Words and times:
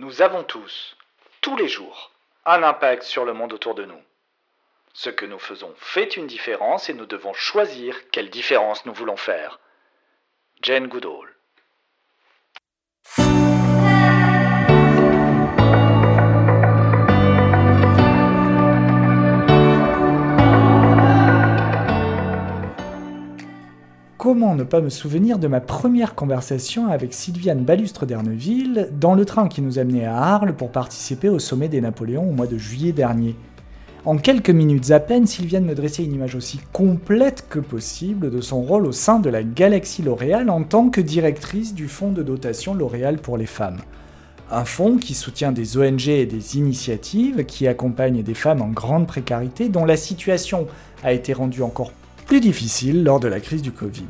Nous 0.00 0.22
avons 0.22 0.44
tous, 0.44 0.96
tous 1.40 1.56
les 1.56 1.66
jours, 1.66 2.12
un 2.44 2.62
impact 2.62 3.02
sur 3.02 3.24
le 3.24 3.32
monde 3.32 3.52
autour 3.52 3.74
de 3.74 3.84
nous. 3.84 4.00
Ce 4.92 5.10
que 5.10 5.26
nous 5.26 5.40
faisons 5.40 5.74
fait 5.76 6.16
une 6.16 6.28
différence 6.28 6.88
et 6.88 6.94
nous 6.94 7.04
devons 7.04 7.32
choisir 7.32 8.08
quelle 8.12 8.30
différence 8.30 8.86
nous 8.86 8.94
voulons 8.94 9.16
faire. 9.16 9.58
Jane 10.62 10.86
Goodall. 10.86 11.34
Comment 24.18 24.56
ne 24.56 24.64
pas 24.64 24.80
me 24.80 24.90
souvenir 24.90 25.38
de 25.38 25.46
ma 25.46 25.60
première 25.60 26.16
conversation 26.16 26.88
avec 26.88 27.14
Sylviane 27.14 27.62
Balustre 27.62 28.04
d'Erneville 28.04 28.88
dans 29.00 29.14
le 29.14 29.24
train 29.24 29.46
qui 29.46 29.62
nous 29.62 29.78
amenait 29.78 30.06
à 30.06 30.16
Arles 30.16 30.56
pour 30.56 30.72
participer 30.72 31.28
au 31.28 31.38
sommet 31.38 31.68
des 31.68 31.80
Napoléons 31.80 32.28
au 32.28 32.32
mois 32.32 32.48
de 32.48 32.58
juillet 32.58 32.90
dernier? 32.90 33.36
En 34.04 34.16
quelques 34.16 34.50
minutes 34.50 34.90
à 34.90 34.98
peine, 34.98 35.28
Sylviane 35.28 35.64
me 35.64 35.76
dressait 35.76 36.02
une 36.02 36.14
image 36.14 36.34
aussi 36.34 36.58
complète 36.72 37.46
que 37.48 37.60
possible 37.60 38.28
de 38.28 38.40
son 38.40 38.60
rôle 38.60 38.86
au 38.86 38.92
sein 38.92 39.20
de 39.20 39.30
la 39.30 39.44
galaxie 39.44 40.02
L'Oréal 40.02 40.50
en 40.50 40.64
tant 40.64 40.90
que 40.90 41.00
directrice 41.00 41.72
du 41.72 41.86
fonds 41.86 42.10
de 42.10 42.24
dotation 42.24 42.74
L'Oréal 42.74 43.18
pour 43.18 43.38
les 43.38 43.46
femmes. 43.46 43.78
Un 44.50 44.64
fonds 44.64 44.96
qui 44.96 45.14
soutient 45.14 45.52
des 45.52 45.78
ONG 45.78 46.08
et 46.08 46.26
des 46.26 46.56
initiatives 46.56 47.44
qui 47.44 47.68
accompagnent 47.68 48.24
des 48.24 48.34
femmes 48.34 48.62
en 48.62 48.70
grande 48.70 49.06
précarité 49.06 49.68
dont 49.68 49.84
la 49.84 49.96
situation 49.96 50.66
a 51.04 51.12
été 51.12 51.32
rendue 51.32 51.62
encore 51.62 51.92
plus 52.28 52.40
difficile 52.40 53.04
lors 53.04 53.20
de 53.20 53.26
la 53.26 53.40
crise 53.40 53.62
du 53.62 53.72
Covid. 53.72 54.06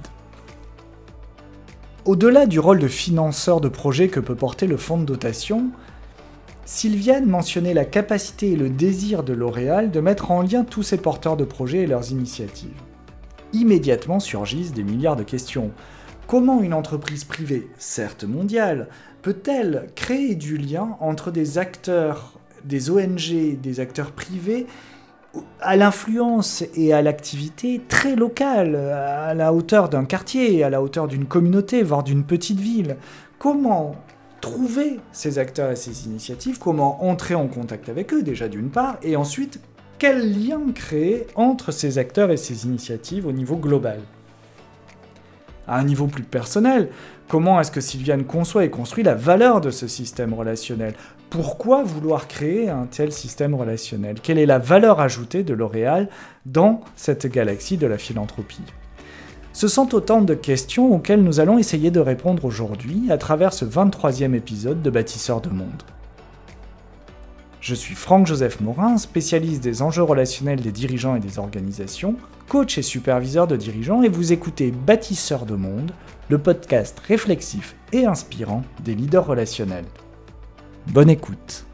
Au-delà 2.05 2.47
du 2.47 2.59
rôle 2.59 2.81
de 2.81 2.89
financeur 2.89 3.61
de 3.61 3.69
projet 3.69 4.09
que 4.09 4.19
peut 4.19 4.35
porter 4.35 4.67
le 4.67 4.77
fonds 4.77 4.99
de 4.99 5.05
dotation, 5.05 5.71
Sylviane 6.65 7.27
mentionnait 7.27 7.75
la 7.75 7.85
capacité 7.85 8.51
et 8.51 8.57
le 8.57 8.71
désir 8.71 9.23
de 9.23 9.33
L'Oréal 9.33 9.93
de 9.93 10.01
mettre 10.01 10.33
en 10.33 10.43
lien 10.43 10.65
tous 10.65 10.83
ces 10.83 10.99
porteurs 10.99 11.37
de 11.37 11.45
projets 11.45 11.83
et 11.83 11.87
leurs 11.87 12.11
initiatives. 12.11 12.83
Immédiatement 13.53 14.19
surgissent 14.19 14.73
des 14.73 14.83
milliards 14.83 15.15
de 15.15 15.23
questions. 15.23 15.71
Comment 16.27 16.61
une 16.61 16.75
entreprise 16.75 17.23
privée, 17.23 17.71
certes 17.79 18.25
mondiale, 18.25 18.89
peut-elle 19.23 19.87
créer 19.95 20.35
du 20.35 20.57
lien 20.57 20.97
entre 20.99 21.31
des 21.31 21.57
acteurs, 21.57 22.33
des 22.65 22.91
ONG, 22.91 23.61
des 23.61 23.79
acteurs 23.79 24.11
privés 24.11 24.67
à 25.61 25.77
l'influence 25.77 26.65
et 26.75 26.93
à 26.93 27.03
l'activité 27.03 27.81
très 27.89 28.17
locale, 28.17 28.77
à 28.77 29.35
la 29.35 29.53
hauteur 29.53 29.89
d'un 29.89 30.05
quartier, 30.05 30.63
à 30.63 30.71
la 30.71 30.83
hauteur 30.83 31.09
d'une 31.09 31.27
communauté, 31.27 31.83
voire 31.83 32.03
d'une 32.03 32.25
petite 32.25 32.61
ville. 32.61 32.97
Comment 33.39 33.97
trouver 34.41 35.01
ces 35.13 35.39
acteurs 35.39 35.71
et 35.71 35.77
ces 35.77 36.07
initiatives? 36.07 36.59
Comment 36.59 37.05
entrer 37.05 37.35
en 37.35 37.49
contact 37.49 37.89
avec 37.89 38.13
eux 38.13 38.23
déjà 38.23 38.49
d'une 38.49 38.71
part? 38.71 38.97
Et 39.03 39.17
ensuite, 39.17 39.61
quel 39.99 40.47
lien 40.47 40.61
créer 40.75 41.27
entre 41.35 41.73
ces 41.73 41.99
acteurs 41.99 42.31
et 42.31 42.37
ces 42.37 42.67
initiatives 42.67 43.27
au 43.27 43.33
niveau 43.33 43.57
global? 43.57 44.01
À 45.67 45.79
un 45.79 45.85
niveau 45.85 46.07
plus 46.07 46.23
personnel, 46.23 46.89
comment 47.29 47.61
est-ce 47.61 47.71
que 47.71 47.81
Sylviane 47.81 48.25
conçoit 48.25 48.65
et 48.65 48.71
construit 48.71 49.05
la 49.05 49.15
valeur 49.15 49.61
de 49.61 49.71
ce 49.71 49.87
système 49.87 50.35
relationnel? 50.35 50.95
Pourquoi 51.31 51.83
vouloir 51.85 52.27
créer 52.27 52.71
un 52.71 52.87
tel 52.87 53.13
système 53.13 53.55
relationnel? 53.55 54.17
Quelle 54.23 54.39
est 54.39 54.47
la 54.47 54.59
valeur 54.59 54.99
ajoutée 54.99 55.43
de 55.43 55.53
L'Oréal 55.53 56.09
dans 56.47 56.81
cette 56.97 57.27
galaxie 57.27 57.77
de 57.77 57.87
la 57.87 57.99
philanthropie? 57.99 58.63
Ce 59.53 59.69
sont 59.69 59.95
autant 59.95 60.23
de 60.23 60.35
questions 60.35 60.93
auxquelles 60.93 61.23
nous 61.23 61.41
allons 61.41 61.59
essayer 61.59 61.91
de 61.91 62.01
répondre 62.01 62.45
aujourd'hui 62.45 63.11
à 63.11 63.19
travers 63.19 63.53
ce 63.53 63.65
23e 63.65 64.35
épisode 64.35 64.83
de 64.83 64.91
Bâtisseurs 64.91 65.41
de 65.41 65.51
Monde. 65.51 65.83
Je 67.61 67.75
suis 67.75 67.97
Franck-Joseph 67.97 68.61
Morin, 68.61 68.97
spécialiste 68.99 69.63
des 69.63 69.83
enjeux 69.83 70.05
relationnels 70.05 70.61
des 70.61 70.71
dirigeants 70.71 71.17
et 71.17 71.21
des 71.21 71.39
organisations, 71.39 72.15
coach 72.49 72.79
et 72.79 72.83
superviseur 72.83 73.49
de 73.49 73.57
dirigeants, 73.57 74.03
et 74.03 74.09
vous 74.09 74.33
écoutez 74.33 74.71
Bâtisseurs 74.71 75.45
de 75.45 75.57
Monde, 75.57 75.91
le 76.29 76.39
podcast 76.39 77.01
réflexif 77.01 77.77
et 77.93 78.05
inspirant 78.05 78.63
des 78.85 78.95
leaders 78.95 79.27
relationnels. 79.27 79.87
Bonne 80.89 81.11
écoute. 81.11 81.68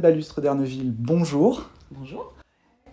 Balustre 0.00 0.40
d'Erneville, 0.40 0.92
bonjour. 0.96 1.70
Bonjour. 1.90 2.32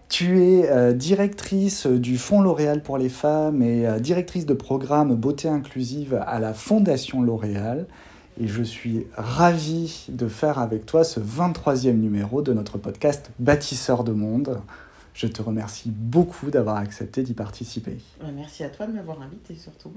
Tu 0.09 0.43
es 0.43 0.69
euh, 0.69 0.93
directrice 0.93 1.87
du 1.87 2.17
Fonds 2.17 2.41
L'Oréal 2.41 2.83
pour 2.83 2.97
les 2.97 3.09
femmes 3.09 3.61
et 3.61 3.87
euh, 3.87 3.99
directrice 3.99 4.45
de 4.45 4.53
programme 4.53 5.15
Beauté 5.15 5.47
inclusive 5.47 6.21
à 6.25 6.39
la 6.39 6.53
Fondation 6.53 7.21
L'Oréal. 7.21 7.87
Et 8.39 8.47
je 8.47 8.63
suis 8.63 9.07
ravi 9.15 10.07
de 10.09 10.27
faire 10.27 10.59
avec 10.59 10.85
toi 10.85 11.03
ce 11.03 11.19
23e 11.19 11.93
numéro 11.93 12.41
de 12.41 12.53
notre 12.53 12.77
podcast 12.77 13.31
Bâtisseur 13.39 14.03
de 14.03 14.11
monde. 14.11 14.61
Je 15.13 15.27
te 15.27 15.41
remercie 15.41 15.91
beaucoup 15.91 16.51
d'avoir 16.51 16.77
accepté 16.77 17.23
d'y 17.23 17.33
participer. 17.33 17.97
Merci 18.35 18.63
à 18.63 18.69
toi 18.69 18.87
de 18.87 18.93
m'avoir 18.93 19.21
invité 19.21 19.55
surtout. 19.55 19.91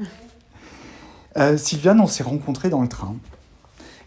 Euh, 1.36 1.56
Sylviane, 1.56 2.00
on 2.00 2.06
s'est 2.06 2.22
rencontrés 2.22 2.71
dans 2.71 2.82
le 2.82 2.88
train. 2.88 3.16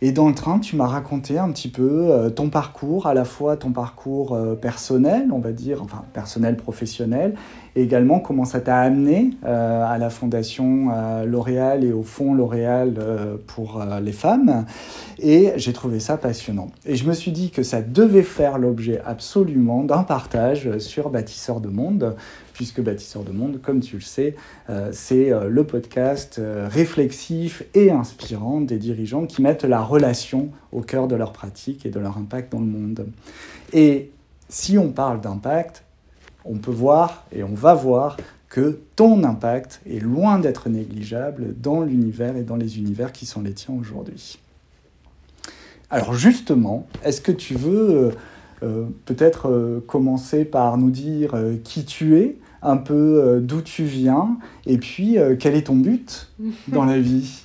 Et 0.01 0.11
dans 0.11 0.27
le 0.27 0.35
train, 0.35 0.59
tu 0.59 0.75
m'as 0.75 0.85
raconté 0.85 1.39
un 1.39 1.49
petit 1.51 1.69
peu 1.69 2.11
euh, 2.11 2.29
ton 2.29 2.49
parcours, 2.49 3.07
à 3.07 3.15
la 3.15 3.25
fois 3.25 3.57
ton 3.57 3.71
parcours 3.71 4.33
euh, 4.35 4.53
personnel, 4.53 5.29
on 5.31 5.39
va 5.39 5.51
dire, 5.51 5.81
enfin 5.81 6.03
personnel, 6.13 6.55
professionnel, 6.55 7.33
et 7.75 7.81
également 7.81 8.19
comment 8.19 8.45
ça 8.45 8.59
t'a 8.59 8.77
amené 8.77 9.31
euh, 9.45 9.83
à 9.83 9.97
la 9.97 10.09
fondation 10.09 10.89
L'Oréal 11.25 11.83
et 11.83 11.93
au 11.93 12.03
fond 12.03 12.33
L'Oréal 12.33 12.95
pour 13.45 13.83
les 14.01 14.11
femmes. 14.11 14.65
Et 15.19 15.53
j'ai 15.57 15.73
trouvé 15.73 15.99
ça 15.99 16.17
passionnant. 16.17 16.69
Et 16.85 16.95
je 16.95 17.07
me 17.07 17.13
suis 17.13 17.31
dit 17.31 17.49
que 17.49 17.63
ça 17.63 17.81
devait 17.81 18.23
faire 18.23 18.57
l'objet 18.57 19.01
absolument 19.05 19.83
d'un 19.83 20.03
partage 20.03 20.77
sur 20.79 21.09
Bâtisseur 21.09 21.59
de 21.59 21.69
Monde, 21.69 22.15
puisque 22.57 22.81
Bâtisseur 22.81 23.23
de 23.23 23.31
Monde, 23.31 23.61
comme 23.61 23.81
tu 23.81 23.97
le 23.97 24.01
sais, 24.01 24.35
euh, 24.71 24.89
c'est 24.91 25.31
euh, 25.31 25.47
le 25.47 25.63
podcast 25.63 26.39
euh, 26.39 26.67
réflexif 26.67 27.61
et 27.75 27.91
inspirant 27.91 28.61
des 28.61 28.79
dirigeants 28.79 29.27
qui 29.27 29.43
mettent 29.43 29.63
la 29.63 29.79
relation 29.79 30.49
au 30.71 30.81
cœur 30.81 31.07
de 31.07 31.15
leur 31.15 31.33
pratique 31.33 31.85
et 31.85 31.91
de 31.91 31.99
leur 31.99 32.17
impact 32.17 32.51
dans 32.51 32.59
le 32.59 32.65
monde. 32.65 33.05
Et 33.73 34.09
si 34.49 34.79
on 34.79 34.89
parle 34.89 35.21
d'impact, 35.21 35.83
on 36.45 36.57
peut 36.57 36.71
voir 36.71 37.27
et 37.31 37.43
on 37.43 37.53
va 37.53 37.75
voir 37.75 38.17
que 38.49 38.79
ton 38.95 39.23
impact 39.23 39.79
est 39.85 39.99
loin 39.99 40.39
d'être 40.39 40.67
négligeable 40.67 41.53
dans 41.61 41.81
l'univers 41.81 42.35
et 42.37 42.43
dans 42.43 42.55
les 42.55 42.79
univers 42.79 43.11
qui 43.11 43.27
sont 43.27 43.43
les 43.43 43.53
tiens 43.53 43.75
aujourd'hui. 43.79 44.39
Alors 45.91 46.15
justement, 46.15 46.87
est-ce 47.03 47.21
que 47.21 47.31
tu 47.31 47.53
veux 47.53 48.13
peut-être 49.05 49.83
commencer 49.85 50.43
par 50.43 50.77
nous 50.77 50.89
dire 50.89 51.35
qui 51.63 51.85
tu 51.85 52.17
es, 52.17 52.37
un 52.61 52.77
peu 52.77 52.93
euh, 52.93 53.39
d'où 53.39 53.61
tu 53.61 53.83
viens 53.83 54.37
et 54.65 54.77
puis 54.77 55.17
euh, 55.17 55.35
quel 55.37 55.55
est 55.55 55.63
ton 55.63 55.75
but 55.75 56.29
dans 56.67 56.85
la 56.85 56.99
vie? 56.99 57.43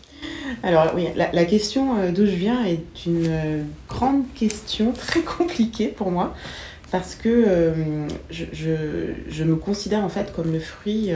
Alors 0.62 0.92
oui, 0.94 1.06
la, 1.16 1.44
question 1.44 1.96
euh, 1.96 2.12
d'où 2.12 2.26
je 2.26 2.34
viens 2.34 2.64
est 2.64 3.06
une 3.06 3.64
grande 3.88 4.24
question 4.34 4.92
très 4.96 5.20
compliquée 5.20 5.88
pour 5.88 6.10
moi 6.10 6.34
parce 6.90 7.14
que 7.14 7.46
je, 8.30 9.44
me 9.44 9.56
considère 9.56 10.04
en 10.04 10.10
fait 10.10 10.30
comme 10.34 10.52
le 10.52 10.60
fruit 10.60 11.10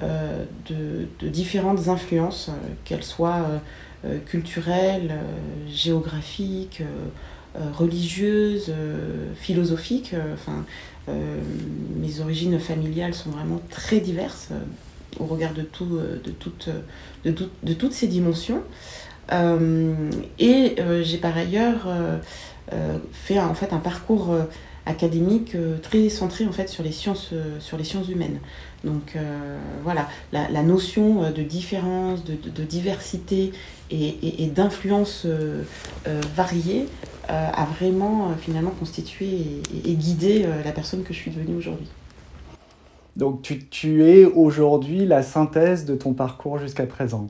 de, 0.00 1.28
différentes 1.28 1.88
influences, 1.88 2.52
qu'elles 2.84 3.02
soient 3.02 3.44
culturelles, 4.26 5.18
géographiques, 5.68 6.84
religieuses, 7.76 8.72
philosophiques. 9.34 10.14
Enfin, 10.32 10.64
mes 11.08 12.20
origines 12.20 12.58
familiales 12.58 13.14
sont 13.14 13.30
vraiment 13.30 13.60
très 13.70 14.00
diverses 14.00 14.48
euh, 14.52 14.58
au 15.20 15.26
regard 15.26 15.52
de, 15.52 15.62
tout, 15.62 15.96
euh, 15.96 16.20
de, 16.22 16.30
toutes, 16.30 16.68
de, 17.24 17.34
de 17.62 17.74
toutes 17.74 17.92
ces 17.92 18.06
dimensions. 18.06 18.62
et 20.38 20.76
j'ai 21.02 21.18
par 21.18 21.36
ailleurs 21.36 21.86
fait 23.12 23.40
en 23.40 23.54
fait 23.54 23.72
un 23.72 23.78
parcours 23.78 24.36
académique 24.86 25.56
très 25.82 26.08
centré 26.08 26.46
en 26.46 26.52
fait 26.52 26.68
sur 26.68 26.82
les 26.82 26.92
sciences, 26.92 27.32
sur 27.58 27.76
les 27.76 27.84
sciences 27.84 28.08
humaines. 28.08 28.38
Donc 28.84 29.16
voilà, 29.82 30.08
la, 30.32 30.62
notion 30.62 31.30
de 31.30 31.42
différence, 31.42 32.22
de, 32.24 32.64
diversité 32.64 33.52
et, 33.90 34.44
et 34.44 34.46
d'influence 34.48 35.26
variée 36.36 36.86
euh, 37.30 37.50
a 37.54 37.64
vraiment 37.64 38.26
euh, 38.26 38.34
finalement 38.38 38.72
constitué 38.78 39.26
et, 39.86 39.94
guidé 39.94 40.44
euh, 40.44 40.62
la 40.62 40.72
personne 40.72 41.04
que 41.04 41.14
je 41.14 41.18
suis 41.20 41.30
devenue 41.30 41.56
aujourd'hui. 41.56 41.86
Donc 43.16 43.40
tu, 43.40 43.64
tu 43.66 44.04
es 44.04 44.26
aujourd'hui 44.26 45.06
la 45.06 45.22
synthèse 45.22 45.86
de 45.86 45.94
ton 45.94 46.12
parcours 46.12 46.58
jusqu'à 46.58 46.84
présent? 46.84 47.28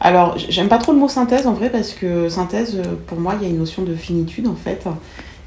Alors, 0.00 0.38
j'aime 0.38 0.68
pas 0.68 0.78
trop 0.78 0.92
le 0.92 0.98
mot 0.98 1.08
synthèse 1.08 1.46
en 1.46 1.52
vrai 1.52 1.68
parce 1.68 1.92
que 1.92 2.30
synthèse, 2.30 2.76
euh, 2.76 2.94
pour 3.06 3.20
moi, 3.20 3.34
il 3.38 3.42
y 3.42 3.46
a 3.46 3.50
une 3.50 3.58
notion 3.58 3.82
de 3.82 3.94
finitude 3.94 4.46
en 4.46 4.54
fait. 4.54 4.86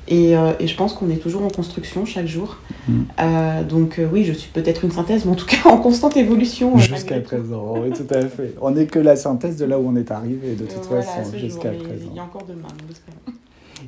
Et, 0.08 0.36
euh, 0.36 0.52
et 0.60 0.68
je 0.68 0.76
pense 0.76 0.94
qu'on 0.94 1.10
est 1.10 1.18
toujours 1.18 1.44
en 1.44 1.50
construction 1.50 2.06
chaque 2.06 2.28
jour. 2.28 2.58
Mm. 2.88 3.02
Euh, 3.20 3.64
donc 3.64 4.02
oui, 4.12 4.26
je 4.26 4.34
suis 4.34 4.52
peut-être 4.52 4.84
une 4.84 4.92
synthèse, 4.92 5.26
mais 5.26 5.32
en 5.32 5.36
tout 5.36 5.46
cas 5.46 5.70
en 5.70 5.78
constante 5.78 6.18
évolution. 6.18 6.78
Jusqu'à 6.78 7.20
présent, 7.20 7.76
oui, 7.78 7.92
tout 7.92 8.14
à 8.14 8.22
fait. 8.22 8.56
On 8.62 8.72
n'est 8.72 8.86
que 8.86 9.00
la 9.00 9.16
synthèse 9.16 9.58
de 9.58 9.66
là 9.66 9.80
où 9.80 9.88
on 9.88 9.96
est 9.96 10.12
arrivé, 10.12 10.56
de 10.56 10.66
toute 10.66 10.86
voilà, 10.88 11.04
façon, 11.04 11.38
jusqu'à 11.38 11.70
présent. 11.70 12.10
Il 12.12 12.16
y 12.16 12.20
a 12.20 12.24
encore 12.24 12.44
demain, 12.46 12.68
nous 12.88 12.94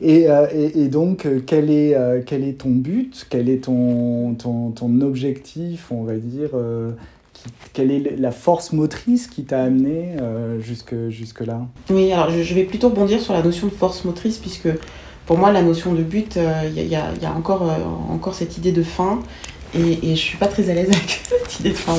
et, 0.01 0.29
euh, 0.29 0.47
et, 0.53 0.81
et, 0.81 0.87
donc, 0.87 1.27
quel 1.45 1.69
est, 1.69 1.95
euh, 1.95 2.21
quel 2.25 2.43
est 2.43 2.59
ton 2.59 2.69
but? 2.69 3.25
Quel 3.29 3.49
est 3.49 3.65
ton, 3.65 4.35
ton, 4.35 4.71
ton, 4.71 5.01
objectif, 5.01 5.91
on 5.91 6.03
va 6.03 6.15
dire 6.15 6.49
euh, 6.53 6.91
qui, 7.33 7.49
Quelle 7.73 7.91
est 7.91 8.17
la 8.17 8.31
force 8.31 8.73
motrice 8.73 9.27
qui 9.27 9.43
t'a 9.43 9.63
amené 9.63 10.15
jusque, 10.59 10.95
jusque-là? 11.09 11.65
Oui, 11.89 12.11
alors 12.11 12.29
je, 12.31 12.43
je, 12.43 12.53
vais 12.53 12.63
plutôt 12.63 12.89
rebondir 12.89 13.21
sur 13.21 13.33
la 13.33 13.41
notion 13.41 13.67
de 13.67 13.71
force 13.71 14.03
motrice, 14.05 14.37
puisque 14.37 14.69
pour 15.25 15.37
moi, 15.37 15.51
la 15.51 15.61
notion 15.61 15.93
de 15.93 16.03
but, 16.03 16.37
il 16.37 16.81
y, 16.81 16.87
y, 16.87 16.95
a, 16.95 17.05
a, 17.23 17.31
encore, 17.35 18.33
cette 18.33 18.57
idée 18.57 18.71
de 18.71 18.83
fin, 18.83 19.19
et, 19.73 19.79
et 19.79 20.01
je 20.01 20.09
ne 20.09 20.15
suis 20.15 20.37
pas 20.37 20.47
très 20.47 20.69
à 20.69 20.73
l'aise 20.73 20.89
avec 20.89 21.21
cette 21.29 21.59
idée 21.59 21.71
de 21.71 21.75
fin. 21.75 21.95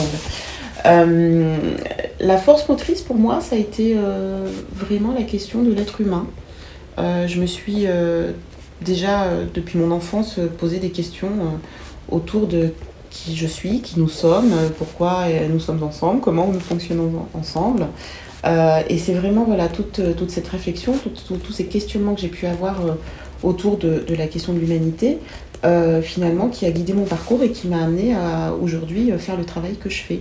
la 2.21 2.39
force 2.39 2.69
motrice, 2.69 3.03
pour 3.03 3.17
moi, 3.17 3.41
ça 3.41 3.57
a 3.57 3.59
été 3.59 3.97
vraiment 4.75 5.13
la 5.13 5.25
question 5.25 5.63
de 5.63 5.73
l'être 5.73 6.01
humain. 6.01 6.27
Euh, 6.99 7.27
je 7.27 7.41
me 7.41 7.47
suis 7.47 7.87
euh, 7.87 8.33
déjà, 8.81 9.25
euh, 9.25 9.45
depuis 9.53 9.79
mon 9.79 9.91
enfance, 9.91 10.39
posé 10.59 10.79
des 10.79 10.91
questions 10.91 11.31
autour 12.11 12.47
de 12.47 12.71
qui 13.11 13.37
je 13.37 13.47
suis, 13.47 13.81
qui 13.81 13.99
nous 13.99 14.09
sommes, 14.09 14.53
pourquoi 14.79 15.25
nous 15.51 15.61
sommes 15.61 15.83
ensemble, 15.83 16.21
comment 16.21 16.49
nous 16.49 16.61
fonctionnons 16.61 17.27
ensemble. 17.35 17.87
Euh, 18.45 18.83
et 18.89 18.99
c'est 18.99 19.15
vraiment 19.15 19.45
voilà, 19.45 19.69
toute, 19.69 20.01
toute 20.17 20.31
cette 20.31 20.49
réflexion, 20.49 20.95
tous 20.95 21.53
ces 21.53 21.67
questionnements 21.67 22.15
que 22.15 22.21
j'ai 22.21 22.29
pu 22.29 22.47
avoir 22.47 22.85
euh, 22.85 22.93
autour 23.43 23.77
de, 23.77 24.05
de, 24.07 24.15
la 24.15 24.27
question 24.27 24.53
de 24.53 24.59
l'humanité, 24.59 25.19
euh, 25.65 26.03
finalement, 26.03 26.49
qui 26.49 26.67
a 26.67 26.71
guidé 26.71 26.93
mon 26.93 27.05
parcours 27.05 27.43
et 27.43 27.51
qui 27.51 27.69
m'a 27.69 27.83
amené 27.83 28.15
à 28.15 28.55
aujourd'hui 28.61 29.11
faire 29.19 29.37
le 29.37 29.45
travail 29.45 29.77
que 29.77 29.89
je 29.89 30.03
fais. 30.03 30.21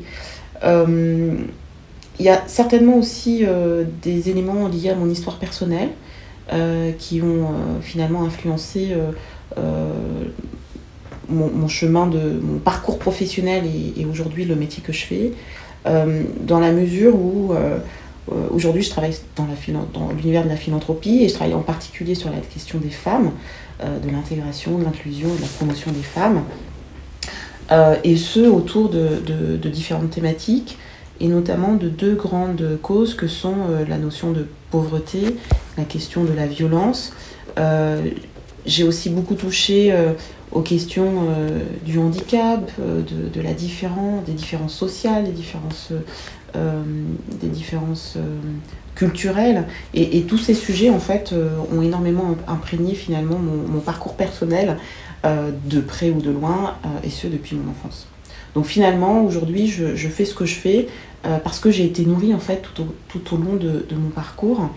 Il 2.17 2.25
y 2.25 2.29
a 2.29 2.43
certainement 2.47 2.97
aussi 2.97 3.43
des 4.01 4.29
éléments 4.29 4.69
liés 4.69 4.89
à 4.89 4.95
mon 4.95 5.09
histoire 5.09 5.37
personnelle. 5.37 5.89
Euh, 6.53 6.91
qui 6.91 7.23
ont 7.23 7.45
euh, 7.45 7.81
finalement 7.81 8.23
influencé 8.23 8.95
euh, 9.57 9.91
mon, 11.27 11.67
chemin 11.67 12.05
de 12.05 12.39
mon 12.39 12.59
parcours 12.59 12.99
professionnel 12.99 13.63
et 13.65 14.05
aujourd'hui 14.05 14.45
le 14.45 14.55
métier 14.55 14.83
que 14.83 14.93
je 14.93 15.05
fais, 15.05 15.31
dans 15.85 16.59
la 16.59 16.71
mesure 16.71 17.15
où 17.15 17.55
aujourd'hui 18.51 18.81
je 18.81 18.89
travaille 18.89 19.15
dans, 19.35 20.09
l'univers 20.09 20.43
de 20.43 20.49
la 20.49 20.55
philanthropie 20.55 21.23
et 21.23 21.29
je 21.29 21.33
travaille 21.33 21.53
en 21.53 21.61
particulier 21.61 22.15
sur 22.15 22.29
la 22.29 22.37
question 22.37 22.79
des 22.79 22.89
femmes, 22.89 23.31
de 23.81 24.09
l'intégration, 24.09 24.77
de 24.77 24.83
l'inclusion 24.83 25.27
de 25.27 25.41
la 25.41 25.47
promotion 25.47 25.91
des 25.91 26.01
femmes. 26.01 26.43
Euh, 27.71 27.95
et 28.03 28.15
ce 28.15 28.41
autour 28.41 28.89
de, 28.89 29.57
différentes 29.69 30.11
thématiques 30.11 30.77
et 31.19 31.27
notamment 31.27 31.73
de 31.73 31.87
deux 31.89 32.13
grandes 32.13 32.77
causes 32.81 33.15
que 33.15 33.27
sont 33.27 33.55
euh, 33.69 33.85
la 33.87 33.97
notion 33.97 34.31
de 34.31 34.45
pauvreté, 34.69 35.37
la 35.77 35.85
question 35.85 36.25
de 36.25 36.33
la 36.33 36.45
violence. 36.45 37.13
Euh, 37.57 38.01
j'ai 38.65 38.83
aussi 38.83 39.09
beaucoup 39.09 39.35
touché 39.35 39.91
euh, 39.91 40.13
aux 40.51 40.61
questions 40.61 41.27
euh, 41.29 41.59
du 41.83 41.99
handicap, 41.99 42.71
euh, 42.79 43.01
de, 43.01 43.41
la 43.41 43.53
différence, 43.53 44.23
des 44.25 44.33
différences 44.33 44.73
sociales, 44.73 45.25
des 45.25 45.31
différences, 45.31 45.89
des 47.41 47.47
différences 47.47 48.17
culturelles. 48.95 49.65
Et, 49.93 50.23
tous 50.23 50.37
ces 50.37 50.53
sujets, 50.53 50.89
en 50.89 50.99
fait, 50.99 51.33
ont 51.73 51.81
énormément 51.81 52.35
imprégné 52.47 52.95
finalement 52.95 53.37
mon, 53.37 53.79
parcours 53.79 54.15
personnel, 54.15 54.77
de 55.23 55.79
près 55.81 56.11
ou 56.11 56.21
de 56.21 56.31
loin, 56.31 56.75
et 57.03 57.09
ce 57.09 57.27
depuis 57.27 57.55
mon 57.55 57.71
enfance. 57.71 58.07
Donc 58.55 58.65
finalement, 58.65 59.23
aujourd'hui, 59.23 59.67
je, 59.67 60.07
fais 60.07 60.23
ce 60.25 60.33
que 60.33 60.45
je 60.45 60.55
fais 60.55 60.87
euh, 61.25 61.37
parce 61.37 61.59
que 61.59 61.69
j'ai 61.69 61.85
été 61.85 62.05
nourrie 62.05 62.33
en 62.33 62.39
fait 62.39 62.61
tout 62.61 62.83
au, 62.83 62.95
tout 63.09 63.35
au 63.35 63.37
long 63.37 63.57
de, 63.57 63.85
mon 63.95 64.09
parcours 64.09 64.69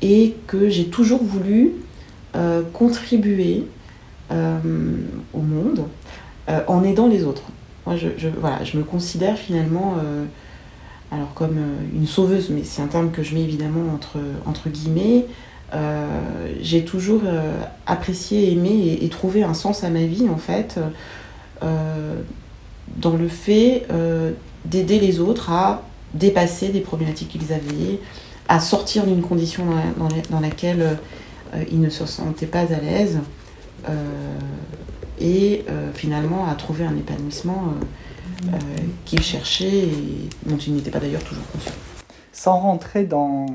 et 0.00 0.34
que 0.46 0.70
j'ai 0.70 0.86
toujours 0.86 1.22
voulu 1.22 1.72
euh, 2.34 2.62
contribuer 2.72 3.64
euh, 4.30 4.58
au 5.34 5.40
monde 5.40 5.84
euh, 6.48 6.60
en 6.66 6.82
aidant 6.82 7.08
les 7.08 7.24
autres. 7.24 7.42
Moi, 7.84 7.96
je, 7.96 8.08
voilà, 8.40 8.64
je 8.64 8.78
me 8.78 8.82
considère 8.82 9.36
finalement 9.36 9.94
alors 11.12 11.32
comme 11.34 11.58
une 11.94 12.06
sauveuse, 12.06 12.50
mais 12.50 12.62
c'est 12.64 12.82
un 12.82 12.88
terme 12.88 13.10
que 13.10 13.22
je 13.22 13.34
mets 13.34 13.42
évidemment 13.42 13.98
entre, 14.46 14.68
guillemets. 14.68 15.26
j'ai 16.60 16.84
toujours 16.84 17.22
apprécié, 17.86 18.52
aimé 18.52 18.98
et, 19.00 19.08
trouvé 19.08 19.42
un 19.42 19.54
sens 19.54 19.84
à 19.84 19.90
ma 19.90 20.04
vie 20.04 20.28
en 20.28 20.36
fait 20.36 20.80
dans 22.96 23.16
le 23.16 23.28
fait 23.28 23.86
euh, 23.90 24.32
d'aider 24.64 24.98
les 24.98 25.20
autres 25.20 25.50
à 25.50 25.82
dépasser 26.14 26.68
des 26.68 26.80
problématiques 26.80 27.28
qu'ils 27.28 27.52
avaient, 27.52 28.00
à 28.48 28.60
sortir 28.60 29.06
d'une 29.06 29.22
condition 29.22 29.66
dans, 29.66 29.74
la, 29.74 29.82
dans, 29.96 30.08
la, 30.08 30.22
dans 30.30 30.40
laquelle 30.40 30.98
euh, 31.54 31.64
ils 31.70 31.80
ne 31.80 31.90
se 31.90 32.06
sentaient 32.06 32.46
pas 32.46 32.72
à 32.72 32.80
l'aise 32.80 33.18
euh, 33.88 33.92
et 35.20 35.64
euh, 35.68 35.90
finalement 35.92 36.46
à 36.46 36.54
trouver 36.54 36.84
un 36.84 36.96
épanouissement 36.96 37.74
euh, 38.44 38.58
qu'ils 39.04 39.22
cherchaient 39.22 39.84
et 39.84 40.28
dont 40.46 40.56
ils 40.56 40.74
n'étaient 40.74 40.90
pas 40.90 41.00
d'ailleurs 41.00 41.24
toujours 41.24 41.46
conscients 41.52 41.72
sans 42.36 42.58
rentrer 42.58 43.04
dans, 43.04 43.46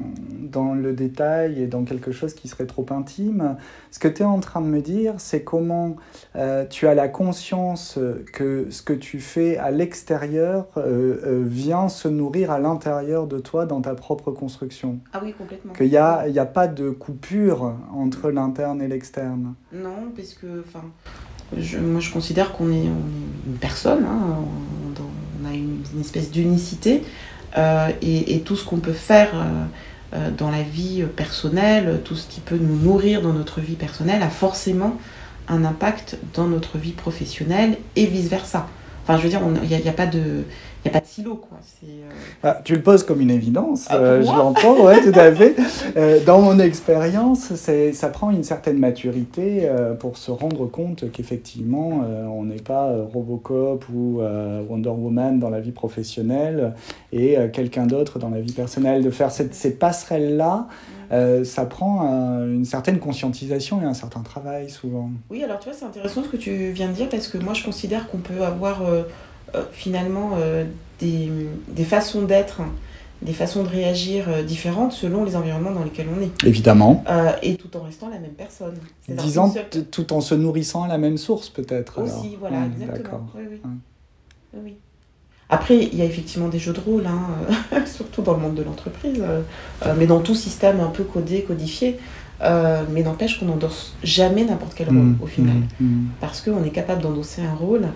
dans 0.42 0.74
le 0.74 0.94
détail 0.94 1.62
et 1.62 1.68
dans 1.68 1.83
quelque 1.83 2.12
chose 2.12 2.33
qui 2.33 2.48
serait 2.48 2.66
trop 2.66 2.86
intime, 2.89 3.56
ce 3.92 4.00
que 4.00 4.07
tu 4.07 4.24
es 4.24 4.25
en 4.25 4.39
train 4.39 4.60
de 4.60 4.66
me 4.66 4.81
dire, 4.81 5.13
c'est 5.19 5.44
comment 5.44 5.98
euh, 6.36 6.66
tu 6.68 6.88
as 6.88 6.95
la 6.95 7.07
conscience 7.07 8.00
que 8.33 8.72
ce 8.72 8.81
que 8.81 8.94
tu 8.94 9.19
fais 9.19 9.56
à 9.57 9.69
l'extérieur 9.69 10.66
euh, 10.78 11.44
vient 11.45 11.89
se 11.89 12.07
nourrir 12.07 12.50
à 12.50 12.60
l'intérieur 12.60 13.28
de 13.28 13.38
toi 13.38 13.68
dans 13.68 13.81
ta 13.81 13.94
propre 13.94 14.31
construction. 14.31 14.98
Ah 15.13 15.22
oui, 15.24 15.33
complètement. 15.33 15.74
Qu'il 15.74 15.89
n'y 15.89 15.98
a, 15.98 16.28
y 16.28 16.39
a 16.39 16.45
pas 16.48 16.68
de 16.68 16.89
coupure 16.89 17.75
entre 17.94 18.31
l'interne 18.31 18.81
et 18.81 18.88
l'externe. 18.88 19.54
Non, 19.72 20.12
parce 20.16 20.33
que, 20.33 20.63
moi 21.53 22.00
je 22.00 22.12
considère 22.12 22.51
qu'on 22.51 22.71
est, 22.71 22.86
une 22.86 23.57
personne, 23.59 24.06
hein, 24.06 24.38
on, 25.44 25.50
a 25.50 25.53
une, 25.53 25.81
espèce 26.00 26.31
d'unicité. 26.31 27.04
Euh, 27.57 27.90
et, 28.02 28.40
tout 28.45 28.56
ce 28.56 28.64
qu'on 28.64 28.78
peut 28.78 28.94
faire 28.94 29.30
euh, 29.33 29.66
euh, 30.14 30.31
dans 30.31 30.49
la 30.49 30.61
vie 30.61 31.04
personnelle, 31.16 31.99
tout 32.06 32.16
ce 32.16 32.28
qui 32.28 32.40
peut 32.40 32.57
nous 32.57 32.78
nourrir 32.78 33.21
dans 33.21 33.33
notre 33.33 33.59
vie 33.59 33.75
personnelle, 33.75 34.23
a 34.23 34.30
forcément 34.30 34.97
un 35.49 35.66
impact 35.66 36.18
dans 36.33 36.47
notre 36.47 36.78
vie 36.78 36.94
professionnelle 36.94 37.78
et 37.95 38.06
vice-versa. 38.06 38.68
Enfin, 39.04 39.18
je 39.18 39.23
veux 39.23 39.30
dire, 39.30 39.42
il 39.64 39.68
n'y 39.68 39.90
a, 39.90 39.94
pas 39.94 40.06
de... 40.06 40.45
N'y 40.83 40.90
a 40.90 40.94
pas 40.94 41.00
de 41.02 41.06
silo, 41.06 41.35
quoi. 41.35 41.59
Euh... 41.83 42.09
Ah, 42.44 42.59
tu 42.64 42.76
le 42.76 42.81
poses 42.81 43.04
comme 43.04 43.21
une 43.21 43.30
évidence, 43.30 43.85
ah, 43.90 43.97
euh, 43.97 44.21
je 44.23 44.28
l'entends, 44.28 44.83
ouais, 44.83 45.00
tout 45.02 45.18
à 45.18 45.31
fait. 45.31 45.56
Euh, 45.95 46.23
dans 46.26 46.42
mon 46.42 46.57
expérience, 46.59 47.54
ça 47.54 48.07
prend 48.09 48.31
une 48.31 48.44
certaine 48.44 48.80
maturité 48.80 49.61
euh, 49.64 49.94
pour 49.94 50.18
se 50.18 50.31
rendre 50.31 50.66
compte 50.66 51.11
qu'effectivement, 51.11 52.04
on 52.35 52.45
n'est 52.45 52.61
pas 52.61 52.92
Robocop 53.14 53.85
ou 53.94 54.21
Wonder 54.69 54.90
Woman 54.90 55.40
dans 55.40 55.50
la 55.50 55.59
vie 55.59 55.71
professionnelle 55.71 56.73
et 57.14 57.38
quelqu'un 57.54 57.85
d'autre 57.85 58.18
dans 58.18 58.30
la 58.30 58.40
vie 58.40 58.54
personnelle. 58.54 59.04
De 59.04 59.11
faire 59.11 59.31
cette, 59.31 59.54
ces 59.54 59.76
passerelles-là, 59.76 60.68
mmh. 61.11 61.44
ça 61.44 61.66
prend 61.66 62.02
une 62.44 62.66
certaine 62.66 63.00
conscientisation 63.00 63.81
et 63.81 63.85
un 63.85 63.94
certain 63.94 64.21
travail, 64.21 64.69
souvent. 64.69 65.11
Oui, 65.30 65.44
alors 65.44 65.59
tu 65.59 65.69
vois, 65.69 65.78
c'est 65.78 65.85
intéressant 65.85 66.23
ce 66.23 66.30
que 66.30 66.38
tu 66.38 66.71
viens 66.71 66.88
de 66.88 66.94
dire 66.94 67.09
parce 67.09 67.28
que 67.28 67.38
moi, 67.38 67.54
je 67.54 67.64
considère 67.64 68.09
qu'on 68.09 68.19
peut 68.19 68.44
avoir 68.44 68.81
finalement 69.71 70.31
euh, 70.37 70.65
des, 70.99 71.29
des, 71.69 71.83
façons 71.83 72.23
d'être, 72.23 72.61
des 73.21 73.33
façons 73.33 73.63
de 73.63 73.67
réagir 73.67 74.25
euh, 74.27 74.43
différentes 74.43 74.93
selon 74.93 75.23
les 75.23 75.35
environnements 75.35 75.71
dans 75.71 75.83
lesquels 75.83 76.07
on 76.15 76.21
est. 76.21 76.47
Évidemment. 76.47 77.03
Euh, 77.09 77.31
et 77.41 77.55
tout 77.55 77.75
en 77.77 77.81
restant 77.81 78.09
la 78.09 78.19
même 78.19 78.31
personne. 78.31 78.75
Disons, 79.07 79.51
seule... 79.51 79.85
tout 79.89 80.13
en 80.13 80.21
se 80.21 80.35
nourrissant 80.35 80.83
à 80.83 80.87
la 80.87 80.97
même 80.97 81.17
source, 81.17 81.49
peut-être. 81.49 82.01
Aussi, 82.01 82.11
alors. 82.11 82.39
voilà, 82.39 82.59
mmh, 82.59 82.73
exactement. 82.81 83.27
Oui, 83.35 83.43
oui. 83.49 83.59
Oui. 84.63 84.75
Après, 85.49 85.77
il 85.77 85.95
y 85.95 86.01
a 86.01 86.05
effectivement 86.05 86.47
des 86.47 86.59
jeux 86.59 86.71
de 86.71 86.79
rôle, 86.79 87.05
hein, 87.05 87.27
surtout 87.85 88.21
dans 88.21 88.33
le 88.33 88.39
monde 88.39 88.55
de 88.55 88.63
l'entreprise, 88.63 89.21
mais 89.97 90.05
dans 90.05 90.21
tout 90.21 90.35
système 90.35 90.79
un 90.79 90.87
peu 90.87 91.03
codé, 91.03 91.43
codifié. 91.43 91.99
Euh, 92.43 92.83
mais 92.91 93.03
n'empêche 93.03 93.39
qu'on 93.39 93.45
n'endosse 93.45 93.93
jamais 94.03 94.43
n'importe 94.43 94.73
quel 94.75 94.87
rôle 94.87 94.97
mmh, 94.97 95.17
au 95.21 95.27
final. 95.27 95.57
Mmh, 95.79 96.05
parce 96.19 96.41
qu'on 96.41 96.63
est 96.63 96.71
capable 96.71 97.01
d'endosser 97.01 97.43
un 97.43 97.53
rôle 97.53 97.87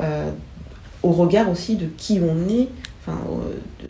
euh, 0.00 0.30
au 1.02 1.10
regard 1.10 1.50
aussi 1.50 1.76
de 1.76 1.86
qui 1.86 2.20
on 2.20 2.48
est, 2.48 2.68
enfin, 3.00 3.18
de, 3.80 3.88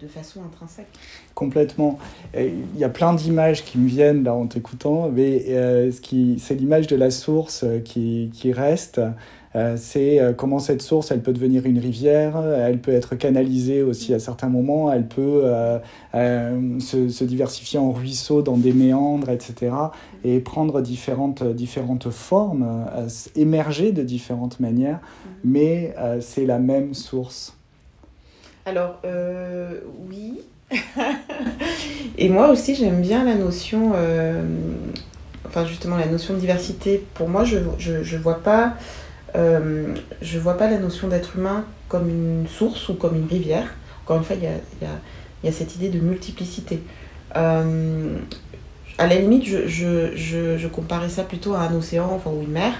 de, 0.00 0.08
façon 0.08 0.40
intrinsèque. 0.42 0.86
Complètement. 1.34 1.98
Il 2.36 2.78
y 2.78 2.84
a 2.84 2.88
plein 2.88 3.14
d'images 3.14 3.64
qui 3.64 3.78
me 3.78 3.88
viennent 3.88 4.24
là 4.24 4.34
en 4.34 4.46
t'écoutant, 4.46 5.10
mais 5.10 5.44
euh, 5.48 5.90
c'est 6.38 6.54
l'image 6.54 6.86
de 6.86 6.96
la 6.96 7.10
source 7.10 7.64
qui, 7.84 8.30
qui 8.32 8.52
reste. 8.52 9.00
Euh, 9.56 9.76
c'est 9.78 10.20
comment 10.36 10.58
cette 10.58 10.82
source, 10.82 11.10
elle 11.10 11.22
peut 11.22 11.32
devenir 11.32 11.64
une 11.66 11.78
rivière, 11.78 12.36
elle 12.38 12.78
peut 12.78 12.92
être 12.92 13.14
canalisée 13.14 13.82
aussi 13.82 14.12
à 14.12 14.18
certains 14.18 14.48
moments, 14.48 14.92
elle 14.92 15.06
peut 15.06 15.44
se, 16.12 17.08
se, 17.08 17.24
diversifier 17.24 17.78
en 17.78 17.92
ruisseau 17.92 18.42
dans 18.42 18.56
des 18.56 18.72
méandres, 18.72 19.30
etc. 19.30 19.72
Et 20.24 20.40
prendre 20.40 20.80
différentes, 20.80 21.44
différentes 21.44 22.10
formes, 22.10 22.86
émerger 23.36 23.92
de 23.92 24.02
différentes 24.02 24.58
manières, 24.60 25.00
mais 25.44 25.94
c'est 26.20 26.46
la 26.46 26.58
même 26.58 26.94
source. 26.94 27.56
Alors, 28.66 29.00
oui, 30.10 30.40
et 32.18 32.28
moi 32.28 32.48
aussi, 32.48 32.74
j'aime 32.74 33.00
bien 33.00 33.24
la 33.24 33.34
notion, 33.34 33.92
euh, 33.94 34.42
enfin 35.46 35.64
justement 35.66 35.96
la 35.96 36.06
notion 36.06 36.34
de 36.34 36.38
diversité. 36.38 37.04
Pour 37.14 37.28
moi, 37.28 37.44
je 37.44 37.58
je, 37.78 38.02
je 38.02 38.16
vois 38.16 38.42
pas, 38.42 38.74
euh, 39.36 39.94
je 40.22 40.38
vois 40.38 40.56
pas 40.56 40.70
la 40.70 40.78
notion 40.78 41.08
d'être 41.08 41.36
humain 41.36 41.64
comme 41.88 42.08
une 42.08 42.46
source 42.48 42.88
ou 42.88 42.94
comme 42.94 43.16
une 43.16 43.26
rivière. 43.26 43.74
Encore 44.04 44.18
une 44.18 44.24
fois, 44.24 44.36
il 44.36 44.44
y 44.44 44.46
a, 44.46 44.52
y, 44.52 44.84
a, 44.84 44.98
y 45.44 45.48
a, 45.48 45.52
cette 45.52 45.76
idée 45.76 45.88
de 45.88 46.00
multiplicité. 46.00 46.82
Euh, 47.36 48.16
à 48.98 49.06
la 49.06 49.16
limite, 49.16 49.44
je, 49.44 49.66
je, 49.66 50.14
je, 50.14 50.56
je, 50.56 50.68
comparais 50.68 51.08
ça 51.08 51.24
plutôt 51.24 51.54
à 51.54 51.62
un 51.62 51.74
océan 51.74 52.10
enfin, 52.14 52.30
ou 52.30 52.42
une 52.42 52.52
mer 52.52 52.74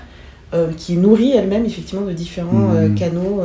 qui 0.77 0.97
nourrit 0.97 1.33
elle-même 1.33 1.65
effectivement 1.65 2.07
de 2.07 2.13
différents 2.13 2.69
mmh. 2.75 2.95
canaux 2.95 3.43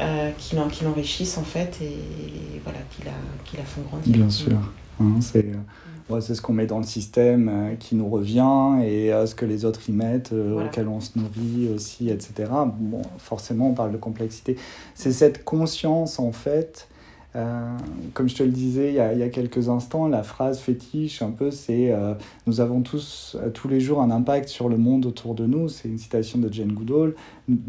euh, 0.00 0.30
qui 0.38 0.54
l'enrichissent 0.54 1.38
en 1.38 1.42
fait 1.42 1.76
et, 1.82 1.98
voilà, 2.62 2.78
qui 2.88 3.02
la, 3.04 3.10
qui 3.44 3.56
la 3.56 3.64
font 3.64 3.80
grandir. 3.80 4.12
Bien 4.12 4.30
sûr. 4.30 4.56
Hein, 5.00 5.16
c'est 5.20 5.44
euh, 5.44 5.56
c'est 6.20 6.34
ce 6.34 6.42
qu'on 6.42 6.52
met 6.52 6.66
dans 6.66 6.78
le 6.78 6.84
système 6.84 7.48
euh, 7.48 7.74
qui 7.74 7.94
nous 7.94 8.08
revient 8.08 8.82
et 8.84 9.10
ce 9.26 9.34
que 9.34 9.44
les 9.44 9.64
autres 9.64 9.88
y 9.88 9.92
mettent, 9.92 10.32
auquel 10.32 10.88
on 10.88 11.00
se 11.00 11.18
nourrit 11.18 11.68
aussi, 11.74 12.10
etc. 12.10 12.50
Bon, 12.78 13.02
forcément, 13.18 13.68
on 13.68 13.74
parle 13.74 13.92
de 13.92 13.96
complexité. 13.96 14.56
C'est 14.94 15.12
cette 15.12 15.44
conscience 15.44 16.18
en 16.18 16.32
fait 16.32 16.88
euh, 17.36 17.76
comme 18.14 18.28
je 18.28 18.34
te 18.34 18.42
le 18.42 18.48
disais 18.48 18.88
il 18.88 18.94
y, 18.94 19.00
a, 19.00 19.12
il 19.12 19.18
y, 19.18 19.22
a, 19.22 19.28
quelques 19.28 19.68
instants, 19.68 20.08
la 20.08 20.22
phrase 20.22 20.58
fétiche, 20.58 21.20
un 21.20 21.30
peu, 21.30 21.50
c'est 21.50 21.92
euh, 21.92 22.14
Nous 22.46 22.60
avons 22.60 22.80
tous, 22.80 23.36
euh, 23.38 23.50
tous 23.50 23.68
les 23.68 23.80
jours, 23.80 24.00
un 24.00 24.10
impact 24.10 24.48
sur 24.48 24.68
le 24.68 24.78
monde 24.78 25.04
autour 25.04 25.34
de 25.34 25.46
nous. 25.46 25.68
C'est 25.68 25.88
une 25.88 25.98
citation 25.98 26.38
de 26.38 26.52
Jane 26.52 26.72
Goodall. 26.72 27.14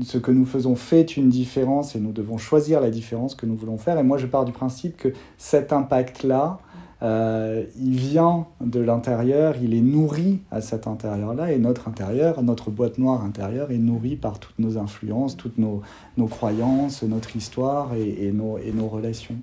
Ce 0.02 0.18
que 0.18 0.32
nous 0.32 0.46
faisons 0.46 0.76
fait 0.76 1.18
une 1.18 1.30
différence 1.30 1.96
et 1.96 2.00
nous 2.00 2.14
devons 2.14 2.38
choisir 2.38 2.80
la 2.80 2.90
différence 2.90 3.36
que 3.36 3.46
nous 3.46 3.56
voulons 3.56 3.78
faire. 3.78 4.00
Et 4.00 4.04
moi, 4.04 4.18
je 4.18 4.28
pars 4.28 4.46
du 4.46 4.54
principe 4.54 4.96
que 4.96 5.10
cet 5.38 5.74
impact-là, 5.74 6.60
euh, 7.02 7.64
il 7.78 7.98
vient 7.98 8.48
de 8.60 8.82
l'intérieur, 8.82 9.56
il 9.62 9.74
est 9.74 9.82
nourri 9.82 10.42
à 10.52 10.60
cet 10.60 10.86
intérieur-là, 10.86 11.52
et 11.52 11.58
notre 11.58 11.88
intérieur, 11.88 12.44
notre 12.44 12.72
boîte 12.72 12.98
noire 12.98 13.24
intérieure 13.24 13.72
est 13.72 13.78
nourrie 13.78 14.18
par 14.18 14.40
toutes 14.40 14.60
nos 14.60 14.78
influences, 14.78 15.38
toutes 15.38 15.58
nos, 15.58 15.82
nos 16.18 16.28
croyances, 16.28 17.04
notre 17.04 17.36
histoire 17.36 17.94
et, 17.94 18.28
et, 18.28 18.32
nos, 18.34 18.58
et, 18.58 18.74
nos, 18.74 18.90
relations. 18.90 19.36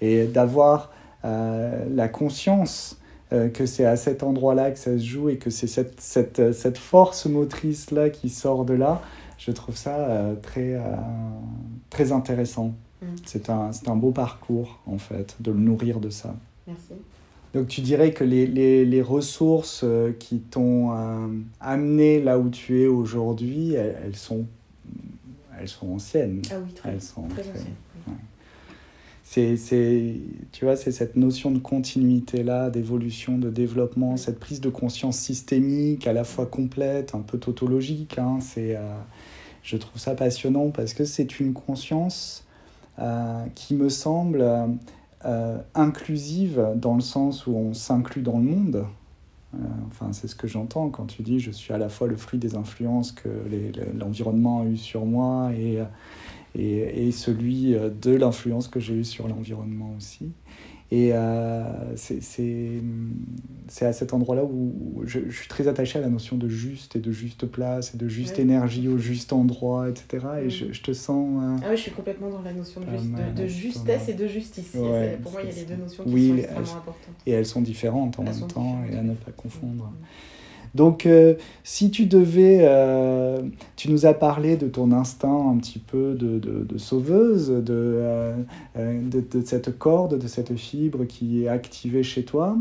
Et 0.00 0.26
d'avoir 0.26 0.90
euh, 1.24 1.84
la 1.94 2.08
conscience 2.08 2.98
euh, 3.32 3.48
que 3.48 3.66
c'est 3.66 3.86
à 3.86 3.96
cet 3.96 4.24
endroit-là 4.24 4.72
que 4.72 4.78
ça 4.78 4.98
se 4.98 5.04
joue 5.04 5.28
et 5.28 5.36
que 5.36 5.50
c'est 5.50 5.68
cette, 5.68 6.00
cette, 6.00 6.52
cette 6.52 6.78
force 6.78 7.26
motrice-là 7.26 8.10
qui 8.10 8.30
sort 8.30 8.64
de 8.64 8.74
là, 8.74 9.00
je 9.38 9.52
trouve 9.52 9.76
ça 9.76 10.08
très, 10.42 10.80
très 11.90 12.10
intéressant. 12.10 12.72
Mm. 13.02 13.06
C'est 13.26 13.50
un, 13.50 13.70
un 13.86 13.96
beau 13.96 14.10
parcours, 14.10 14.80
en 14.86 14.98
fait, 14.98 15.36
de 15.40 15.52
le 15.52 15.58
nourrir 15.58 16.00
de 16.00 16.10
ça. 16.10 16.34
Merci. 16.66 16.94
Donc 17.54 17.68
tu 17.68 17.80
dirais 17.80 18.12
que 18.12 18.24
les, 18.24 18.46
les, 18.46 18.84
les 18.84 19.02
ressources 19.02 19.82
euh, 19.84 20.12
qui 20.12 20.40
t'ont 20.40 20.92
euh, 20.92 21.28
amené 21.60 22.20
là 22.20 22.38
où 22.38 22.50
tu 22.50 22.82
es 22.82 22.86
aujourd'hui, 22.86 23.72
elles, 23.72 23.96
elles, 24.04 24.16
sont, 24.16 24.44
elles 25.58 25.68
sont 25.68 25.92
anciennes. 25.92 26.42
Ah 26.50 26.56
oui, 26.62 26.72
très, 26.74 26.90
elles 26.90 27.00
sont 27.00 27.22
très 27.28 27.42
anciennes. 27.42 27.74
Ouais. 28.06 28.14
C'est, 29.22 29.56
c'est, 29.56 30.14
tu 30.52 30.64
vois, 30.64 30.76
c'est 30.76 30.92
cette 30.92 31.16
notion 31.16 31.50
de 31.50 31.58
continuité-là, 31.58 32.70
d'évolution, 32.70 33.38
de 33.38 33.50
développement, 33.50 34.12
oui. 34.12 34.18
cette 34.18 34.38
prise 34.38 34.60
de 34.60 34.68
conscience 34.68 35.16
systémique, 35.18 36.06
à 36.06 36.12
la 36.12 36.24
fois 36.24 36.46
complète, 36.46 37.14
un 37.14 37.22
peu 37.22 37.38
tautologique. 37.38 38.18
Hein, 38.18 38.38
c'est, 38.40 38.76
euh, 38.76 38.80
je 39.62 39.76
trouve 39.76 40.00
ça 40.00 40.14
passionnant 40.14 40.70
parce 40.70 40.94
que 40.94 41.04
c'est 41.04 41.40
une 41.40 41.54
conscience 41.54 42.44
euh, 42.98 43.44
qui 43.54 43.74
me 43.74 43.88
semble 43.88 44.44
euh, 45.26 45.58
inclusive 45.74 46.64
dans 46.76 46.94
le 46.94 47.00
sens 47.00 47.46
où 47.46 47.54
on 47.56 47.74
s'inclut 47.74 48.22
dans 48.22 48.38
le 48.38 48.44
monde. 48.44 48.86
Euh, 49.54 49.58
enfin, 49.88 50.12
c'est 50.12 50.28
ce 50.28 50.34
que 50.34 50.46
j'entends 50.46 50.88
quand 50.88 51.06
tu 51.06 51.22
dis 51.22 51.40
je 51.40 51.50
suis 51.50 51.72
à 51.72 51.78
la 51.78 51.88
fois 51.88 52.08
le 52.08 52.16
fruit 52.16 52.38
des 52.38 52.56
influences 52.56 53.12
que 53.12 53.28
l'environnement 53.94 54.62
a 54.62 54.64
eu 54.64 54.76
sur 54.76 55.06
moi 55.06 55.50
et, 55.54 55.82
et, 56.54 57.06
et 57.06 57.12
celui 57.12 57.74
de 57.74 58.14
l'influence 58.14 58.68
que 58.68 58.80
j'ai 58.80 58.94
eue 58.94 59.04
sur 59.04 59.28
l'environnement 59.28 59.94
aussi. 59.96 60.32
Et 60.92 61.10
euh, 61.12 61.64
c'est 61.96 62.80
à 63.80 63.92
cet 63.92 64.14
endroit-là 64.14 64.44
où 64.44 65.02
je, 65.04 65.18
je, 65.28 65.36
suis 65.36 65.48
très 65.48 65.66
attaché 65.66 65.98
à 65.98 66.02
la 66.02 66.08
notion 66.08 66.36
de 66.36 66.48
juste 66.48 66.94
et 66.94 67.00
de 67.00 67.10
juste 67.10 67.44
place 67.46 67.92
et 67.92 67.98
de 67.98 68.06
juste 68.06 68.36
oui. 68.36 68.42
énergie 68.42 68.86
au 68.86 68.96
juste 68.96 69.32
endroit, 69.32 69.88
etc. 69.88 70.26
Et 70.44 70.50
je, 70.50 70.72
je, 70.72 70.82
te 70.82 70.92
sens. 70.92 71.42
Euh... 71.42 71.56
Ah 71.64 71.68
oui, 71.70 71.76
je 71.76 71.82
suis 71.82 71.90
complètement 71.90 72.30
dans 72.30 72.42
la 72.42 72.52
notion 72.52 72.80
de, 72.80 72.86
juste, 72.96 73.10
de, 73.10 73.42
de 73.42 73.46
justesse 73.48 74.08
et 74.08 74.14
de 74.14 74.26
justice. 74.28 74.74
Ouais, 74.74 75.18
pour 75.20 75.32
moi, 75.32 75.40
il 75.42 75.48
y 75.48 75.52
a 75.52 75.56
les 75.56 75.64
deux 75.64 75.76
notions 75.76 76.04
qui 76.04 76.10
sont 76.10 76.36
extrêmement 76.36 76.60
elles, 76.60 76.76
importantes. 76.76 77.16
Et 77.26 77.30
elles 77.32 77.46
sont 77.46 77.62
différentes 77.62 78.18
en 78.20 78.24
elles 78.24 78.34
même 78.34 78.46
temps 78.46 78.78
et 78.88 78.96
à 78.96 79.02
ne 79.02 79.14
pas 79.14 79.32
confondre. 79.32 79.86
Mmh. 79.86 80.06
Donc, 80.74 81.06
euh, 81.06 81.34
si 81.64 81.90
tu 81.90 82.06
devais, 82.06 82.60
euh, 82.62 83.40
tu 83.76 83.90
nous 83.90 84.06
as 84.06 84.14
parlé 84.14 84.56
de 84.56 84.68
ton 84.68 84.92
instinct 84.92 85.50
un 85.50 85.56
petit 85.58 85.78
peu 85.78 86.14
de, 86.14 86.38
de, 86.38 86.78
sauveuse, 86.78 87.52
euh, 87.68 88.34
de, 88.76 89.24
de, 89.30 89.44
cette 89.44 89.78
corde, 89.78 90.18
de 90.18 90.26
cette 90.26 90.54
fibre 90.56 91.04
qui 91.04 91.44
est 91.44 91.48
activée 91.48 92.02
chez 92.02 92.24
toi. 92.24 92.56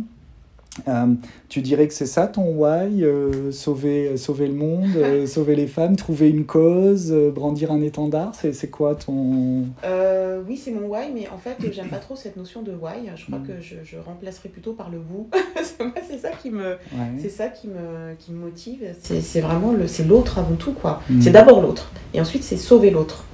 Euh, 0.88 1.14
tu 1.48 1.62
dirais 1.62 1.88
que 1.88 1.94
c'est 1.94 2.06
ça 2.06 2.28
ton 2.28 2.44
why 2.58 3.04
euh, 3.04 3.52
sauver, 3.52 4.18
sauver 4.18 4.48
le 4.48 4.54
monde, 4.54 4.90
euh, 4.98 5.26
sauver 5.28 5.56
les 5.56 5.68
femmes, 5.68 5.96
trouver 5.96 6.30
une 6.30 6.46
cause, 6.46 7.12
euh, 7.12 7.32
brandir 7.32 7.72
un 7.72 7.82
étendard 7.82 8.34
C'est 8.36 8.70
quoi 8.70 8.96
ton. 8.96 9.66
Euh, 9.86 10.42
oui, 10.48 10.58
c'est 10.58 10.72
mon 10.72 10.88
why, 10.88 11.12
mais 11.14 11.28
en 11.30 11.38
fait, 11.38 11.58
j'aime 11.72 11.88
pas 11.88 11.98
trop 11.98 12.16
cette 12.16 12.36
notion 12.36 12.62
de 12.62 12.72
why. 12.72 13.10
Je 13.16 13.26
crois 13.26 13.40
mm. 13.40 13.48
que 13.48 13.54
je, 13.62 13.76
je, 13.84 13.98
remplacerai 13.98 14.50
plutôt 14.50 14.74
par 14.74 14.90
le 14.90 14.98
vous. 14.98 15.30
c'est 16.10 16.18
ça 16.18 16.32
qui 16.32 16.52
me, 16.52 16.72
ouais. 16.72 16.78
c'est 17.22 17.30
ça 17.30 17.48
qui 17.48 17.68
me, 17.68 18.16
qui 18.20 18.32
me 18.34 18.40
motive. 18.40 18.84
C'est 19.02 19.42
vraiment 19.42 19.74
l'autre 20.08 20.40
avant 20.40 20.56
tout, 20.56 20.74
quoi. 20.74 21.02
Mm. 21.10 21.22
C'est 21.22 21.32
d'abord 21.32 21.62
l'autre, 21.62 21.92
et 22.14 22.20
ensuite 22.20 22.44
c'est 22.44 22.58
sauver 22.58 22.92
l'autre. 22.92 23.26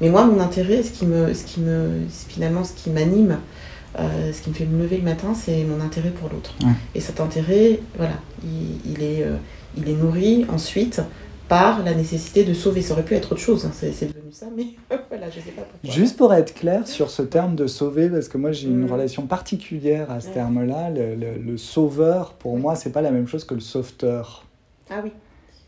Mais 0.00 0.08
moi, 0.08 0.24
mon 0.24 0.40
intérêt, 0.40 0.82
ce 0.82 0.90
qui 0.90 1.06
me, 1.06 1.34
ce 1.34 1.44
qui 1.44 1.60
me, 1.60 2.00
finalement, 2.08 2.64
ce 2.64 2.72
qui 2.72 2.90
m'anime, 2.90 3.38
euh, 3.98 4.32
ce 4.32 4.42
qui 4.42 4.50
me 4.50 4.54
fait 4.54 4.66
me 4.66 4.80
lever 4.80 4.98
le 4.98 5.02
matin, 5.02 5.34
c'est 5.34 5.64
mon 5.64 5.80
intérêt 5.80 6.10
pour 6.10 6.28
l'autre. 6.28 6.54
Ouais. 6.62 6.72
Et 6.94 7.00
cet 7.00 7.20
intérêt, 7.20 7.80
voilà, 7.96 8.14
il, 8.44 8.92
il 8.92 9.02
est, 9.02 9.22
euh, 9.22 9.36
il 9.76 9.88
est 9.88 9.94
nourri 9.94 10.46
ensuite 10.48 11.00
par 11.48 11.82
la 11.82 11.94
nécessité 11.94 12.44
de 12.44 12.54
sauver. 12.54 12.82
Ça 12.82 12.92
aurait 12.92 13.04
pu 13.04 13.14
être 13.14 13.32
autre 13.32 13.40
chose, 13.40 13.66
hein. 13.66 13.72
c'est 13.72 14.06
devenu 14.06 14.30
ça, 14.30 14.46
mais 14.56 14.66
voilà, 15.08 15.28
je 15.30 15.40
sais 15.40 15.50
pas 15.50 15.62
pourquoi. 15.62 15.90
Juste 15.90 16.16
pour 16.16 16.32
être 16.32 16.54
clair 16.54 16.86
sur 16.86 17.10
ce 17.10 17.22
terme 17.22 17.56
de 17.56 17.66
sauver, 17.66 18.08
parce 18.08 18.28
que 18.28 18.38
moi 18.38 18.52
j'ai 18.52 18.68
une 18.68 18.86
mmh. 18.86 18.92
relation 18.92 19.26
particulière 19.26 20.10
à 20.10 20.20
ce 20.20 20.28
ouais. 20.28 20.34
terme-là, 20.34 20.90
le, 20.90 21.16
le, 21.16 21.38
le, 21.38 21.56
sauveur, 21.56 22.34
pour 22.34 22.54
oui. 22.54 22.60
moi, 22.60 22.76
c'est 22.76 22.92
pas 22.92 23.02
la 23.02 23.10
même 23.10 23.26
chose 23.26 23.44
que 23.44 23.54
le 23.54 23.60
sauveteur. 23.60 24.44
Ah 24.88 25.00
oui. 25.02 25.10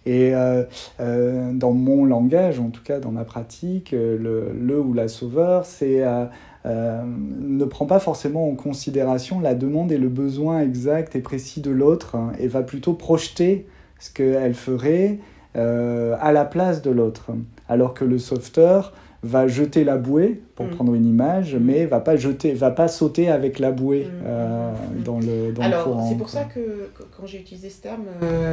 Et 0.04 0.34
euh, 0.34 0.64
euh, 1.00 1.52
dans 1.52 1.72
mon 1.72 2.04
langage, 2.04 2.58
en 2.58 2.70
tout 2.70 2.82
cas 2.82 2.98
dans 2.98 3.12
ma 3.12 3.24
pratique, 3.24 3.92
le, 3.92 4.52
le 4.52 4.80
ou 4.80 4.94
la 4.94 5.08
sauveur, 5.08 5.64
c'est 5.64 6.04
euh, 6.04 6.24
euh, 6.64 7.02
ne 7.04 7.64
prend 7.64 7.86
pas 7.86 7.98
forcément 7.98 8.48
en 8.48 8.54
considération 8.54 9.40
la 9.40 9.56
demande 9.56 9.90
et 9.90 9.98
le 9.98 10.08
besoin 10.08 10.60
exact 10.60 11.16
et 11.16 11.20
précis 11.20 11.60
de 11.60 11.72
l'autre 11.72 12.14
hein, 12.14 12.32
et 12.38 12.46
va 12.46 12.62
plutôt 12.62 12.92
projeter 12.92 13.66
ce 13.98 14.12
qu'elle 14.12 14.54
ferait 14.54 15.18
euh, 15.56 16.16
à 16.20 16.30
la 16.30 16.44
place 16.44 16.80
de 16.80 16.90
l'autre. 16.90 17.32
Alors 17.68 17.94
que 17.94 18.04
le 18.04 18.18
sauveteur 18.18 18.92
va 19.24 19.48
jeter 19.48 19.82
la 19.82 19.96
bouée 19.96 20.40
pour 20.54 20.66
mmh. 20.66 20.70
prendre 20.70 20.94
une 20.94 21.06
image, 21.06 21.54
mmh. 21.54 21.58
mais 21.58 21.86
va 21.86 21.98
pas 21.98 22.14
jeter, 22.16 22.54
va 22.54 22.70
pas 22.70 22.86
sauter 22.86 23.28
avec 23.28 23.58
la 23.58 23.72
bouée 23.72 24.04
mmh. 24.04 24.24
euh, 24.26 24.72
dans 25.04 25.18
le 25.18 25.52
dans 25.52 25.62
Alors, 25.62 26.06
c'est 26.08 26.16
pour 26.16 26.28
ça 26.28 26.44
que, 26.44 26.60
que 26.60 27.02
quand 27.16 27.26
j'ai 27.26 27.40
utilisé 27.40 27.70
ce 27.70 27.82
terme, 27.82 28.04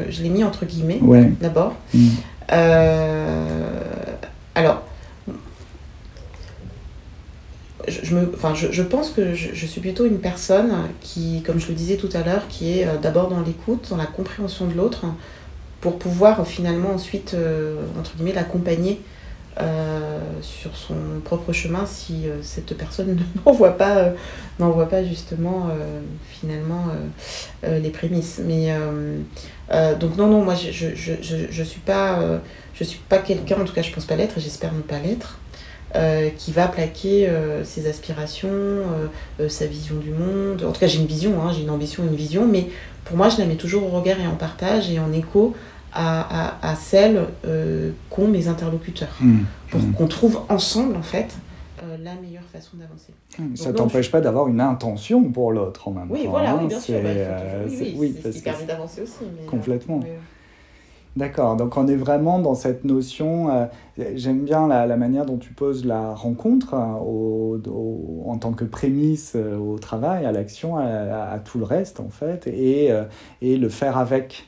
je 0.10 0.24
l'ai 0.24 0.30
mis 0.30 0.44
entre 0.44 0.66
guillemets 0.66 1.00
ouais. 1.02 1.32
d'abord. 1.40 1.76
alors, 4.56 4.84
je, 7.90 8.16
me, 8.16 8.32
enfin, 8.34 8.54
je, 8.56 8.82
pense 8.84 9.10
que 9.10 9.34
je, 9.34 9.66
suis 9.66 9.82
plutôt 9.82 10.06
une 10.06 10.20
personne 10.20 10.72
qui, 11.02 11.42
comme 11.46 11.60
je 11.60 11.68
le 11.68 11.74
disais 11.74 11.98
tout 11.98 12.10
à 12.14 12.24
l'heure, 12.24 12.48
qui 12.48 12.80
est 12.80 12.88
euh, 12.88 12.98
d'abord 12.98 13.30
dans 13.30 13.42
l'écoute, 13.42 13.88
dans 13.90 13.98
la 13.98 14.06
compréhension 14.06 14.68
de 14.68 14.74
l'autre, 14.74 15.06
pour 15.82 16.00
pouvoir 16.00 16.46
finalement 16.48 16.92
ensuite, 16.92 17.34
euh, 17.34 17.82
entre 18.00 18.16
guillemets, 18.16 18.34
l'accompagner 18.34 19.02
sur 20.42 20.78
son 20.78 20.96
propre 21.26 21.52
chemin 21.52 21.86
si 21.86 22.28
cette 22.42 22.78
personne 22.78 23.20
n'envoie 23.46 23.78
pas, 23.78 24.14
n'envoie 24.58 24.88
pas 24.88 25.04
justement 25.04 25.68
finalement 26.30 26.86
les 27.64 27.90
prémices. 27.90 28.40
Mais 28.42 28.74
donc 30.00 30.16
non, 30.16 30.28
non, 30.28 30.46
moi 30.46 30.56
je, 30.56 30.72
je, 30.72 30.96
je, 30.96 31.36
je 31.52 31.64
suis 31.64 31.82
pas, 31.82 32.40
pas 33.10 33.18
quelqu'un, 33.18 33.60
en 33.60 33.66
tout 33.66 33.74
cas 33.74 33.82
je 33.82 33.92
pense 33.92 34.06
pas 34.06 34.16
l'être 34.16 34.40
j'espère 34.40 34.72
ne 34.74 34.80
pas 34.80 35.00
l'être. 35.00 35.40
Euh, 35.96 36.30
qui 36.30 36.52
va 36.52 36.68
plaquer 36.68 37.28
euh, 37.28 37.64
ses 37.64 37.88
aspirations, 37.90 38.48
euh, 38.52 39.50
sa 39.50 39.66
vision 39.66 39.96
du 39.96 40.12
monde. 40.12 40.64
En 40.64 40.72
tout 40.72 40.80
cas, 40.80 40.86
j'ai 40.86 41.00
une 41.00 41.08
vision, 41.08 41.42
hein, 41.42 41.52
j'ai 41.52 41.64
une 41.64 41.72
ambition, 41.72 42.04
une 42.04 42.16
vision, 42.16 42.46
mais 42.46 42.68
pour 43.06 43.18
moi, 43.18 43.28
je 43.30 43.40
la 43.40 43.48
mets 43.48 43.56
toujours 43.56 43.84
au 43.92 43.98
regard 43.98 44.20
et 44.20 44.28
en 44.28 44.36
partage 44.36 44.92
et 44.92 45.00
en 45.00 45.12
écho 45.12 45.56
à, 45.92 46.60
à, 46.60 46.72
à 46.72 46.76
celle 46.76 47.26
qu'ont 48.12 48.28
mes 48.28 48.48
interlocuteurs. 48.48 49.16
Mmh. 49.20 49.40
Pour 49.72 49.82
mmh. 49.82 49.94
qu'on 49.94 50.06
trouve 50.06 50.42
ensemble, 50.48 50.96
en 50.96 51.02
fait, 51.02 51.36
la 52.04 52.14
meilleure 52.22 52.44
façon 52.54 52.78
d'avancer. 52.78 53.12
Mmh. 53.40 53.56
Ça 53.56 53.72
ne 53.72 53.76
t'empêche 53.76 54.12
pas 54.12 54.22
d'avoir 54.22 54.48
une 54.48 54.62
intention 54.62 55.24
pour 55.24 55.52
l'autre 55.52 55.88
en 55.88 55.92
même 55.92 56.12
oui, 56.12 56.26
temps. 56.26 56.30
Voilà, 56.30 56.56
oui, 56.56 56.68
bien 56.68 56.80
sûr. 56.80 57.02
Bah, 57.02 57.10
oui, 57.68 57.96
oui, 57.98 58.16
permet 58.44 58.66
d'avancer 58.66 59.02
aussi. 59.02 59.26
Mais, 59.36 59.48
complètement. 59.48 60.02
D'accord, 61.20 61.58
donc 61.58 61.76
on 61.76 61.86
est 61.90 61.98
vraiment 61.98 62.40
dans 62.40 62.56
cette 62.56 62.86
notion, 62.86 63.50
euh, 63.52 63.66
j'aime 64.16 64.46
bien 64.46 64.70
la, 64.70 64.96
manière 64.96 65.26
dont 65.26 65.38
tu 65.38 65.52
poses 65.52 65.86
la 65.86 66.14
rencontre 66.14 66.76
euh, 66.76 67.58
en 68.26 68.38
tant 68.38 68.54
que 68.54 68.64
prémisse 68.64 69.34
euh, 69.36 69.58
au 69.58 69.78
travail, 69.80 70.26
à 70.26 70.32
l'action, 70.32 70.78
à, 70.78 71.38
tout 71.44 71.60
le 71.60 71.66
reste 71.66 72.00
en 72.00 72.08
fait, 72.08 72.48
et, 72.48 72.92
et 73.42 73.58
le 73.58 73.68
faire 73.68 73.98
avec. 73.98 74.46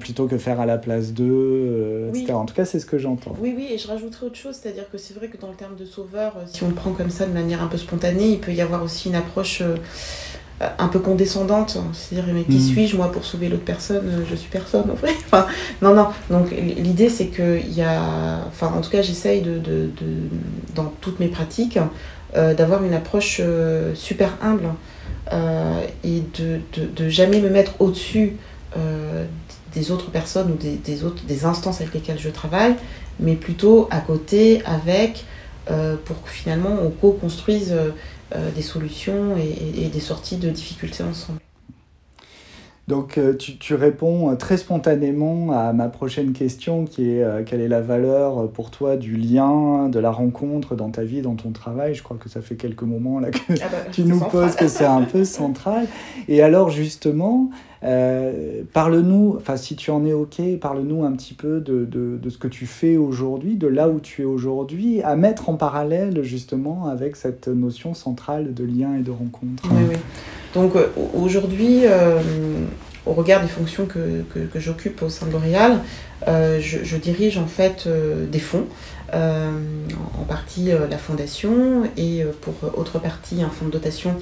plutôt 0.00 0.26
que 0.26 0.38
faire 0.38 0.60
à 0.60 0.66
la 0.66 0.76
place 0.76 1.12
d'eux, 1.12 2.08
etc. 2.08 2.32
En 2.32 2.46
tout 2.46 2.54
cas, 2.54 2.64
c'est 2.64 2.80
ce 2.80 2.84
que 2.84 2.98
j'entends. 2.98 3.36
Oui, 3.40 3.54
oui, 3.56 3.68
et 3.70 3.78
je 3.78 3.86
rajouterai 3.86 4.26
autre 4.26 4.36
chose, 4.36 4.56
c'est-à-dire 4.60 4.90
que 4.90 4.98
c'est 4.98 5.14
vrai 5.14 5.28
que 5.28 5.36
dans 5.36 5.48
le 5.48 5.54
terme 5.54 5.76
de 5.76 5.84
sauveur, 5.84 6.34
si 6.46 6.64
on 6.64 6.68
le 6.68 6.74
prend 6.74 6.90
comme 6.90 7.10
ça 7.10 7.26
de 7.26 7.32
manière 7.32 7.62
un 7.62 7.68
peu 7.68 7.78
spontanée, 7.78 8.32
il 8.32 8.40
peut 8.40 8.52
y 8.52 8.60
avoir 8.60 8.82
aussi 8.82 9.08
une 9.08 9.14
approche 9.14 9.62
un 10.78 10.88
peu 10.88 10.98
condescendante, 10.98 11.78
c'est-à-dire 11.92 12.32
mais 12.32 12.44
qui 12.44 12.58
mm. 12.58 12.60
suis-je 12.60 12.96
moi 12.96 13.10
pour 13.10 13.24
sauver 13.24 13.48
l'autre 13.48 13.64
personne 13.64 14.24
Je 14.28 14.34
suis 14.36 14.50
personne 14.50 14.90
en 14.90 14.96
fait. 14.96 15.14
Enfin, 15.26 15.46
non, 15.80 15.94
non. 15.94 16.08
Donc 16.30 16.50
l'idée 16.50 17.08
c'est 17.08 17.26
que 17.26 17.58
il 17.58 17.72
y 17.72 17.82
a, 17.82 18.40
enfin 18.48 18.72
en 18.76 18.80
tout 18.80 18.90
cas 18.90 19.02
j'essaye 19.02 19.40
de, 19.40 19.58
de, 19.58 19.90
de, 20.00 20.28
dans 20.74 20.92
toutes 21.00 21.20
mes 21.20 21.28
pratiques 21.28 21.78
euh, 22.36 22.54
d'avoir 22.54 22.82
une 22.84 22.94
approche 22.94 23.40
euh, 23.40 23.94
super 23.94 24.36
humble 24.42 24.68
euh, 25.32 25.80
et 26.02 26.22
de, 26.38 26.60
de, 26.74 27.08
jamais 27.08 27.40
me 27.40 27.50
mettre 27.50 27.72
au-dessus 27.78 28.36
des 29.74 29.90
autres 29.90 30.10
personnes 30.10 30.50
ou 30.50 30.54
des, 30.56 30.76
des, 30.76 31.04
autres 31.04 31.24
des 31.24 31.44
instances 31.44 31.80
avec 31.80 31.92
lesquelles 31.92 32.18
je 32.18 32.30
travaille, 32.30 32.74
mais 33.20 33.34
plutôt 33.34 33.86
à 33.90 34.00
côté 34.00 34.62
avec 34.64 35.24
pour 36.04 36.22
que 36.22 36.30
finalement 36.30 36.76
on 36.82 36.90
co-construise 36.90 37.72
euh, 37.72 37.90
des 38.54 38.62
solutions 38.62 39.36
et, 39.36 39.88
des 39.88 40.00
sorties 40.00 40.36
de 40.36 40.50
difficultés 40.50 41.02
ensemble. 41.02 41.38
Donc 42.88 43.16
euh, 43.16 43.36
tu, 43.36 43.58
tu, 43.58 43.74
réponds 43.74 44.30
euh, 44.30 44.34
très 44.34 44.56
spontanément 44.56 45.52
à 45.52 45.72
ma 45.72 45.88
prochaine 45.88 46.32
question 46.32 46.84
qui 46.84 47.10
est 47.10 47.24
quelle 47.46 47.60
est 47.60 47.68
la 47.68 47.80
valeur 47.80 48.50
pour 48.50 48.70
toi 48.70 48.96
du 48.96 49.16
lien, 49.16 49.88
de 49.88 50.00
la 50.00 50.10
rencontre 50.10 50.74
dans 50.74 50.90
ta 50.90 51.04
vie, 51.04 51.22
dans 51.22 51.36
ton 51.36 51.52
travail? 51.52 51.94
Je 51.94 52.02
crois 52.02 52.16
que 52.16 52.28
ça 52.28 52.42
fait 52.42 52.56
quelques 52.56 52.82
moments 52.82 53.20
là 53.20 53.30
que 53.30 53.38
ah 53.50 53.68
bah, 53.70 53.78
tu 53.92 54.02
nous 54.02 54.18
poses 54.18 54.56
que 54.56 54.66
c'est 54.66 54.84
un 54.84 55.02
peu 55.02 55.24
central. 55.24 55.86
Et 56.26 56.42
alors 56.42 56.70
justement, 56.70 57.50
euh, 57.84 58.62
parle-nous, 58.72 59.34
enfin 59.36 59.56
si 59.56 59.74
tu 59.74 59.90
en 59.90 60.06
es 60.06 60.12
OK, 60.12 60.40
parle-nous 60.60 61.04
un 61.04 61.12
petit 61.12 61.34
peu 61.34 61.60
de, 61.60 61.84
de, 61.84 62.30
ce 62.30 62.38
que 62.38 62.48
tu 62.48 62.66
fais 62.66 62.96
aujourd'hui, 62.96 63.56
de 63.56 63.66
là 63.66 63.88
où 63.88 63.98
tu 63.98 64.22
es 64.22 64.24
aujourd'hui, 64.24 65.02
à 65.02 65.16
mettre 65.16 65.48
en 65.48 65.54
parallèle 65.54 66.22
justement 66.22 66.86
avec 66.86 67.16
cette 67.16 67.48
notion 67.48 67.94
centrale 67.94 68.54
de 68.54 68.64
lien 68.64 68.94
et 68.94 69.02
de 69.02 69.10
rencontre. 69.10 69.64
Oui, 69.70 69.82
oui. 69.90 69.96
Donc 70.54 70.76
euh, 70.76 70.88
aujourd'hui, 71.14 71.80
euh, 71.84 72.20
au 73.04 73.14
regard 73.14 73.42
des 73.42 73.48
fonctions 73.48 73.86
que, 73.86 74.22
que, 74.32 74.60
j'occupe 74.60 75.02
au 75.02 75.08
sein 75.08 75.26
de 75.26 75.32
L'Oréal, 75.32 75.80
je, 76.26 76.96
dirige 76.96 77.36
en 77.36 77.46
fait 77.46 77.88
des 78.30 78.38
fonds. 78.38 78.66
En 79.12 80.24
partie 80.26 80.70
la 80.88 80.98
fondation 80.98 81.84
et 81.96 82.24
pour 82.40 82.54
autre 82.78 82.98
partie 82.98 83.42
un 83.42 83.50
fonds 83.50 83.66
de 83.66 83.70
dotation 83.70 84.14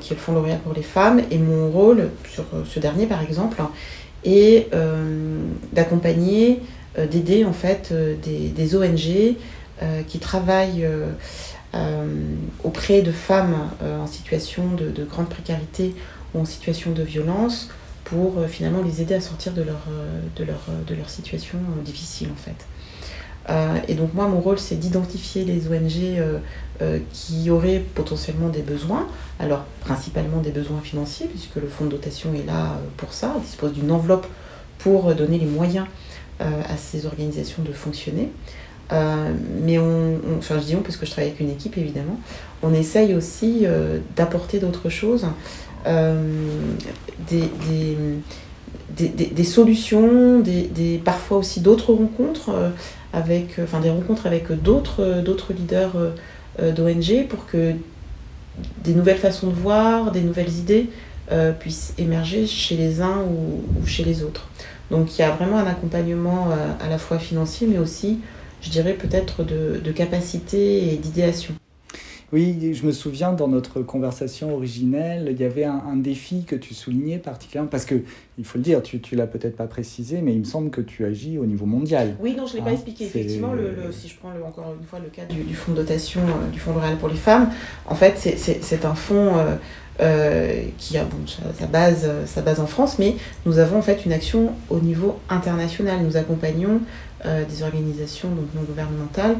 qui 0.00 0.12
est 0.12 0.16
le 0.16 0.20
fonds 0.20 0.32
L'Oréal 0.32 0.60
pour 0.60 0.74
les 0.74 0.82
femmes. 0.82 1.20
Et 1.30 1.38
mon 1.38 1.70
rôle 1.70 2.10
sur 2.28 2.44
ce 2.64 2.78
dernier 2.78 3.06
par 3.06 3.22
exemple 3.22 3.60
est 4.24 4.70
d'accompagner, 5.72 6.62
d'aider 7.10 7.44
en 7.44 7.52
fait 7.52 7.92
des, 7.92 8.76
ONG 8.76 9.36
qui 10.06 10.18
travaillent 10.18 10.88
auprès 12.62 13.02
de 13.02 13.12
femmes 13.12 13.56
en 13.82 14.06
situation 14.06 14.72
de, 14.74 14.90
de, 14.90 15.04
grande 15.04 15.28
précarité 15.28 15.94
ou 16.34 16.40
en 16.40 16.44
situation 16.44 16.92
de 16.92 17.02
violence 17.02 17.70
pour 18.04 18.34
finalement 18.48 18.82
les 18.82 19.02
aider 19.02 19.14
à 19.14 19.20
sortir 19.20 19.52
de 19.52 19.62
leur, 19.62 19.82
de 20.36 20.44
leur, 20.44 20.60
de 20.86 20.94
leur 20.94 21.10
situation 21.10 21.58
difficile 21.84 22.28
en 22.32 22.40
fait. 22.40 22.66
Euh, 23.50 23.78
et 23.88 23.94
donc 23.94 24.14
moi, 24.14 24.28
mon 24.28 24.40
rôle, 24.40 24.58
c'est 24.58 24.76
d'identifier 24.76 25.44
les 25.44 25.68
ONG 25.68 25.92
euh, 26.02 26.38
euh, 26.82 26.98
qui 27.12 27.50
auraient 27.50 27.82
potentiellement 27.94 28.48
des 28.48 28.62
besoins. 28.62 29.06
Alors, 29.38 29.64
principalement 29.80 30.40
des 30.40 30.50
besoins 30.50 30.80
financiers, 30.80 31.26
puisque 31.26 31.56
le 31.56 31.68
fonds 31.68 31.86
de 31.86 31.90
dotation 31.90 32.34
est 32.34 32.46
là 32.46 32.78
pour 32.96 33.12
ça, 33.12 33.34
on 33.36 33.40
dispose 33.40 33.72
d'une 33.72 33.90
enveloppe 33.90 34.26
pour 34.78 35.14
donner 35.14 35.38
les 35.38 35.46
moyens 35.46 35.86
à 36.40 36.76
ces 36.76 37.04
organisations 37.06 37.64
de 37.64 37.72
fonctionner. 37.72 38.30
mais 38.92 39.78
on, 39.80 40.20
enfin 40.38 40.60
je 40.60 40.66
dis 40.66 40.76
on 40.76 40.82
parce 40.82 40.96
que 40.96 41.04
je 41.04 41.10
travaille 41.10 41.30
avec 41.30 41.40
une 41.40 41.50
équipe 41.50 41.76
évidemment, 41.76 42.20
on 42.62 42.72
essaye 42.72 43.12
aussi 43.14 43.66
d'apporter 44.14 44.60
d'autres 44.60 44.88
choses, 44.88 45.26
des, 45.84 47.40
des, 47.40 47.98
des, 48.96 49.44
solutions, 49.44 50.40
des, 50.40 51.00
parfois 51.04 51.38
aussi 51.38 51.60
d'autres 51.60 51.92
rencontres 51.92 52.50
avec, 53.12 53.58
euh, 53.58 53.64
enfin, 53.64 53.80
des 53.80 53.90
rencontres 53.90 54.26
avec 54.26 54.50
d'autres, 54.52 55.02
euh, 55.02 55.52
leaders 55.56 55.96
euh, 56.60 56.72
d'ONG 56.72 57.26
pour 57.28 57.46
que 57.46 57.72
des 58.82 58.94
nouvelles 58.94 59.18
façons 59.18 59.48
de 59.48 59.54
voir, 59.54 60.10
des 60.10 60.22
nouvelles 60.22 60.52
idées 60.52 60.90
puissent 61.60 61.92
émerger 61.98 62.46
chez 62.46 62.74
les 62.74 63.02
uns 63.02 63.18
ou, 63.18 63.86
chez 63.86 64.02
les 64.02 64.22
autres. 64.22 64.48
Donc 64.90 65.16
il 65.16 65.20
y 65.20 65.24
a 65.24 65.30
vraiment 65.30 65.58
un 65.58 65.66
accompagnement 65.66 66.48
à 66.80 66.88
la 66.88 66.96
fois 66.96 67.18
financier, 67.18 67.68
mais 67.70 67.76
aussi, 67.76 68.20
je 68.62 68.70
dirais, 68.70 68.94
peut-être 68.94 69.44
de, 69.44 69.78
de 69.84 69.92
capacité 69.92 70.90
et 70.90 70.96
d'idéation. 70.96 71.54
Oui, 72.30 72.74
je 72.74 72.84
me 72.84 72.92
souviens 72.92 73.32
dans 73.32 73.48
notre 73.48 73.80
conversation 73.80 74.54
originelle, 74.54 75.28
il 75.30 75.40
y 75.40 75.44
avait 75.44 75.64
un, 75.64 75.96
défi 75.96 76.44
que 76.44 76.56
tu 76.56 76.74
soulignais 76.74 77.16
particulièrement, 77.16 77.70
parce 77.70 77.86
que, 77.86 77.94
il 78.36 78.44
faut 78.44 78.58
le 78.58 78.64
dire, 78.64 78.82
tu 78.82 79.00
ne 79.12 79.16
l'as 79.16 79.26
peut-être 79.26 79.56
pas 79.56 79.66
précisé, 79.66 80.20
mais 80.20 80.34
il 80.34 80.40
me 80.40 80.44
semble 80.44 80.68
que 80.68 80.82
tu 80.82 81.06
agis 81.06 81.38
au 81.38 81.46
niveau 81.46 81.64
mondial. 81.64 82.16
Oui, 82.20 82.34
non, 82.36 82.46
je 82.46 82.52
ne 82.52 82.58
l'ai 82.58 82.64
pas 82.64 82.70
hein, 82.70 82.74
expliqué. 82.74 83.06
Effectivement, 83.06 83.54
le, 83.54 83.90
si 83.92 84.08
je 84.08 84.16
prends 84.16 84.28
encore 84.46 84.74
une 84.78 84.86
fois 84.86 84.98
le 84.98 85.08
cas 85.08 85.24
du, 85.24 85.54
fonds 85.54 85.72
de 85.72 85.78
dotation 85.78 86.20
euh, 86.20 86.50
du 86.50 86.60
Fonds 86.60 86.74
L'Oréal 86.74 86.98
pour 86.98 87.08
les 87.08 87.16
femmes, 87.16 87.50
en 87.86 87.94
fait, 87.94 88.18
c'est 88.18 88.84
un 88.84 88.94
fonds 88.94 89.38
euh, 89.38 89.56
euh, 90.00 90.64
qui 90.76 90.98
a 90.98 91.04
bon, 91.04 91.16
sa, 91.26 91.66
base, 91.66 92.10
sa 92.26 92.42
base 92.42 92.60
en 92.60 92.66
France, 92.66 92.98
mais 92.98 93.16
nous 93.46 93.58
avons 93.58 93.78
en 93.78 93.82
fait 93.82 94.04
une 94.04 94.12
action 94.12 94.52
au 94.68 94.80
niveau 94.80 95.18
international. 95.30 96.00
Nous 96.04 96.18
accompagnons 96.18 96.80
des 97.24 97.64
organisations 97.64 98.28
donc, 98.28 98.46
non 98.54 98.62
gouvernementales 98.62 99.34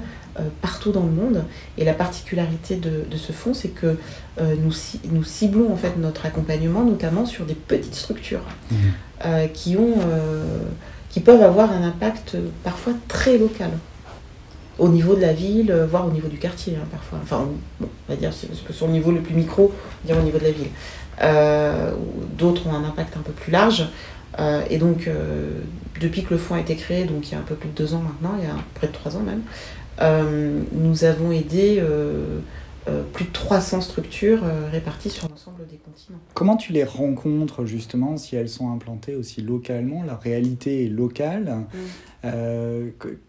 partout 0.60 0.92
dans 0.92 1.04
le 1.04 1.10
monde. 1.10 1.44
Et 1.76 1.84
la 1.84 1.94
particularité 1.94 2.76
de, 2.76 3.04
de 3.10 3.16
ce 3.16 3.32
fonds, 3.32 3.54
c'est 3.54 3.68
que 3.68 3.96
euh, 4.40 4.54
nous, 4.62 4.72
nous 5.10 5.24
ciblons 5.24 5.72
en 5.72 5.76
fait 5.76 5.96
notre 5.98 6.26
accompagnement 6.26 6.84
notamment 6.84 7.26
sur 7.26 7.44
des 7.44 7.54
petites 7.54 7.94
structures 7.94 8.44
mmh. 8.70 8.74
euh, 9.24 9.46
qui, 9.48 9.76
ont, 9.76 9.96
qui 11.10 11.20
peuvent 11.20 11.42
avoir 11.42 11.72
un 11.72 11.82
impact 11.82 12.36
parfois 12.64 12.92
très 13.08 13.38
local 13.38 13.70
au 14.78 14.88
niveau 14.88 15.16
de 15.16 15.20
la 15.20 15.32
ville, 15.32 15.72
voire 15.90 16.06
au 16.06 16.10
niveau 16.10 16.28
du 16.28 16.38
quartier 16.38 16.76
hein, 16.76 16.86
parfois. 16.90 17.18
Enfin, 17.22 17.48
on 17.80 17.86
va 18.08 18.14
dire 18.14 18.30
que 18.66 18.72
sur 18.72 18.86
le 18.86 18.92
niveau 18.92 19.10
le 19.10 19.20
plus 19.20 19.34
micro, 19.34 19.72
dire 20.04 20.16
au 20.16 20.22
niveau 20.22 20.38
de 20.38 20.44
la 20.44 20.52
ville. 20.52 20.68
D'autres 22.38 22.68
ont 22.68 22.74
un 22.74 22.84
impact 22.84 23.16
un 23.16 23.22
peu 23.22 23.32
plus 23.32 23.50
large. 23.50 23.88
et 24.70 24.78
donc, 24.78 25.08
depuis 26.00 26.22
que 26.22 26.30
le 26.30 26.38
fonds 26.38 26.54
a 26.54 26.60
été 26.60 26.76
créé, 26.76 27.04
donc 27.04 27.28
il 27.28 27.32
y 27.32 27.34
a 27.34 27.38
un 27.38 27.42
peu 27.42 27.54
plus 27.54 27.70
de 27.70 27.74
deux 27.74 27.94
ans 27.94 28.02
maintenant, 28.02 28.36
il 28.38 28.44
y 28.44 28.50
a 28.50 28.54
près 28.74 28.86
de 28.86 28.92
trois 28.92 29.16
ans 29.16 29.22
même, 29.22 29.42
euh, 29.42 29.87
nous 30.00 31.04
avons 31.04 31.32
aidé 31.32 31.78
euh, 31.80 32.40
euh, 32.88 33.02
plus 33.12 33.26
de 33.26 33.32
300 33.32 33.80
structures 33.80 34.40
réparties 34.70 35.10
sur 35.10 35.28
l'ensemble 35.28 35.66
des 35.66 35.76
continents. 35.76 36.18
Comment 36.34 36.56
tu 36.56 36.72
les 36.72 36.84
rencontres 36.84 37.64
justement 37.64 38.16
si 38.16 38.36
elles 38.36 38.48
sont 38.48 38.72
implantées 38.72 39.14
aussi 39.14 39.42
localement? 39.42 40.02
La 40.04 40.16
réalité 40.16 40.84
est 40.84 40.88
locale. 40.88 41.64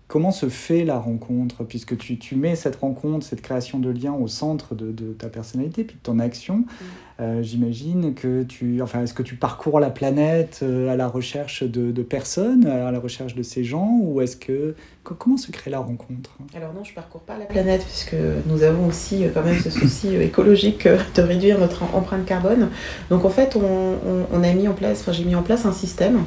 Comment 0.07 0.31
se 0.31 0.49
fait 0.49 0.83
la 0.83 0.97
rencontre? 0.97 1.63
Puisque 1.63 1.97
tu, 1.97 2.17
tu, 2.17 2.35
mets 2.35 2.55
cette 2.55 2.77
rencontre, 2.77 3.25
cette 3.25 3.41
création 3.41 3.79
de 3.79 3.89
lien 3.89 4.13
au 4.13 4.27
centre 4.27 4.75
de, 4.75 4.91
de 4.91 5.13
ta 5.13 5.27
personnalité, 5.27 5.83
puis 5.83 5.95
de 5.95 6.01
ton 6.01 6.19
action. 6.19 6.57
Mm. 6.57 6.85
Euh, 7.21 7.43
j'imagine 7.43 8.13
que 8.13 8.43
tu... 8.43 8.81
Enfin, 8.81 9.03
est-ce 9.03 9.13
que 9.13 9.23
tu 9.23 9.35
parcours 9.35 9.79
la 9.79 9.89
planète 9.89 10.63
à 10.63 10.95
la 10.95 11.07
recherche 11.07 11.63
de, 11.63 11.91
de, 11.91 12.01
personnes, 12.01 12.65
à 12.65 12.91
la 12.91 12.99
recherche 12.99 13.35
de 13.35 13.43
ces 13.43 13.63
gens 13.63 13.99
Ou 14.01 14.21
est-ce 14.21 14.37
que... 14.37 14.75
Comment 15.03 15.37
se 15.37 15.51
crée 15.51 15.71
la 15.71 15.79
rencontre? 15.79 16.37
Alors 16.55 16.71
non, 16.71 16.83
je 16.83 16.93
parcours 16.93 17.21
pas 17.21 17.35
la 17.37 17.45
planète, 17.45 17.83
puisque 17.83 18.15
nous 18.45 18.61
avons 18.61 18.87
aussi 18.87 19.23
quand 19.33 19.41
même 19.43 19.59
ce 19.59 19.71
souci 19.71 20.13
écologique 20.15 20.87
de 20.87 21.21
réduire 21.23 21.57
notre 21.57 21.83
empreinte 21.95 22.25
carbone. 22.25 22.69
Donc 23.09 23.25
en 23.25 23.29
fait, 23.31 23.55
on, 23.55 23.97
on 24.31 24.43
a 24.43 24.53
mis 24.53 24.67
en 24.67 24.73
place, 24.73 25.01
enfin 25.01 25.11
j'ai 25.11 25.25
mis 25.25 25.33
en 25.33 25.41
place 25.41 25.65
un 25.65 25.71
système 25.71 26.19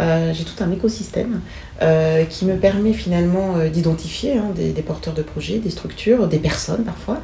euh, 0.00 0.32
j'ai 0.34 0.44
tout 0.44 0.62
un 0.62 0.70
écosystème 0.70 1.40
euh, 1.82 2.24
qui 2.24 2.44
me 2.44 2.56
permet 2.56 2.92
finalement 2.92 3.56
euh, 3.56 3.68
d'identifier 3.68 4.36
hein, 4.36 4.50
des, 4.54 4.82
porteurs 4.82 5.14
de 5.14 5.22
projets, 5.22 5.58
des 5.58 5.70
structures, 5.70 6.26
des 6.28 6.38
personnes 6.38 6.84
parfois. 6.84 7.20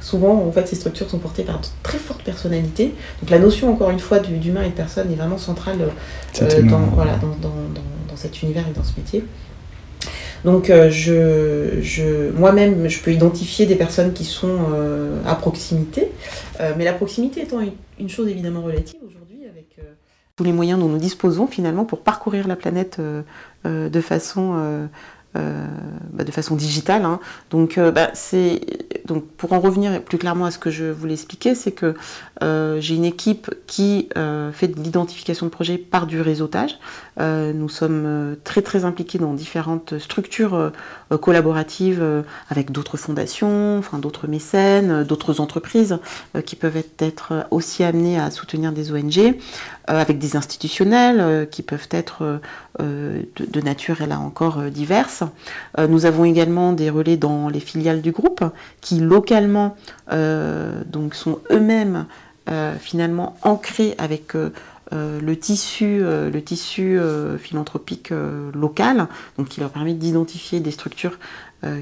souvent, 0.00 0.44
en 0.46 0.52
fait, 0.52 0.66
ces 0.68 0.76
structures 0.76 1.08
sont 1.10 1.18
portées 1.18 1.42
par 1.42 1.60
de 1.60 1.66
très 1.82 1.98
fortes 1.98 2.22
personnalités. 2.22 2.94
Donc 3.20 3.30
la 3.30 3.38
notion, 3.38 3.72
encore 3.72 3.90
une 3.90 3.98
fois, 3.98 4.18
d'humain 4.18 4.62
et 4.62 4.68
de 4.68 4.74
personne 4.74 5.10
est 5.12 5.16
vraiment 5.16 5.38
centrale 5.38 5.78
dans, 6.40 6.78
voilà, 6.94 7.16
dans, 7.16 7.28
dans, 7.40 7.54
dans, 8.08 8.16
cet 8.16 8.42
univers 8.42 8.64
et 8.66 8.72
dans 8.72 8.84
ce 8.84 8.92
métier. 8.96 9.24
Donc 10.44 10.68
je, 10.70 11.80
je 11.82 12.30
moi-même, 12.30 12.88
je 12.88 13.00
peux 13.00 13.12
identifier 13.12 13.66
des 13.66 13.74
personnes 13.74 14.14
qui 14.14 14.24
sont 14.24 14.58
à 15.26 15.34
proximité, 15.34 16.08
mais 16.78 16.84
la 16.84 16.94
proximité 16.94 17.42
étant 17.42 17.58
une 17.98 18.08
chose 18.08 18.28
évidemment 18.28 18.62
relative 18.62 18.96
aujourd'hui 19.06 19.25
tous 20.36 20.44
les 20.44 20.52
moyens 20.52 20.78
dont 20.78 20.88
nous 20.88 20.98
disposons 20.98 21.46
finalement 21.46 21.86
pour 21.86 22.00
parcourir 22.00 22.46
la 22.46 22.56
planète 22.56 22.98
euh, 23.00 23.22
euh, 23.64 23.88
de 23.88 24.00
façon 24.02 24.52
euh, 24.54 25.66
bah, 26.12 26.24
de 26.24 26.30
façon 26.30 26.56
digitale. 26.56 27.04
Hein. 27.04 27.20
Donc, 27.50 27.78
bah, 27.78 28.08
c'est 28.14 28.60
donc 29.04 29.26
pour 29.36 29.52
en 29.52 29.60
revenir 29.60 30.02
plus 30.02 30.16
clairement 30.16 30.46
à 30.46 30.50
ce 30.50 30.58
que 30.58 30.70
je 30.70 30.84
voulais 30.86 31.12
expliquer, 31.12 31.54
c'est 31.54 31.72
que 31.72 31.94
j'ai 32.40 32.94
une 32.94 33.04
équipe 33.04 33.54
qui 33.66 34.08
fait 34.14 34.68
de 34.68 34.80
l'identification 34.80 35.44
de 35.46 35.50
projets 35.50 35.76
par 35.76 36.06
du 36.06 36.22
réseautage. 36.22 36.78
nous 37.18 37.68
sommes 37.68 38.36
très 38.44 38.62
très 38.62 38.86
impliqués 38.86 39.18
dans 39.18 39.34
différentes 39.34 39.98
structures 39.98 40.72
collaboratives 41.20 42.02
avec 42.48 42.72
d'autres 42.72 42.96
fondations, 42.96 43.78
enfin 43.78 43.98
d'autres 43.98 44.28
mécènes, 44.28 45.04
d'autres 45.04 45.40
entreprises 45.40 45.98
qui 46.46 46.56
peuvent 46.56 46.82
être 46.98 47.46
aussi 47.50 47.84
amenées 47.84 48.18
à 48.18 48.30
soutenir 48.30 48.72
des 48.72 48.90
ONG. 48.90 49.36
Euh, 49.88 50.00
avec 50.00 50.18
des 50.18 50.36
institutionnels 50.36 51.20
euh, 51.20 51.44
qui 51.44 51.62
peuvent 51.62 51.88
être 51.92 52.40
euh, 52.80 53.22
de, 53.38 53.60
nature, 53.60 54.00
et 54.02 54.06
là 54.06 54.18
encore, 54.18 54.62
diverses. 54.64 55.22
nous 55.78 56.06
avons 56.06 56.24
également 56.24 56.72
des 56.72 56.90
relais 56.90 57.16
dans 57.16 57.48
les 57.48 57.60
filiales 57.60 58.02
du 58.02 58.12
groupe 58.12 58.44
qui 58.80 59.00
localement 59.00 59.76
donc 60.10 61.14
sont 61.14 61.40
eux-mêmes 61.50 62.06
finalement 62.78 63.36
ancrés 63.42 63.94
avec 63.98 64.34
le 64.34 65.34
tissu, 65.34 66.00
le 66.00 66.40
tissu 66.40 66.98
philanthropique 67.38 68.12
local, 68.54 69.08
donc 69.38 69.48
qui 69.48 69.60
leur 69.60 69.70
permet 69.70 69.94
d'identifier 69.94 70.60
des 70.60 70.70
structures 70.70 71.18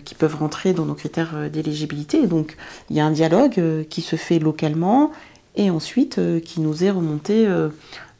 qui 0.04 0.14
peuvent 0.14 0.36
rentrer 0.36 0.72
dans 0.72 0.84
nos 0.84 0.94
critères 0.94 1.50
d'éligibilité. 1.52 2.26
Donc 2.26 2.56
il 2.88 2.96
y 2.96 3.00
a 3.00 3.06
un 3.06 3.10
dialogue 3.10 3.84
qui 3.90 4.00
se 4.00 4.16
fait 4.16 4.38
localement 4.38 5.10
et 5.54 5.70
ensuite 5.70 6.18
euh, 6.18 6.40
qui 6.40 6.60
nous 6.60 6.84
est 6.84 6.90
remonté 6.90 7.46
euh, 7.46 7.68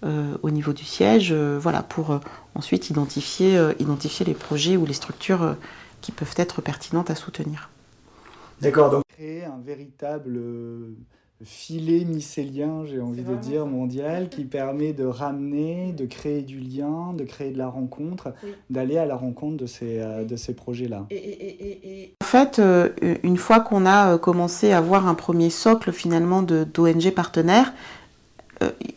euh, 0.05 0.37
au 0.43 0.51
niveau 0.51 0.73
du 0.73 0.85
siège, 0.85 1.33
voilà, 1.33 1.83
pour 1.83 2.21
ensuite 2.55 2.91
identifier, 2.91 3.59
identifier 3.79 4.27
les 4.27 4.35
projets 4.35 4.77
ou 4.77 4.85
les 4.85 4.93
structures 4.93 5.57
qui 6.03 6.13
peuvent 6.13 6.35
être 6.37 6.61
pertinentes 6.61 7.11
à 7.11 7.15
soutenir. 7.15 7.71
D'accord, 8.61 8.91
donc 8.91 9.03
créer 9.09 9.45
un 9.45 9.59
véritable 9.65 10.39
filet 11.45 12.05
mycélien, 12.05 12.85
j'ai 12.87 13.01
envie 13.01 13.23
de 13.23 13.35
dire, 13.37 13.67
mondial, 13.67 14.29
qui 14.29 14.45
permet 14.45 14.93
de 14.93 15.05
ramener, 15.05 15.93
de 15.93 16.07
créer 16.07 16.43
du 16.43 16.59
lien, 16.59 17.13
de 17.17 17.25
créer 17.25 17.51
de 17.51 17.59
la 17.59 17.69
rencontre, 17.69 18.35
d'aller 18.71 18.99
à 18.99 19.07
la 19.07 19.17
rencontre 19.17 19.57
de 19.57 19.67
ces, 19.67 20.01
euh, 20.01 20.25
de 20.25 20.37
ces 20.37 20.55
projets-là. 20.55 21.07
En 22.23 22.25
fait, 22.25 22.59
euh, 22.59 22.89
une 23.23 23.37
fois 23.37 23.61
qu'on 23.61 23.87
a 23.87 24.15
euh, 24.15 24.19
commencé 24.19 24.73
à 24.73 24.79
avoir 24.79 25.07
un 25.07 25.15
premier 25.15 25.51
socle 25.51 25.93
finalement 25.93 26.43
d'ONG 26.43 27.11
partenaires, 27.11 27.73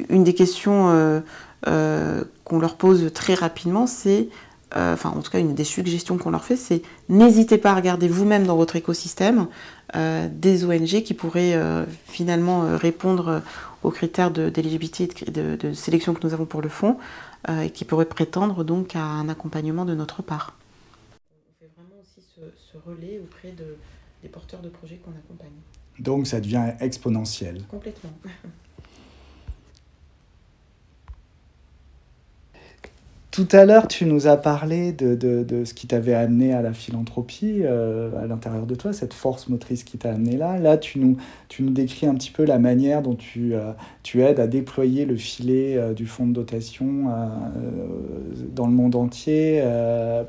une 0.10 0.24
des 0.24 0.34
questions 0.34 1.22
qu'on 1.64 2.60
leur 2.60 2.76
pose 2.76 3.12
très 3.12 3.34
rapidement, 3.34 3.88
c'est 3.88 4.30
enfin 4.76 5.12
en 5.12 5.22
tout 5.22 5.32
cas 5.32 5.40
une 5.40 5.54
des 5.54 5.64
suggestions 5.64 6.18
qu'on 6.18 6.32
leur 6.32 6.44
fait, 6.44 6.56
c'est 6.56 6.82
n'hésitez 7.10 7.58
pas 7.58 7.72
à 7.72 7.76
regarder 7.76 8.08
vous-même 8.08 8.46
dans 8.46 8.58
votre 8.58 8.76
écosystème 8.76 9.48
euh, 9.96 10.28
des 10.30 10.66
ONG 10.66 11.04
qui 11.04 11.14
pourraient 11.14 11.56
euh, 11.56 11.86
finalement 12.08 12.66
euh, 12.66 12.76
répondre 12.76 13.42
aux 13.84 13.92
critères 13.92 14.32
d'éligibilité 14.32 15.08
et 15.26 15.32
de, 15.32 15.74
sélection 15.74 16.14
que 16.14 16.26
nous 16.26 16.34
avons 16.34 16.46
pour 16.46 16.62
le 16.62 16.70
fonds 16.70 16.98
et 17.48 17.70
qui 17.70 17.86
pourraient 17.86 18.06
prétendre 18.06 18.66
donc 18.66 18.96
à 18.96 19.04
un 19.04 19.30
accompagnement 19.30 19.86
de 19.86 19.96
notre 19.96 20.22
part. 20.22 20.58
On 21.22 21.64
fait 21.64 21.72
vraiment 21.78 21.96
aussi 22.02 22.28
ce, 22.36 22.78
relais 22.90 23.22
auprès 23.24 23.54
des 24.22 24.28
porteurs 24.28 24.62
de 24.62 24.70
projets 24.70 24.98
qu'on 24.98 25.12
accompagne. 25.12 25.54
Donc 26.00 26.28
ça 26.28 26.42
devient 26.42 26.74
exponentiel. 26.82 27.64
Complètement. 27.70 28.12
Tout 33.38 33.48
à 33.52 33.66
l'heure, 33.66 33.88
tu 33.88 34.06
nous 34.06 34.26
as 34.26 34.36
parlé 34.36 34.94
de, 34.94 35.14
de, 35.14 35.64
ce 35.64 35.76
qui 35.76 35.86
t'avait 35.86 36.16
amené 36.16 36.56
à 36.56 36.64
la 36.64 36.74
philanthropie 36.74 37.60
euh, 37.62 38.10
à 38.20 38.26
l'intérieur 38.26 38.66
de 38.66 38.74
toi, 38.74 38.94
cette 38.94 39.14
force 39.14 39.48
motrice 39.48 39.84
qui 39.84 40.00
t'a 40.00 40.10
amené 40.10 40.38
là. 40.38 40.58
Là, 40.58 40.76
tu 40.76 40.98
nous, 40.98 41.18
tu 41.48 41.62
nous 41.62 41.70
décris 41.70 42.08
un 42.08 42.16
petit 42.16 42.32
peu 42.32 42.46
la 42.46 42.58
manière 42.58 43.04
dont 43.04 43.14
tu, 43.14 43.54
euh, 43.54 43.74
tu 44.02 44.24
aides 44.24 44.40
à 44.40 44.48
déployer 44.48 45.06
le 45.06 45.18
filet 45.18 45.78
euh, 45.78 45.94
du 45.94 46.08
fonds 46.08 46.26
de 46.26 46.34
dotation 46.34 46.88
dans 48.56 48.66
le 48.66 48.74
monde 48.74 48.96
entier 48.96 49.64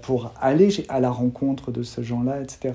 pour 0.03 0.35
aller 0.38 0.68
à 0.90 1.01
la 1.01 1.09
rencontre 1.09 1.73
de 1.73 1.83
ce 1.83 2.03
gens-là, 2.03 2.42
etc. 2.42 2.75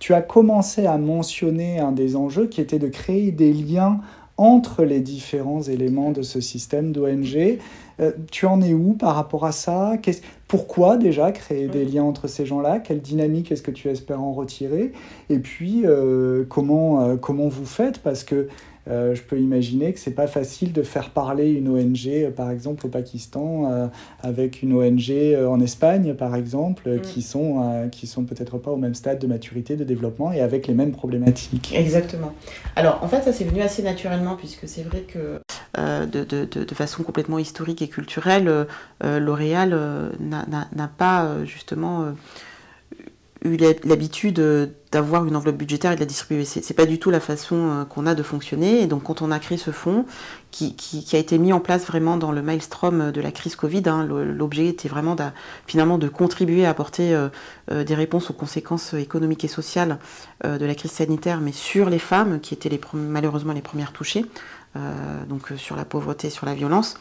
Tu 0.00 0.14
as 0.14 0.22
commencé 0.22 0.86
à 0.86 0.98
mentionner 0.98 1.78
un 1.78 1.92
des 1.92 2.16
enjeux 2.16 2.48
qui 2.48 2.60
était 2.60 2.80
de 2.80 2.88
créer 2.88 3.30
des 3.30 3.52
liens 3.52 4.00
entre 4.40 4.84
les 4.84 5.00
différents 5.00 5.60
éléments 5.60 6.12
de 6.12 6.22
ce 6.22 6.40
système 6.40 6.92
d'ONG. 6.92 7.58
Euh, 8.00 8.12
tu 8.30 8.46
en 8.46 8.62
es 8.62 8.72
où 8.72 8.94
par 8.94 9.14
rapport 9.14 9.44
à 9.44 9.52
ça? 9.52 9.92
Pourquoi 10.48 10.96
déjà 10.96 11.30
créer 11.30 11.68
des 11.68 11.84
liens 11.84 12.04
entre 12.04 12.26
ces 12.26 12.46
gens-là? 12.46 12.78
Quelle 12.78 13.02
dynamique 13.02 13.52
est-ce 13.52 13.60
que 13.60 13.70
tu 13.70 13.88
espères 13.88 14.22
en 14.22 14.32
retirer? 14.32 14.92
Et 15.28 15.40
puis, 15.40 15.82
euh, 15.84 16.44
comment, 16.48 17.02
euh, 17.02 17.16
comment 17.16 17.48
vous 17.48 17.66
faites? 17.66 17.98
Parce 17.98 18.24
que 18.24 18.48
euh, 18.88 19.14
je 19.14 19.22
peux 19.22 19.38
imaginer 19.38 19.92
que 19.92 20.00
c'est 20.00 20.14
pas 20.14 20.26
facile 20.26 20.72
de 20.72 20.82
faire 20.82 21.10
parler 21.10 21.50
une 21.50 21.68
ONG, 21.68 22.08
euh, 22.08 22.30
par 22.30 22.50
exemple 22.50 22.86
au 22.86 22.88
Pakistan, 22.88 23.70
euh, 23.70 23.86
avec 24.22 24.62
une 24.62 24.72
ONG 24.72 25.12
en 25.46 25.60
Espagne, 25.60 26.14
par 26.14 26.34
exemple, 26.34 26.88
mm. 26.88 27.00
qui 27.02 27.22
sont, 27.22 27.88
qui 27.92 28.06
sont 28.06 28.24
peut-être 28.24 28.58
pas 28.58 28.70
au 28.70 28.76
même 28.76 28.94
stade 28.94 29.18
de 29.18 29.26
maturité, 29.26 29.76
de 29.76 29.84
développement 29.84 30.32
et 30.32 30.40
avec 30.40 30.66
les 30.66 30.74
mêmes 30.74 30.92
problématiques. 30.92 31.72
Exactement. 31.74 32.32
Alors 32.76 33.00
en 33.02 33.08
fait, 33.08 33.22
ça 33.22 33.32
s'est 33.32 33.44
venu 33.44 33.60
assez 33.60 33.82
naturellement, 33.82 34.36
puisque 34.36 34.66
c'est 34.66 34.82
vrai 34.82 35.02
que 35.02 35.40
de, 35.76 36.24
de, 36.24 36.44
de, 36.44 36.74
façon 36.74 37.02
complètement 37.02 37.38
historique 37.38 37.82
et 37.82 37.88
culturelle, 37.88 38.66
L'Oréal 39.02 39.78
n'a 40.20 40.90
pas 40.96 41.44
justement 41.44 42.06
eu 43.44 43.56
l'habitude 43.84 44.74
d'avoir 44.92 45.24
une 45.24 45.36
enveloppe 45.36 45.56
budgétaire 45.56 45.92
et 45.92 45.94
de 45.94 46.00
la 46.00 46.06
distribuer. 46.06 46.44
C'est, 46.44 46.68
n'est 46.68 46.74
pas 46.74 46.86
du 46.86 46.98
tout 46.98 47.10
la 47.10 47.20
façon 47.20 47.56
euh, 47.56 47.84
qu'on 47.84 48.06
a 48.06 48.14
de 48.14 48.22
fonctionner. 48.22 48.82
Et 48.82 48.86
donc, 48.86 49.04
quand 49.04 49.22
on 49.22 49.30
a 49.30 49.38
créé 49.38 49.56
ce 49.56 49.70
fonds, 49.70 50.04
qui, 50.50 50.74
a 51.12 51.16
été 51.16 51.38
mis 51.38 51.52
en 51.52 51.60
place 51.60 51.86
vraiment 51.86 52.16
dans 52.16 52.32
le 52.32 52.42
maelstrom 52.42 53.12
de 53.12 53.20
la 53.20 53.30
crise 53.30 53.54
Covid, 53.54 53.82
hein, 53.86 54.04
l'objet 54.04 54.66
était 54.66 54.88
vraiment 54.88 55.16
finalement 55.66 55.96
de 55.96 56.08
contribuer 56.08 56.66
à 56.66 56.70
apporter 56.70 57.14
euh, 57.14 57.28
euh, 57.70 57.84
des 57.84 57.94
réponses 57.94 58.30
aux 58.30 58.34
conséquences 58.34 58.94
économiques 58.94 59.44
et 59.44 59.48
sociales 59.48 59.98
de 60.42 60.64
la 60.64 60.74
crise 60.74 60.90
sanitaire, 60.92 61.40
mais 61.40 61.52
sur 61.52 61.90
les 61.90 61.98
femmes, 61.98 62.40
qui 62.40 62.54
étaient 62.54 62.80
malheureusement 62.94 63.52
les 63.52 63.60
premières 63.60 63.92
touchées. 63.92 64.24
Donc 65.28 65.52
sur 65.56 65.76
la 65.76 65.84
pauvreté, 65.84 66.30
sur 66.30 66.46
la 66.46 66.54
violence. 66.54 66.96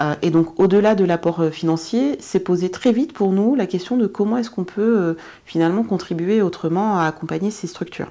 Euh, 0.00 0.14
et 0.22 0.30
donc, 0.30 0.58
au-delà 0.58 0.94
de 0.94 1.04
l'apport 1.04 1.40
euh, 1.40 1.50
financier, 1.50 2.16
s'est 2.20 2.40
posé 2.40 2.70
très 2.70 2.92
vite 2.92 3.12
pour 3.12 3.32
nous 3.32 3.54
la 3.54 3.66
question 3.66 3.96
de 3.96 4.06
comment 4.06 4.36
est-ce 4.36 4.50
qu'on 4.50 4.64
peut 4.64 4.98
euh, 4.98 5.14
finalement 5.44 5.82
contribuer 5.82 6.42
autrement 6.42 6.98
à 6.98 7.04
accompagner 7.04 7.50
ces 7.50 7.66
structures. 7.66 8.08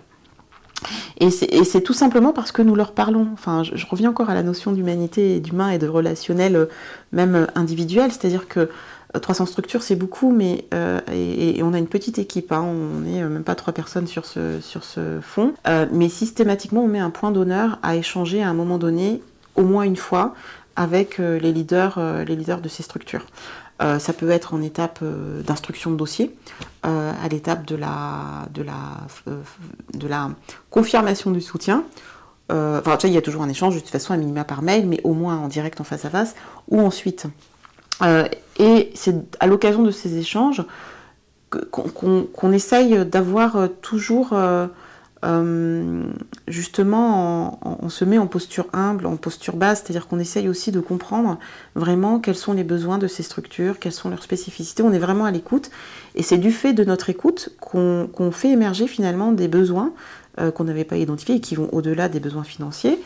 Et 1.19 1.29
c'est 1.29 1.81
tout 1.81 1.91
simplement 1.91 2.31
parce 2.31 2.53
que 2.53 2.61
nous 2.61 2.73
leur 2.73 2.93
parlons. 2.93 3.27
Enfin, 3.33 3.63
je, 3.63 3.85
reviens 3.85 4.11
encore 4.11 4.29
à 4.29 4.33
la 4.33 4.43
notion 4.43 4.71
d'humanité 4.71 5.35
et 5.35 5.39
d'humain 5.41 5.71
et 5.71 5.77
de 5.77 5.89
relationnel, 5.89 6.69
même 7.11 7.47
individuel. 7.53 8.13
C'est-à-dire 8.13 8.47
que 8.47 8.69
300 9.19 9.47
structures, 9.47 9.81
c'est 9.81 9.95
beaucoup, 9.95 10.31
mais 10.31 10.65
et, 11.11 11.61
on 11.63 11.73
a 11.73 11.79
une 11.79 11.87
petite 11.87 12.19
équipe. 12.19 12.51
Hein, 12.51 12.61
on 12.61 12.99
n'est 12.99 13.23
même 13.23 13.43
pas 13.43 13.55
trois 13.55 13.73
personnes 13.73 14.07
sur 14.07 14.25
ce, 14.25 14.59
sur 14.61 14.83
ce 14.83 15.19
fonds. 15.21 15.53
mais 15.91 16.09
systématiquement, 16.09 16.83
on 16.83 16.87
met 16.87 16.99
un 16.99 17.09
point 17.09 17.31
d'honneur 17.31 17.79
à 17.81 17.95
échanger 17.95 18.43
à 18.43 18.49
un 18.49 18.53
moment 18.53 18.77
donné, 18.77 19.21
au 19.55 19.63
moins 19.63 19.83
une 19.83 19.95
fois, 19.95 20.35
avec 20.75 21.19
euh, 21.19 21.39
les 21.39 21.51
leaders, 21.51 21.95
euh, 21.97 22.23
les 22.23 22.35
leaders 22.35 22.61
de 22.61 22.69
ces 22.69 22.83
structures. 22.83 23.25
ça 23.79 24.13
peut 24.13 24.29
être 24.29 24.53
en 24.53 24.61
étape 24.61 25.03
d'instruction 25.45 25.89
de 25.91 25.95
dossier, 25.95 26.35
à 26.83 27.27
l'étape 27.31 27.65
de 27.65 27.77
la, 27.77 28.45
de, 28.53 28.61
la, 28.61 28.73
de 29.93 30.07
la 30.07 30.31
confirmation 30.69 31.31
du 31.31 31.41
soutien. 31.41 31.83
Enfin, 32.49 32.97
tu 32.97 33.01
sais, 33.01 33.07
il 33.07 33.13
y 33.13 33.17
a 33.17 33.21
toujours 33.21 33.41
un 33.41 33.49
échange 33.49 33.75
de 33.75 33.79
toute 33.79 33.89
façon 33.89 34.13
à 34.13 34.17
minima 34.17 34.43
par 34.43 34.61
mail, 34.61 34.85
mais 34.85 34.99
au 35.05 35.13
moins 35.13 35.37
en 35.37 35.47
direct 35.47 35.79
en 35.79 35.85
face 35.85 36.03
à 36.03 36.09
face, 36.09 36.35
ou 36.67 36.81
ensuite. 36.81 37.27
Et 38.01 38.91
c'est 38.93 39.37
à 39.39 39.47
l'occasion 39.47 39.83
de 39.83 39.91
ces 39.91 40.17
échanges 40.17 40.63
qu'on 41.49 42.51
essaye 42.51 43.05
d'avoir 43.05 43.69
toujours 43.81 44.33
euh, 45.25 46.03
justement, 46.47 47.59
on, 47.81 47.89
se 47.89 48.05
met 48.05 48.17
en 48.17 48.27
posture 48.27 48.67
humble, 48.71 49.05
en 49.05 49.17
posture 49.17 49.55
basse, 49.55 49.83
c'est-à-dire 49.83 50.07
qu'on 50.07 50.19
essaye 50.19 50.47
aussi 50.47 50.71
de 50.71 50.79
comprendre 50.79 51.37
vraiment 51.75 52.19
quels 52.19 52.37
sont 52.37 52.53
les 52.53 52.63
besoins 52.63 52.97
de 52.97 53.07
ces 53.07 53.23
structures, 53.23 53.79
quelles 53.79 53.91
sont 53.91 54.09
leurs 54.09 54.23
spécificités. 54.23 54.81
On 54.81 54.93
est 54.93 54.99
vraiment 54.99 55.25
à 55.25 55.31
l'écoute, 55.31 55.71
et 56.15 56.23
c'est 56.23 56.37
du 56.37 56.51
fait 56.51 56.73
de 56.73 56.83
notre 56.85 57.09
écoute 57.09 57.49
qu'on 57.59 58.31
fait 58.31 58.49
émerger 58.49 58.87
finalement 58.87 59.31
des 59.31 59.47
besoins 59.47 59.91
euh, 60.39 60.51
qu'on 60.51 60.63
n'avait 60.63 60.85
pas 60.85 60.97
identifiés 60.97 61.35
et 61.35 61.41
qui 61.41 61.55
vont 61.55 61.69
au-delà 61.73 62.07
des 62.07 62.21
besoins 62.21 62.43
financiers. 62.43 62.99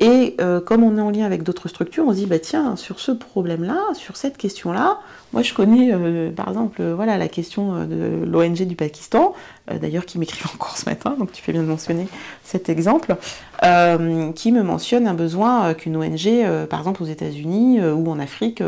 Et 0.00 0.36
euh, 0.40 0.60
comme 0.60 0.84
on 0.84 0.96
est 0.96 1.00
en 1.00 1.10
lien 1.10 1.24
avec 1.24 1.42
d'autres 1.42 1.68
structures, 1.68 2.04
on 2.06 2.12
se 2.12 2.18
dit, 2.18 2.26
bah 2.26 2.38
tiens, 2.38 2.76
sur 2.76 3.00
ce 3.00 3.10
problème-là, 3.10 3.94
sur 3.94 4.16
cette 4.16 4.36
question-là, 4.36 5.00
moi 5.32 5.42
je 5.42 5.52
connais 5.52 5.90
euh, 5.92 6.30
par 6.30 6.48
exemple 6.48 6.82
voilà, 6.82 7.18
la 7.18 7.26
question 7.26 7.74
euh, 7.74 7.84
de 7.84 8.24
l'ONG 8.24 8.62
du 8.62 8.76
Pakistan, 8.76 9.34
d'ailleurs 9.68 10.06
qui 10.06 10.18
m'écrit 10.18 10.44
encore 10.54 10.76
ce 10.78 10.88
matin, 10.88 11.16
donc 11.18 11.32
tu 11.32 11.42
fais 11.42 11.52
bien 11.52 11.62
de 11.62 11.68
mentionner 11.68 12.06
cet 12.44 12.68
exemple, 12.68 13.16
qui 13.60 14.52
me 14.52 14.62
mentionne 14.62 15.08
un 15.08 15.14
besoin 15.14 15.74
qu'une 15.74 15.96
ONG, 15.96 16.66
par 16.70 16.78
exemple 16.78 17.02
aux 17.02 17.06
États-Unis 17.06 17.80
ou 17.82 18.08
en 18.08 18.20
Afrique 18.20 18.62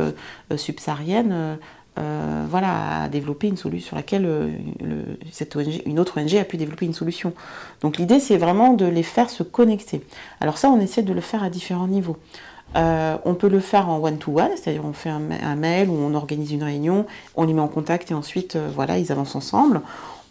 subsaharienne, 0.57 1.59
euh, 2.01 2.47
voilà, 2.49 3.03
à 3.03 3.09
développer 3.09 3.49
une 3.49 3.57
solution 3.57 3.89
sur 3.89 3.97
laquelle 3.97 4.25
euh, 4.25 4.49
une 5.85 5.99
autre 5.99 6.21
ONG 6.21 6.35
a 6.37 6.45
pu 6.45 6.57
développer 6.57 6.87
une 6.87 6.95
solution. 6.95 7.35
Donc 7.83 7.99
l'idée, 7.99 8.21
c'est 8.21 8.37
vraiment 8.37 8.73
de 8.73 8.87
les 8.87 9.03
faire 9.03 9.29
se 9.29 9.43
connecter. 9.43 10.01
Alors 10.41 10.57
ça, 10.57 10.71
on 10.71 10.81
essaie 10.81 11.03
de 11.03 11.13
le 11.13 11.21
faire 11.21 11.43
à 11.43 11.51
différents 11.51 11.89
niveaux. 11.89 12.17
Euh, 12.77 13.17
on 13.25 13.35
peut 13.35 13.49
le 13.49 13.61
faire 13.61 13.89
en 13.89 14.01
one-to-one, 14.03 14.53
c'est-à-dire 14.57 14.85
on 14.85 14.93
fait 14.93 15.11
un, 15.11 15.57
mail 15.57 15.91
ou 15.91 15.95
on 15.95 16.15
organise 16.15 16.53
une 16.53 16.63
réunion, 16.63 17.05
on 17.35 17.45
les 17.45 17.53
met 17.53 17.61
en 17.61 17.69
contact 17.69 18.13
et 18.13 18.15
ensuite, 18.15 18.57
voilà, 18.75 18.97
ils 18.99 19.11
avancent 19.11 19.35
ensemble. 19.35 19.81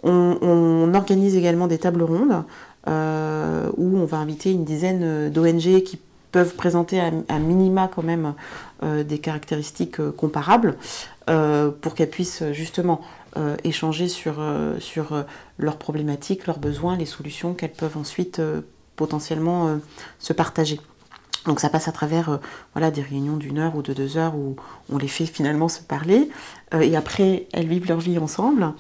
On, 0.04 0.94
organise 0.96 1.36
également 1.36 1.68
des 1.68 1.78
tables 1.78 2.02
rondes 2.02 2.44
où 2.88 3.98
on 3.98 4.06
va 4.06 4.18
inviter 4.18 4.52
une 4.52 4.64
dizaine 4.64 5.30
d'ONG 5.30 5.84
qui 5.84 6.00
peuvent 6.32 6.56
présenter 6.56 7.00
à, 7.00 7.40
minima 7.40 7.90
quand 7.94 8.04
même 8.04 8.34
des 8.84 9.20
caractéristiques 9.20 10.00
comparables. 10.12 10.78
Euh, 11.30 11.70
pour 11.70 11.94
qu'elles 11.94 12.10
puissent 12.10 12.44
justement 12.54 13.02
euh, 13.38 13.56
échanger 13.64 14.08
sur, 14.08 14.38
euh, 14.40 14.80
sur 14.80 15.26
leurs 15.60 15.78
problématiques, 15.78 16.48
leurs 16.48 16.58
besoins, 16.58 16.98
les 16.98 17.06
solutions 17.06 17.54
qu'elles 17.54 17.74
peuvent 17.74 17.98
ensuite 17.98 18.42
potentiellement 18.96 19.80
se 20.18 20.34
partager. 20.34 20.80
Donc 21.46 21.60
ça 21.60 21.70
passe 21.70 21.88
à 21.88 21.92
travers 21.92 22.40
voilà, 22.74 22.92
des 22.92 23.02
réunions 23.02 23.38
d'une 23.38 23.60
heure 23.60 23.76
ou 23.76 23.82
de 23.82 23.94
deux 23.94 24.18
heures 24.18 24.36
où 24.36 24.56
on 24.92 24.98
les 24.98 25.08
fait 25.08 25.26
finalement 25.26 25.70
se 25.70 25.82
parler. 25.82 26.30
et 26.82 26.98
après, 26.98 27.48
elles 27.54 27.68
vivent 27.68 27.88
leur 27.88 28.00
vie 28.00 28.18
ensemble. 28.18 28.74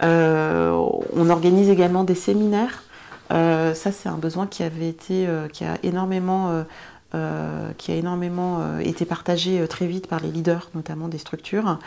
on 0.00 1.30
organise 1.30 1.68
également 1.68 2.04
des 2.04 2.14
séminaires. 2.14 2.84
ça, 3.28 3.92
c'est 3.92 4.08
un 4.08 4.16
besoin 4.16 4.46
qui 4.46 4.62
avait 4.62 4.88
été, 4.88 5.28
qui 5.52 5.64
a 5.64 5.76
énormément 5.82 6.64
euh, 7.14 7.70
qui 7.78 7.92
a 7.92 7.94
énormément 7.94 8.58
euh, 8.60 8.80
été 8.80 9.04
partagé 9.04 9.60
euh, 9.60 9.68
très 9.68 9.86
vite 9.86 10.08
par 10.08 10.18
les 10.18 10.28
leaders, 10.32 10.70
notamment 10.74 11.06
des 11.06 11.18
structures. 11.18 11.78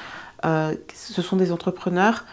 ce 0.44 1.22
sont 1.22 1.36
des 1.36 1.52
entrepreneurs 1.52 2.24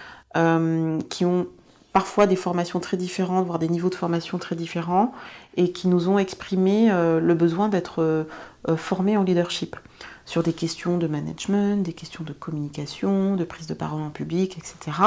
qui 1.08 1.24
ont 1.24 1.48
parfois 1.92 2.26
des 2.26 2.36
formations 2.36 2.78
très 2.78 2.96
différentes, 2.96 3.46
voire 3.46 3.58
des 3.58 3.68
niveaux 3.68 3.90
de 3.90 3.94
formation 3.96 4.38
très 4.38 4.54
différents, 4.54 5.12
et 5.56 5.72
qui 5.72 5.88
nous 5.88 6.08
ont 6.08 6.18
exprimé 6.18 6.90
le 6.90 7.34
besoin 7.34 7.68
d'être 7.68 8.26
formés 8.76 9.16
en 9.16 9.22
leadership 9.24 9.76
sur 10.26 10.42
des 10.42 10.52
questions 10.52 10.98
de 10.98 11.06
management, 11.06 11.82
des 11.82 11.94
questions 11.94 12.22
de 12.22 12.34
communication, 12.34 13.34
de 13.34 13.44
prise 13.44 13.66
de 13.66 13.74
parole 13.74 14.02
en 14.02 14.10
public, 14.10 14.58
etc. 14.58 14.98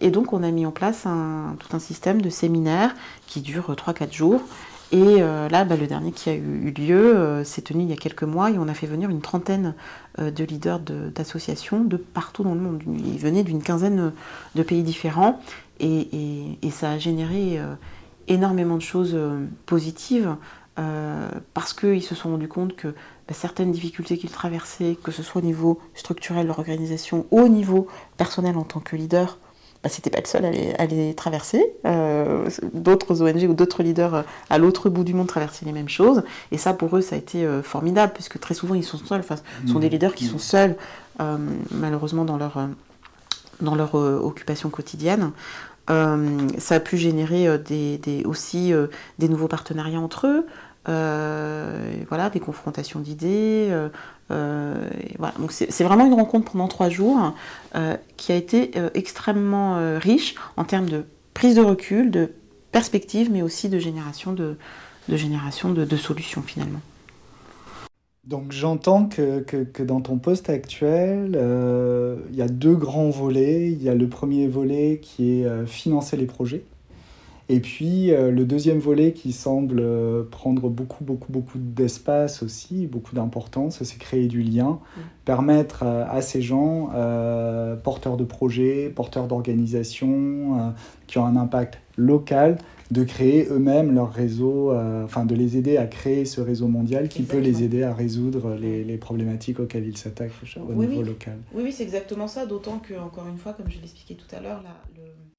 et 0.00 0.10
donc 0.10 0.32
on 0.32 0.42
a 0.42 0.50
mis 0.50 0.64
en 0.64 0.72
place 0.72 1.02
tout 1.02 1.76
un 1.76 1.78
système 1.78 2.22
de 2.22 2.30
séminaires 2.30 2.94
qui 3.26 3.42
dure 3.42 3.70
3-4 3.74 4.12
jours 4.12 4.42
et 4.94 5.22
euh, 5.22 5.48
là, 5.48 5.64
bah, 5.64 5.74
le 5.74 5.88
dernier 5.88 6.12
qui 6.12 6.30
a 6.30 6.34
eu, 6.34 6.70
lieu 6.70 7.16
euh, 7.16 7.42
s'est 7.42 7.62
tenu 7.62 7.82
il 7.82 7.90
y 7.90 7.92
a 7.92 7.96
quelques 7.96 8.22
mois 8.22 8.52
et 8.52 8.58
on 8.58 8.68
a 8.68 8.74
fait 8.74 8.86
venir 8.86 9.10
une 9.10 9.22
trentaine 9.22 9.74
euh, 10.20 10.30
de 10.30 10.44
leaders 10.44 10.78
d'associations 10.78 11.82
de, 11.82 11.96
partout 11.96 12.44
dans 12.44 12.54
le 12.54 12.60
monde. 12.60 12.80
Ils 12.86 13.18
venaient 13.18 13.42
d'une 13.42 13.60
quinzaine 13.60 14.12
de 14.54 14.62
pays 14.62 14.84
différents 14.84 15.40
et, 15.80 16.56
ça 16.70 16.92
a 16.92 16.98
généré 16.98 17.60
énormément 18.28 18.76
de 18.76 18.82
choses 18.82 19.16
positives 19.66 20.36
parce 21.54 21.72
qu'ils 21.72 22.02
se 22.02 22.14
sont 22.14 22.30
rendus 22.30 22.48
compte 22.48 22.76
que 22.76 22.88
bah, 22.88 23.34
certaines 23.34 23.72
difficultés 23.72 24.16
qu'ils 24.16 24.30
traversaient, 24.30 24.96
que 25.02 25.10
ce 25.10 25.22
soit 25.22 25.42
au 25.42 25.44
niveau 25.44 25.80
structurel 25.94 26.44
de 26.44 26.48
leur 26.48 26.58
organisation 26.60 27.26
au 27.32 27.48
niveau 27.48 27.88
personnel 28.16 28.56
en 28.56 28.64
tant 28.64 28.80
que 28.80 28.96
leader, 28.96 29.38
bah, 29.84 29.90
c'était 29.90 30.08
pas 30.08 30.20
le 30.20 30.26
seul 30.26 30.46
à 30.78 30.86
les, 30.86 31.12
traverser. 31.14 31.62
Euh, 31.84 32.48
d'autres 32.72 33.20
ONG 33.20 33.50
ou 33.50 33.52
d'autres 33.52 33.82
leaders 33.82 34.14
euh, 34.14 34.22
à 34.48 34.56
l'autre 34.56 34.88
bout 34.88 35.04
du 35.04 35.12
monde 35.12 35.26
traversaient 35.26 35.66
les 35.66 35.72
mêmes 35.72 35.90
choses. 35.90 36.22
Et 36.52 36.56
ça, 36.56 36.72
pour 36.72 36.96
eux, 36.96 37.02
ça 37.02 37.16
a 37.16 37.18
été 37.18 37.44
euh, 37.44 37.62
formidable, 37.62 38.12
puisque 38.14 38.40
très 38.40 38.54
souvent, 38.54 38.74
ils 38.74 38.82
sont 38.82 38.96
seuls. 38.96 39.20
Enfin, 39.20 39.36
ce 39.66 39.72
sont 39.72 39.80
des 39.80 39.88
mmh. 39.88 39.90
leaders 39.90 40.14
qui 40.14 40.24
sont 40.24 40.38
seuls, 40.38 40.76
malheureusement, 41.70 42.24
dans 42.24 42.38
leur, 42.38 42.66
dans 43.60 43.74
leur 43.74 43.94
occupation 43.94 44.70
quotidienne. 44.70 45.32
ça 45.86 46.74
a 46.74 46.80
pu 46.80 46.96
générer 46.96 47.58
des, 47.58 48.22
aussi 48.24 48.72
des 49.18 49.28
nouveaux 49.28 49.48
partenariats 49.48 50.00
entre 50.00 50.26
eux. 50.26 50.46
Voilà, 50.86 52.30
des 52.32 52.40
confrontations 52.40 53.00
d'idées, 53.00 53.70
euh, 54.30 54.88
voilà. 55.18 55.34
Donc 55.38 55.52
c'est 55.52 55.84
vraiment 55.84 56.06
une 56.06 56.14
rencontre 56.14 56.52
pendant 56.52 56.68
trois 56.68 56.88
jours 56.88 57.34
euh, 57.74 57.96
qui 58.16 58.32
a 58.32 58.36
été 58.36 58.70
euh, 58.76 58.90
extrêmement 58.94 59.98
riche 59.98 60.34
en 60.56 60.64
termes 60.64 60.88
de 60.88 61.04
prise 61.34 61.56
de 61.56 61.60
recul, 61.60 62.10
de 62.10 62.32
perspective, 62.72 63.30
mais 63.30 63.42
aussi 63.42 63.68
de 63.68 63.78
génération 63.78 64.32
de, 64.32 64.56
de, 65.08 65.16
génération 65.16 65.72
de, 65.72 65.96
solutions 65.96 66.42
finalement. 66.42 66.80
Donc 68.24 68.52
j'entends 68.52 69.04
que, 69.04 69.40
que, 69.40 69.82
dans 69.82 70.00
ton 70.00 70.16
poste 70.16 70.48
actuel, 70.48 71.38
il 72.30 72.36
y 72.36 72.42
a 72.42 72.48
deux 72.48 72.74
grands 72.74 73.10
volets. 73.10 73.70
Il 73.70 73.82
y 73.82 73.88
a 73.88 73.94
le 73.94 74.08
premier 74.08 74.48
volet 74.48 74.98
qui 75.02 75.40
est 75.40 75.66
financer 75.66 76.16
les 76.16 76.26
projets. 76.26 76.64
Et 77.48 77.60
puis 77.60 78.10
euh, 78.10 78.30
le 78.30 78.44
deuxième 78.44 78.78
volet 78.78 79.12
qui 79.12 79.32
semble 79.32 79.80
euh, 79.80 80.22
prendre 80.22 80.70
beaucoup, 80.70 81.04
beaucoup, 81.04 81.30
beaucoup 81.30 81.58
d'espace 81.58 82.42
aussi, 82.42 82.86
beaucoup 82.86 83.14
d'importance, 83.14 83.82
c'est 83.82 83.98
créer 83.98 84.28
du 84.28 84.42
lien, 84.42 84.78
mm. 84.96 85.00
permettre 85.26 85.82
euh, 85.82 86.06
à 86.08 86.22
ces 86.22 86.40
gens, 86.40 86.90
porteurs 87.82 88.16
de 88.16 88.24
projets, 88.24 88.90
porteurs 88.94 89.26
d'organisations, 89.26 90.74
qui 91.06 91.18
ont 91.18 91.26
un 91.26 91.36
impact 91.36 91.78
local, 91.96 92.58
de 92.90 93.04
créer 93.04 93.46
eux-mêmes 93.50 93.94
leur 93.94 94.12
réseau, 94.12 94.72
enfin 95.04 95.24
de 95.24 95.34
les 95.34 95.56
aider 95.56 95.76
à 95.76 95.86
créer 95.86 96.24
ce 96.24 96.40
réseau 96.40 96.68
mondial 96.68 97.08
qui 97.08 97.22
peut 97.22 97.38
les 97.38 97.62
aider 97.62 97.82
à 97.82 97.92
résoudre 97.92 98.54
les, 98.54 98.84
les 98.84 98.96
problématiques 98.96 99.60
auxquelles 99.60 99.86
ils 99.86 99.96
s'attaquent 99.96 100.32
au 100.56 100.74
niveau 100.74 101.02
local. 101.02 101.38
Oui, 101.54 101.64
oui 101.64 101.72
c'est 101.72 101.82
exactement 101.82 102.28
ça, 102.28 102.46
d'autant 102.46 102.78
que, 102.78 102.94
encore 102.94 103.26
une 103.28 103.38
fois, 103.38 103.52
comme 103.52 103.70
je 103.70 103.80
l'expliquais 103.80 104.14
tout 104.14 104.36
à 104.36 104.40
l'heure, 104.40 104.62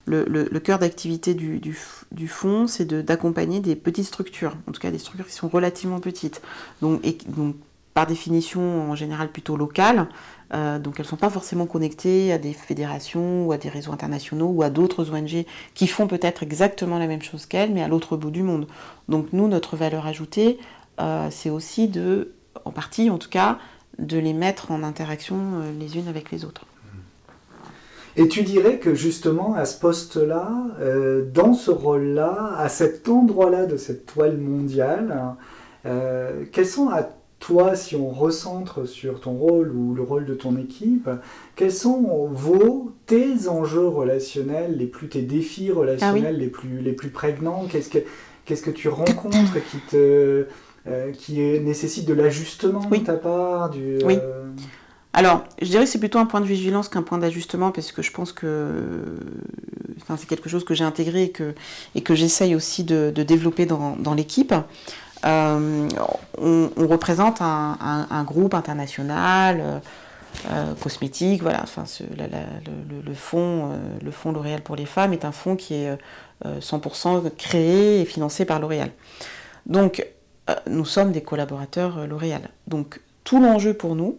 le 0.07 0.59
cœur 0.59 0.79
d'activité 0.79 1.33
du, 1.33 1.59
du, 1.59 2.27
fonds, 2.27 2.67
c'est 2.67 2.85
d'accompagner 2.87 3.59
des 3.59 3.75
petites 3.75 4.05
structures, 4.05 4.55
en 4.67 4.71
tout 4.71 4.81
cas 4.81 4.91
des 4.91 4.99
structures 4.99 5.27
qui 5.27 5.33
sont 5.33 5.47
relativement 5.47 5.99
petites, 5.99 6.41
donc, 6.81 7.05
et, 7.05 7.17
donc 7.27 7.55
par 7.95 8.05
définition 8.05 8.91
en 8.91 8.95
général 8.95 9.31
plutôt 9.31 9.55
locales, 9.55 10.07
euh, 10.53 10.79
donc 10.79 10.95
elles 10.97 11.05
ne 11.05 11.09
sont 11.09 11.15
pas 11.15 11.29
forcément 11.29 11.65
connectées 11.65 12.33
à 12.33 12.37
des 12.37 12.53
fédérations 12.53 13.47
ou 13.47 13.53
à 13.53 13.57
des 13.57 13.69
réseaux 13.69 13.93
internationaux 13.93 14.47
ou 14.47 14.63
à 14.63 14.69
d'autres 14.69 15.11
ONG 15.11 15.45
qui 15.73 15.87
font 15.87 16.05
peut-être 16.05 16.43
exactement 16.43 16.99
la 16.99 17.07
même 17.07 17.21
chose 17.21 17.45
qu'elles, 17.45 17.73
mais 17.73 17.81
à 17.81 17.87
l'autre 17.87 18.17
bout 18.17 18.31
du 18.31 18.43
monde. 18.43 18.67
Donc 19.07 19.27
nous, 19.31 19.47
notre 19.47 19.77
valeur 19.77 20.05
ajoutée, 20.05 20.59
euh, 20.99 21.29
c'est 21.31 21.49
aussi 21.49 21.87
de, 21.87 22.33
en 22.65 22.71
partie 22.71 23.09
en 23.09 23.17
tout 23.17 23.29
cas, 23.29 23.59
de 23.97 24.17
les 24.17 24.33
mettre 24.33 24.71
en 24.71 24.83
interaction 24.83 25.37
euh, 25.37 25.71
les 25.79 25.97
unes 25.97 26.09
avec 26.09 26.31
les 26.31 26.43
autres. 26.43 26.65
Et 28.17 28.27
tu 28.27 28.43
dirais 28.43 28.79
que 28.79 28.95
justement, 28.95 29.55
à 29.55 29.65
ce 29.65 29.79
poste-là, 29.79 30.51
euh, 30.79 31.25
dans 31.33 31.53
ce 31.53 31.71
rôle-là, 31.71 32.55
à 32.57 32.69
cet 32.69 33.09
endroit-là 33.09 33.65
de 33.65 33.77
cette 33.77 34.05
toile 34.05 34.37
mondiale, 34.37 35.35
euh, 35.85 36.45
quels 36.51 36.65
sont 36.65 36.89
à 36.89 37.09
toi, 37.39 37.75
si 37.75 37.95
on 37.95 38.09
recentre 38.09 38.87
sur 38.87 39.19
ton 39.19 39.33
rôle 39.33 39.71
ou 39.75 39.93
le 39.93 40.01
rôle 40.01 40.25
de 40.25 40.33
ton 40.33 40.57
équipe, 40.57 41.09
quels 41.55 41.73
sont 41.73 42.29
vos, 42.31 42.91
tes 43.05 43.49
enjeux 43.49 43.87
relationnels, 43.87 44.77
les 44.77 44.87
plus 44.87 45.09
tes 45.09 45.21
défis 45.21 45.71
relationnels 45.71 46.35
ah 46.35 46.39
les, 46.39 46.47
plus, 46.47 46.79
les 46.79 46.93
plus 46.93 47.09
prégnants? 47.09 47.65
Qu'est-ce 47.69 47.89
que 47.89 47.99
qu'est-ce 48.45 48.61
que 48.61 48.71
tu 48.71 48.87
rencontres 48.87 49.57
qui 49.69 49.77
te 49.89 50.45
euh, 50.87 51.11
qui 51.11 51.39
nécessite 51.59 52.07
de 52.07 52.13
l'ajustement 52.13 52.87
de 52.89 52.97
ta 52.97 53.13
part 53.15 53.71
du, 53.71 53.97
Oui. 54.05 54.17
Alors, 55.17 55.45
je 55.61 55.67
dirais 55.67 55.85
que 55.85 55.89
c'est 55.89 55.99
plutôt 55.99 56.19
un 56.19 56.25
point 56.25 56.41
de 56.41 56.45
vigilance 56.45 56.89
qu'un 56.89 57.01
point 57.01 57.17
d'ajustement, 57.17 57.71
parce 57.71 57.93
que 57.93 58.01
je 58.01 58.11
pense 58.11 58.33
que 58.33 59.01
enfin, 60.01 60.17
c'est 60.17 60.27
quelque 60.27 60.49
chose 60.49 60.65
que 60.65 60.73
j'ai 60.73 60.83
intégré 60.83 61.23
et 61.23 61.31
que, 61.31 61.55
et 61.95 62.01
que 62.01 62.15
j'essaye 62.15 62.53
aussi 62.53 62.83
de, 62.83 63.11
développer 63.11 63.65
dans, 63.65 64.13
l'équipe. 64.13 64.53
Euh, 65.25 65.87
on, 66.37 66.69
représente 66.75 67.37
un, 67.39 68.23
groupe 68.25 68.53
international, 68.53 69.81
euh, 70.51 70.73
cosmétique, 70.81 71.41
voilà. 71.43 71.61
Enfin, 71.63 71.85
le, 73.05 73.13
fonds, 73.13 73.69
le 74.03 74.11
fonds 74.11 74.33
L'Oréal 74.33 74.63
pour 74.63 74.75
les 74.75 74.85
femmes 74.85 75.13
est 75.13 75.23
un 75.23 75.31
fonds 75.31 75.55
qui 75.55 75.75
est 75.75 75.97
100% 76.43 77.33
créé 77.37 78.01
et 78.01 78.05
financé 78.05 78.43
par 78.43 78.59
L'Oréal. 78.59 78.91
Donc, 79.65 80.05
nous 80.69 80.83
sommes 80.83 81.13
des 81.13 81.23
collaborateurs 81.23 82.05
L'Oréal. 82.05 82.49
Donc, 82.67 82.99
tout 83.23 83.39
l'enjeu 83.41 83.73
pour 83.73 83.95
nous 83.95 84.17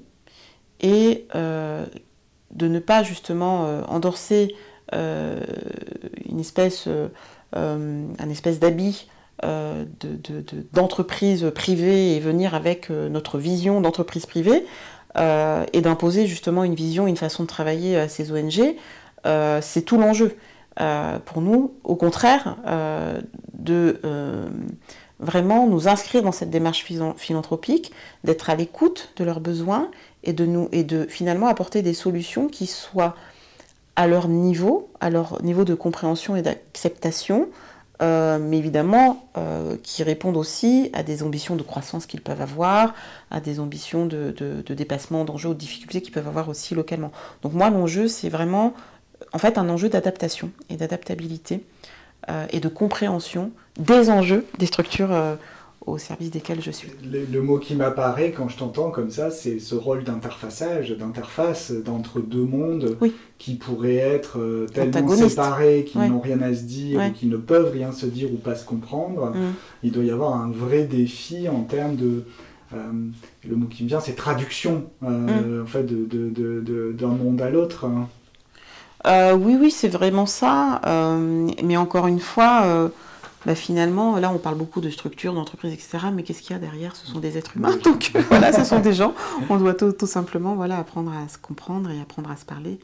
est 0.80 1.26
de 1.34 2.68
ne 2.68 2.78
pas 2.78 3.02
justement 3.02 3.82
endorser 3.88 4.54
une 4.92 6.40
espèce, 6.40 6.88
un 7.52 8.30
espèce 8.30 8.58
d'habit 8.58 9.08
d'entreprise 10.72 11.50
privée 11.54 12.16
et 12.16 12.20
venir 12.20 12.54
avec 12.54 12.90
notre 12.90 13.38
vision 13.38 13.80
d'entreprise 13.80 14.26
privée 14.26 14.64
et 15.16 15.80
d'imposer 15.80 16.26
justement 16.26 16.64
une 16.64 16.74
vision, 16.74 17.06
une 17.06 17.16
façon 17.16 17.42
de 17.42 17.48
travailler 17.48 17.96
à 17.96 18.08
ces 18.08 18.32
ONG, 18.32 18.76
c'est 19.60 19.82
tout 19.82 19.98
l'enjeu. 19.98 20.36
pour 20.76 21.40
nous, 21.42 21.74
au 21.84 21.96
contraire, 21.96 22.56
de 23.54 24.00
vraiment 25.18 25.66
nous 25.66 25.88
inscrire 25.88 26.22
dans 26.22 26.32
cette 26.32 26.50
démarche 26.50 26.84
philanthropique, 27.16 27.92
d'être 28.24 28.50
à 28.50 28.54
l'écoute 28.54 29.12
de 29.16 29.24
leurs 29.24 29.40
besoins 29.40 29.90
et 30.26 30.32
de, 30.32 30.44
nous, 30.44 30.68
et 30.72 30.84
de 30.84 31.06
finalement 31.06 31.46
apporter 31.46 31.80
des 31.80 31.94
solutions 31.94 32.48
qui 32.48 32.66
soient 32.66 33.14
à 33.94 34.06
leur 34.06 34.28
niveau, 34.28 34.90
à 35.00 35.08
leur 35.08 35.42
niveau 35.42 35.64
de 35.64 35.74
compréhension 35.74 36.36
et 36.36 36.42
d'acceptation, 36.42 37.48
euh, 38.02 38.38
mais 38.38 38.58
évidemment 38.58 39.26
euh, 39.38 39.76
qui 39.82 40.02
répondent 40.02 40.36
aussi 40.36 40.90
à 40.92 41.02
des 41.02 41.22
ambitions 41.22 41.56
de 41.56 41.62
croissance 41.62 42.04
qu'ils 42.04 42.20
peuvent 42.20 42.42
avoir, 42.42 42.94
à 43.30 43.40
des 43.40 43.58
ambitions 43.58 44.04
de, 44.04 44.62
dépassement 44.68 45.24
d'enjeux 45.24 45.50
ou 45.50 45.54
de 45.54 45.58
difficultés 45.58 46.02
qu'ils 46.02 46.12
peuvent 46.12 46.28
avoir 46.28 46.50
aussi 46.50 46.74
localement. 46.74 47.10
Donc 47.42 47.54
moi, 47.54 47.70
l'enjeu, 47.70 48.06
c'est 48.06 48.28
vraiment 48.28 48.74
en 49.32 49.38
fait 49.38 49.56
un 49.56 49.68
enjeu 49.70 49.88
d'adaptation 49.88 50.50
et 50.68 50.76
d'adaptabilité 50.76 51.64
euh, 52.28 52.46
et 52.50 52.60
de 52.60 52.68
compréhension 52.68 53.50
des 53.78 54.10
enjeux 54.10 54.44
des 54.58 54.66
structures 54.66 55.12
au 55.86 55.98
service 55.98 56.30
desquels 56.30 56.60
je 56.60 56.70
suis. 56.72 56.90
Le, 57.04 57.40
mot 57.40 57.58
qui 57.58 57.76
m'apparaît 57.76 58.32
quand 58.32 58.48
je 58.48 58.56
t'entends 58.58 58.90
comme 58.90 59.10
ça, 59.10 59.30
c'est 59.30 59.60
ce 59.60 59.74
rôle 59.76 60.02
d'interfaçage, 60.02 60.90
d'interface 60.90 61.70
d'entre 61.70 62.20
deux 62.20 62.44
mondes 62.44 62.98
qui 63.38 63.54
pourraient 63.54 63.96
être 63.96 64.38
euh, 64.40 64.66
tellement 64.66 65.14
séparés, 65.14 65.84
qui 65.84 65.98
n'ont 65.98 66.20
rien 66.20 66.42
à 66.42 66.52
se 66.54 66.62
dire, 66.62 67.00
ou 67.00 67.12
qui 67.12 67.26
ne 67.26 67.36
peuvent 67.36 67.72
rien 67.72 67.92
se 67.92 68.06
dire 68.06 68.32
ou 68.32 68.36
pas 68.36 68.56
se 68.56 68.64
comprendre. 68.64 69.30
Mm. 69.30 69.54
Il 69.84 69.92
doit 69.92 70.04
y 70.04 70.10
avoir 70.10 70.34
un 70.34 70.50
vrai 70.50 70.84
défi 70.84 71.48
en 71.48 71.62
termes 71.62 71.96
de... 71.96 72.24
Euh, 72.74 72.78
le 73.48 73.54
mot 73.54 73.66
qui 73.66 73.84
me 73.84 73.88
vient, 73.88 74.00
c'est 74.00 74.16
traduction 74.16 74.86
euh, 75.04 75.60
mm. 75.60 75.62
en 75.62 75.66
fait, 75.66 75.86
d'un 75.86 77.06
monde 77.06 77.40
à 77.40 77.48
l'autre. 77.48 77.86
Hein. 77.86 79.36
oui, 79.36 79.56
oui, 79.60 79.70
c'est 79.70 79.88
vraiment 79.88 80.26
ça. 80.26 80.80
mais 81.62 81.76
encore 81.76 82.08
une 82.08 82.20
fois 82.20 82.90
bah, 83.44 83.54
finalement, 83.54 84.18
là 84.18 84.32
on 84.34 84.38
parle 84.38 84.56
beaucoup 84.56 84.80
de 84.80 84.90
structures, 84.90 85.34
d'entreprises, 85.34 85.72
etc. 85.72 85.98
Mais 86.12 86.22
qu'est-ce 86.22 86.42
qu'il 86.42 86.52
y 86.52 86.56
a 86.56 86.58
derrière? 86.58 86.96
Ce 86.96 87.06
sont 87.06 87.20
des 87.20 87.38
êtres 87.38 87.56
humains. 87.56 87.76
Donc 87.84 88.12
voilà, 88.28 88.52
ce 88.52 88.64
sont 88.64 88.80
des 88.80 88.92
gens. 88.92 89.14
On 89.48 89.56
doit 89.56 89.74
tout, 89.74 89.94
simplement 90.06 90.54
voilà, 90.54 90.78
apprendre 90.78 91.12
à 91.12 91.28
se 91.28 91.38
comprendre 91.38 91.90
et 91.90 92.00
apprendre 92.00 92.30
à 92.30 92.36
se 92.36 92.44
parler. 92.44 92.78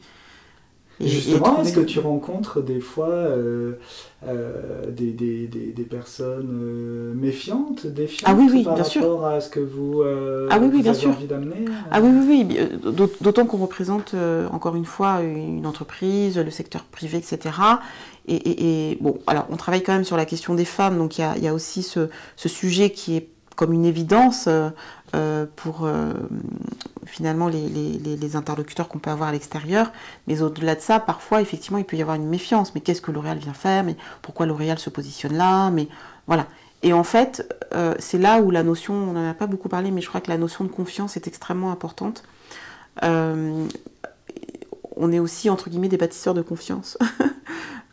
Justement, 1.01 1.61
est-ce 1.61 1.73
que 1.73 1.81
tu 1.81 1.99
rencontres 1.99 2.61
des 2.61 2.79
fois 2.79 3.09
euh, 3.09 3.73
euh, 4.27 4.85
des, 4.91 5.11
des, 5.11 5.47
des, 5.47 5.83
personnes 5.83 6.59
euh, 6.63 7.13
méfiantes, 7.15 7.87
défiantes 7.87 8.29
ah 8.31 8.35
oui, 8.37 8.47
oui, 8.51 8.63
par 8.63 8.75
bien 8.75 8.83
rapport 8.83 8.91
sûr. 8.91 9.25
à 9.25 9.41
ce 9.41 9.49
que 9.49 9.59
vous, 9.59 10.03
ah 10.03 10.59
oui, 10.61 10.69
oui, 10.71 10.81
bien 10.81 10.91
avez 10.91 10.99
sûr. 10.99 11.09
envie 11.09 11.25
d'amener 11.25 11.65
Ah 11.91 11.99
oui, 11.99 12.09
oui, 12.13 12.47
oui. 12.47 12.93
D'autant 13.21 13.45
qu'on 13.45 13.57
représente, 13.57 14.15
encore 14.51 14.75
une 14.75 14.85
fois, 14.85 15.21
une 15.23 15.65
entreprise, 15.65 16.37
le 16.37 16.51
secteur 16.51 16.83
privé, 16.83 17.17
etc. 17.17 17.55
Et, 18.27 18.97
bon, 19.01 19.19
alors 19.27 19.47
on 19.49 19.57
travaille 19.57 19.83
quand 19.83 19.93
même 19.93 20.05
sur 20.05 20.15
la 20.15 20.25
question 20.25 20.55
des 20.55 20.65
femmes, 20.65 20.97
donc 20.97 21.17
il 21.17 21.21
y 21.41 21.47
a, 21.47 21.53
aussi 21.53 21.83
ce, 21.83 22.07
sujet 22.37 22.89
qui 22.89 23.17
est 23.17 23.27
comme 23.55 23.73
une 23.73 23.85
évidence 23.85 24.45
euh, 24.47 24.69
euh, 25.15 25.45
pour 25.55 25.85
euh, 25.85 26.13
finalement 27.05 27.47
les, 27.47 28.35
interlocuteurs 28.35 28.87
qu'on 28.87 28.99
peut 28.99 29.11
avoir 29.11 29.29
à 29.29 29.31
l'extérieur. 29.31 29.91
Mais 30.27 30.41
au-delà 30.41 30.75
de 30.75 30.81
ça, 30.81 30.99
parfois, 30.99 31.41
effectivement, 31.41 31.77
il 31.77 31.85
peut 31.85 31.97
y 31.97 32.01
avoir 32.01 32.15
une 32.15 32.27
méfiance. 32.27 32.73
Mais 32.73 32.81
qu'est-ce 32.81 33.01
que 33.01 33.11
L'Oréal 33.11 33.37
vient 33.37 33.53
faire? 33.53 33.83
Mais 33.83 33.95
pourquoi 34.21 34.45
L'Oréal 34.45 34.79
se 34.79 34.89
positionne 34.89 35.35
là? 35.35 35.69
Mais 35.69 35.87
voilà. 36.25 36.47
Et 36.81 36.93
en 36.93 37.03
fait, 37.03 37.53
c'est 37.99 38.17
là 38.17 38.41
où 38.41 38.49
la 38.51 38.63
notion, 38.63 38.93
on 38.93 39.13
n'en 39.13 39.29
a 39.29 39.33
pas 39.33 39.47
beaucoup 39.47 39.69
parlé, 39.69 39.91
mais 39.91 40.01
je 40.01 40.09
crois 40.09 40.19
que 40.21 40.29
la 40.29 40.37
notion 40.37 40.63
de 40.63 40.69
confiance 40.69 41.15
est 41.15 41.27
extrêmement 41.27 41.71
importante. 41.71 42.23
on 43.01 43.67
est 45.11 45.19
aussi, 45.19 45.49
entre 45.49 45.69
guillemets, 45.69 45.89
des 45.89 45.97
bâtisseurs 45.97 46.33
de 46.33 46.41
confiance. 46.41 46.97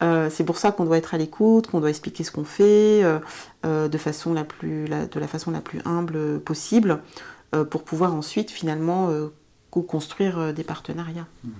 Euh, 0.02 0.28
c'est 0.30 0.44
pour 0.44 0.56
ça 0.56 0.72
qu'on 0.72 0.84
doit 0.84 0.98
être 0.98 1.14
à 1.14 1.18
l'écoute, 1.18 1.66
qu'on 1.66 1.80
doit 1.80 1.90
expliquer 1.90 2.24
ce 2.24 2.30
qu'on 2.30 2.44
fait 2.44 3.04
euh, 3.04 3.18
euh, 3.66 3.88
de, 3.88 3.98
façon 3.98 4.32
la 4.32 4.44
plus, 4.44 4.86
façon 5.28 5.50
la 5.50 5.60
plus 5.60 5.80
humble 5.84 6.40
possible 6.40 7.00
pour 7.70 7.82
pouvoir 7.82 8.14
ensuite 8.14 8.48
finalement 8.52 9.10
co-construire 9.70 10.54
des 10.54 10.62
partenariats. 10.62 11.26
Mmh. 11.42 11.50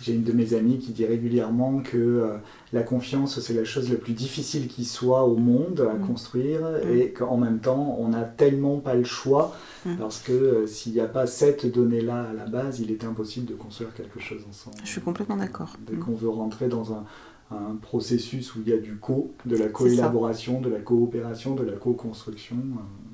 J'ai 0.00 0.14
une 0.14 0.22
de 0.22 0.32
mes 0.32 0.54
amies 0.54 0.78
qui 0.78 0.92
dit 0.92 1.06
régulièrement 1.06 1.80
que 1.80 2.38
la 2.72 2.82
confiance, 2.82 3.40
c'est 3.40 3.54
la 3.54 3.64
chose 3.64 3.90
la 3.90 3.96
plus 3.96 4.12
difficile 4.12 4.68
qui 4.68 4.84
soit 4.84 5.24
au 5.24 5.36
monde 5.36 5.86
à 5.90 5.94
mmh. 5.94 6.06
construire 6.06 6.60
mmh. 6.60 6.96
et 6.96 7.10
qu'en 7.10 7.36
même 7.36 7.60
temps, 7.60 7.96
on 7.98 8.08
n'a 8.08 8.24
tellement 8.24 8.78
pas 8.78 8.94
le 8.94 9.04
choix 9.04 9.56
parce 9.98 10.20
que 10.20 10.66
s'il 10.66 10.92
n'y 10.92 11.00
a 11.00 11.06
pas 11.06 11.26
cette 11.26 11.70
donnée-là 11.72 12.28
à 12.30 12.32
la 12.32 12.46
base, 12.46 12.80
il 12.80 12.90
est 12.90 13.04
impossible 13.04 13.46
de 13.46 13.54
construire 13.54 13.94
quelque 13.94 14.20
chose 14.20 14.44
ensemble. 14.48 14.76
Je 14.84 14.90
suis 14.90 15.00
complètement 15.00 15.36
d'accord. 15.36 15.76
Dès 15.86 15.96
qu'on 15.96 16.14
veut 16.14 16.28
rentrer 16.28 16.68
dans 16.68 16.92
un, 16.92 17.04
un 17.50 17.76
processus 17.76 18.54
où 18.54 18.60
il 18.60 18.68
y 18.68 18.72
a 18.72 18.78
du 18.78 18.96
co, 18.96 19.34
de 19.44 19.56
la 19.56 19.68
coélaboration, 19.68 20.60
de 20.60 20.70
la 20.70 20.80
coopération, 20.80 21.54
de 21.54 21.62
la 21.62 21.76
co-construction. 21.76 22.56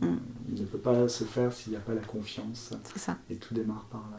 Euh, 0.02 0.06
mm. 0.06 0.18
Il 0.52 0.60
ne 0.60 0.66
peut 0.66 0.78
pas 0.78 1.08
se 1.08 1.24
faire 1.24 1.52
s'il 1.52 1.72
n'y 1.72 1.76
a 1.76 1.80
pas 1.80 1.94
la 1.94 2.00
confiance. 2.00 2.72
Ça. 2.96 3.16
Et 3.28 3.36
tout 3.36 3.54
démarre 3.54 3.86
par 3.90 4.08
là. 4.10 4.18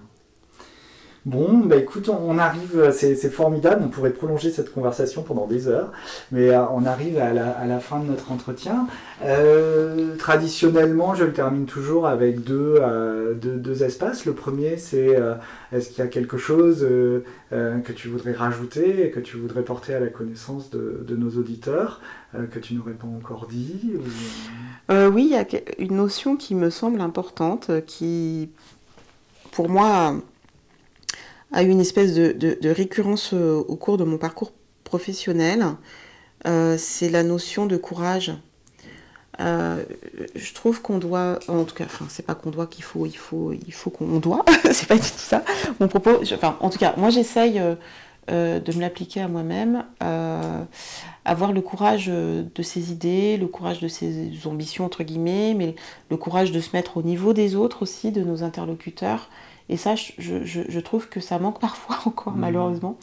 Bon, 1.26 1.60
bah 1.60 1.76
écoute, 1.76 2.10
on 2.10 2.40
arrive, 2.40 2.90
c'est 2.92 3.30
formidable, 3.30 3.84
on 3.86 3.90
pourrait 3.90 4.10
prolonger 4.10 4.50
cette 4.50 4.74
conversation 4.74 5.22
pendant 5.22 5.46
des 5.46 5.68
heures, 5.68 5.92
mais 6.32 6.50
euh, 6.50 6.66
on 6.72 6.84
arrive 6.84 7.20
à 7.20 7.32
la, 7.32 7.80
fin 7.80 8.00
de 8.00 8.08
notre 8.08 8.32
entretien. 8.32 8.88
Euh, 9.24 10.16
traditionnellement, 10.18 11.14
je 11.14 11.26
le 11.26 11.32
termine 11.32 11.68
toujours 11.68 12.08
avec 12.08 12.44
deux, 12.44 12.78
euh, 12.80 13.36
deux, 13.36 13.84
espaces. 13.84 14.26
Le 14.26 14.34
premier, 14.34 14.78
c'est 14.78 15.16
est-ce 15.72 15.90
qu'il 15.90 16.00
y 16.00 16.08
a 16.08 16.10
quelque 16.10 16.40
chose 16.40 16.88
que 17.52 17.92
tu 17.92 18.08
voudrais 18.08 18.34
rajouter 18.34 19.12
que 19.12 19.20
tu 19.20 19.38
voudrais 19.38 19.62
porter 19.62 19.94
à 19.94 20.00
la 20.00 20.08
connaissance 20.08 20.72
de 20.72 21.16
nos 21.16 21.38
auditeurs 21.38 22.02
que 22.52 22.58
tu 22.58 22.74
n'aurais 22.74 22.94
pas 22.94 23.08
encore 23.08 23.46
dit 23.48 23.94
Oui, 24.90 25.30
il 25.30 25.32
y 25.32 25.36
a 25.36 25.46
une 25.78 25.98
notion 25.98 26.36
qui 26.36 26.56
me 26.56 26.72
semble 26.72 27.00
importante, 27.00 27.70
qui, 27.86 28.50
pour 29.52 29.70
moi, 29.70 30.16
a 31.52 31.64
eu 31.64 31.70
une 31.70 31.82
espèce 31.82 32.14
de, 32.14 32.70
récurrence 32.70 33.32
euh, 33.34 33.64
au 33.68 33.76
cours 33.76 33.98
de 33.98 34.04
mon 34.04 34.18
parcours 34.18 34.54
professionnel. 34.84 35.66
Euh, 36.48 36.76
c'est 36.78 37.10
la 37.10 37.24
notion 37.24 37.66
de 37.66 37.78
courage. 37.78 38.34
Euh, 39.40 39.84
je 40.36 40.54
trouve 40.54 40.82
qu'on 40.82 40.98
doit, 40.98 41.40
en 41.48 41.64
tout 41.64 41.76
cas, 41.76 41.86
enfin, 41.86 42.06
c'est 42.10 42.26
pas 42.26 42.36
qu'on 42.36 42.52
doit 42.52 42.68
qu'il 42.68 42.84
faut, 42.84 43.06
il 43.06 43.18
faut, 43.18 43.54
il 43.54 43.74
faut 43.74 43.90
qu'on 43.90 44.20
doit, 44.20 44.46
c'est 44.72 44.88
pas 44.88 44.96
du 44.96 45.02
tout 45.02 45.18
ça. 45.18 45.44
Mon 45.80 45.88
propos, 45.88 46.22
enfin, 46.34 46.58
en 46.60 46.70
tout 46.70 46.78
cas, 46.78 46.94
moi 46.98 47.10
j'essaye 47.10 47.60
de 48.28 48.76
me 48.76 48.80
l'appliquer 48.80 49.22
à 49.22 49.28
moi-même, 49.28 49.86
avoir 51.26 51.54
le 51.54 51.62
courage 51.62 52.08
de 52.08 52.62
ses 52.62 52.92
idées, 52.92 53.38
le 53.38 53.48
courage 53.48 53.80
de 53.80 53.88
ses 53.88 54.32
ambitions 54.46 54.86
entre 54.86 55.04
guillemets, 55.04 55.54
mais 55.56 55.76
le 56.10 56.18
courage 56.18 56.52
de 56.52 56.60
se 56.60 56.70
mettre 56.74 56.98
au 56.98 57.02
niveau 57.02 57.34
des 57.34 57.56
autres 57.56 57.82
aussi, 57.82 58.12
de 58.12 58.22
nos 58.22 58.44
interlocuteurs, 58.44 59.30
et 59.72 59.78
ça, 59.78 59.96
je, 59.96 60.80
trouve 60.80 61.10
que 61.10 61.20
ça 61.20 61.40
manque 61.40 61.60
parfois 61.68 61.98
encore, 62.06 62.34
mmh. 62.34 62.40
malheureusement. 62.40 62.98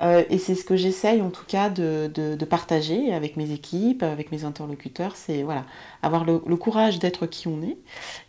Euh, 0.00 0.22
et 0.30 0.38
c'est 0.38 0.54
ce 0.54 0.64
que 0.64 0.76
j'essaye 0.76 1.20
en 1.22 1.30
tout 1.30 1.44
cas 1.46 1.70
de, 1.70 2.44
partager 2.48 3.12
avec 3.12 3.36
mes 3.36 3.50
équipes, 3.50 4.02
avec 4.02 4.30
mes 4.30 4.44
interlocuteurs, 4.44 5.16
c'est 5.16 5.42
voilà, 5.42 5.64
avoir 6.02 6.24
le, 6.24 6.38
courage 6.56 6.98
d'être 6.98 7.26
qui 7.26 7.48
on 7.48 7.62
est 7.62 7.76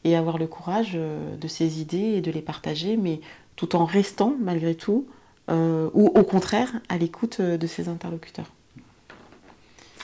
et 0.03 0.15
avoir 0.15 0.37
le 0.37 0.47
courage 0.47 0.93
euh, 0.95 1.35
de 1.35 1.47
ses 1.47 1.79
idées 1.79 1.97
et 1.97 2.21
de 2.21 2.31
les 2.31 2.41
partager, 2.41 2.97
mais 2.97 3.21
tout 3.55 3.75
en 3.75 3.85
restant 3.85 4.35
malgré 4.41 4.73
tout, 4.73 5.05
euh, 5.49 5.89
ou 5.93 6.07
au 6.07 6.23
contraire, 6.23 6.71
à 6.89 6.97
l'écoute 6.97 7.41
de 7.41 7.67
ses 7.67 7.87
interlocuteurs. 7.87 8.51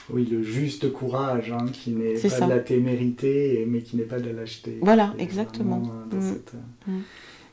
Oui, 0.08 0.24
le 0.24 0.42
juste 0.42 0.92
courage, 0.92 1.50
hein, 1.50 1.66
qui 1.72 1.90
n'est 1.90 2.14
pas 2.14 2.40
de 2.42 2.50
la 2.50 2.60
témérité, 2.60 3.66
mais 3.68 3.80
qui 3.80 3.96
n'est 3.96 4.04
pas 4.04 4.20
de 4.20 4.26
la 4.26 4.34
lâcheté. 4.34 4.78
Voilà, 4.80 5.12
exactement. 5.18 5.78
Mmh. 6.12 6.16
Mmh. 6.86 6.92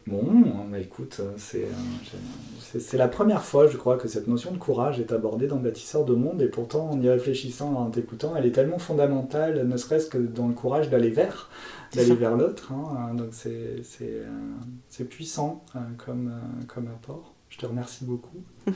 Bon, 0.06 0.24
bah 0.70 0.80
écoute, 0.80 1.22
c'est 1.38 2.98
la 2.98 3.08
première 3.08 3.44
fois, 3.44 3.68
je 3.68 3.78
crois, 3.78 3.98
que 3.98 4.08
cette 4.08 4.28
notion 4.28 4.52
de 4.52 4.58
courage 4.58 5.00
est 5.00 5.14
abordée 5.14 5.48
dans 5.48 5.58
Bâtisseur 5.58 6.04
de 6.04 6.14
Monde, 6.14 6.42
et 6.42 6.48
pourtant, 6.48 6.90
en 6.90 7.02
y 7.02 7.10
réfléchissant, 7.10 7.74
en 7.76 7.90
t'écoutant, 7.90 8.36
elle 8.36 8.46
est 8.46 8.52
tellement 8.52 8.80
fondamentale, 8.80 9.66
ne 9.66 9.78
serait-ce 9.78 10.08
que 10.08 10.18
dans 10.18 10.48
le 10.48 10.54
courage 10.54 10.90
d'aller 10.90 11.10
vers, 11.10 11.50
d'aller 11.96 12.16
vers 12.16 12.36
l'autre. 12.36 12.74
Hein, 12.74 13.14
donc 13.14 13.30
c'est 13.34 15.10
puissant 15.10 15.64
comme, 15.98 16.34
comme 16.68 16.88
apport. 16.88 17.34
Je 17.54 17.60
te 17.60 17.68
remercie 17.68 18.04
beaucoup. 18.04 18.44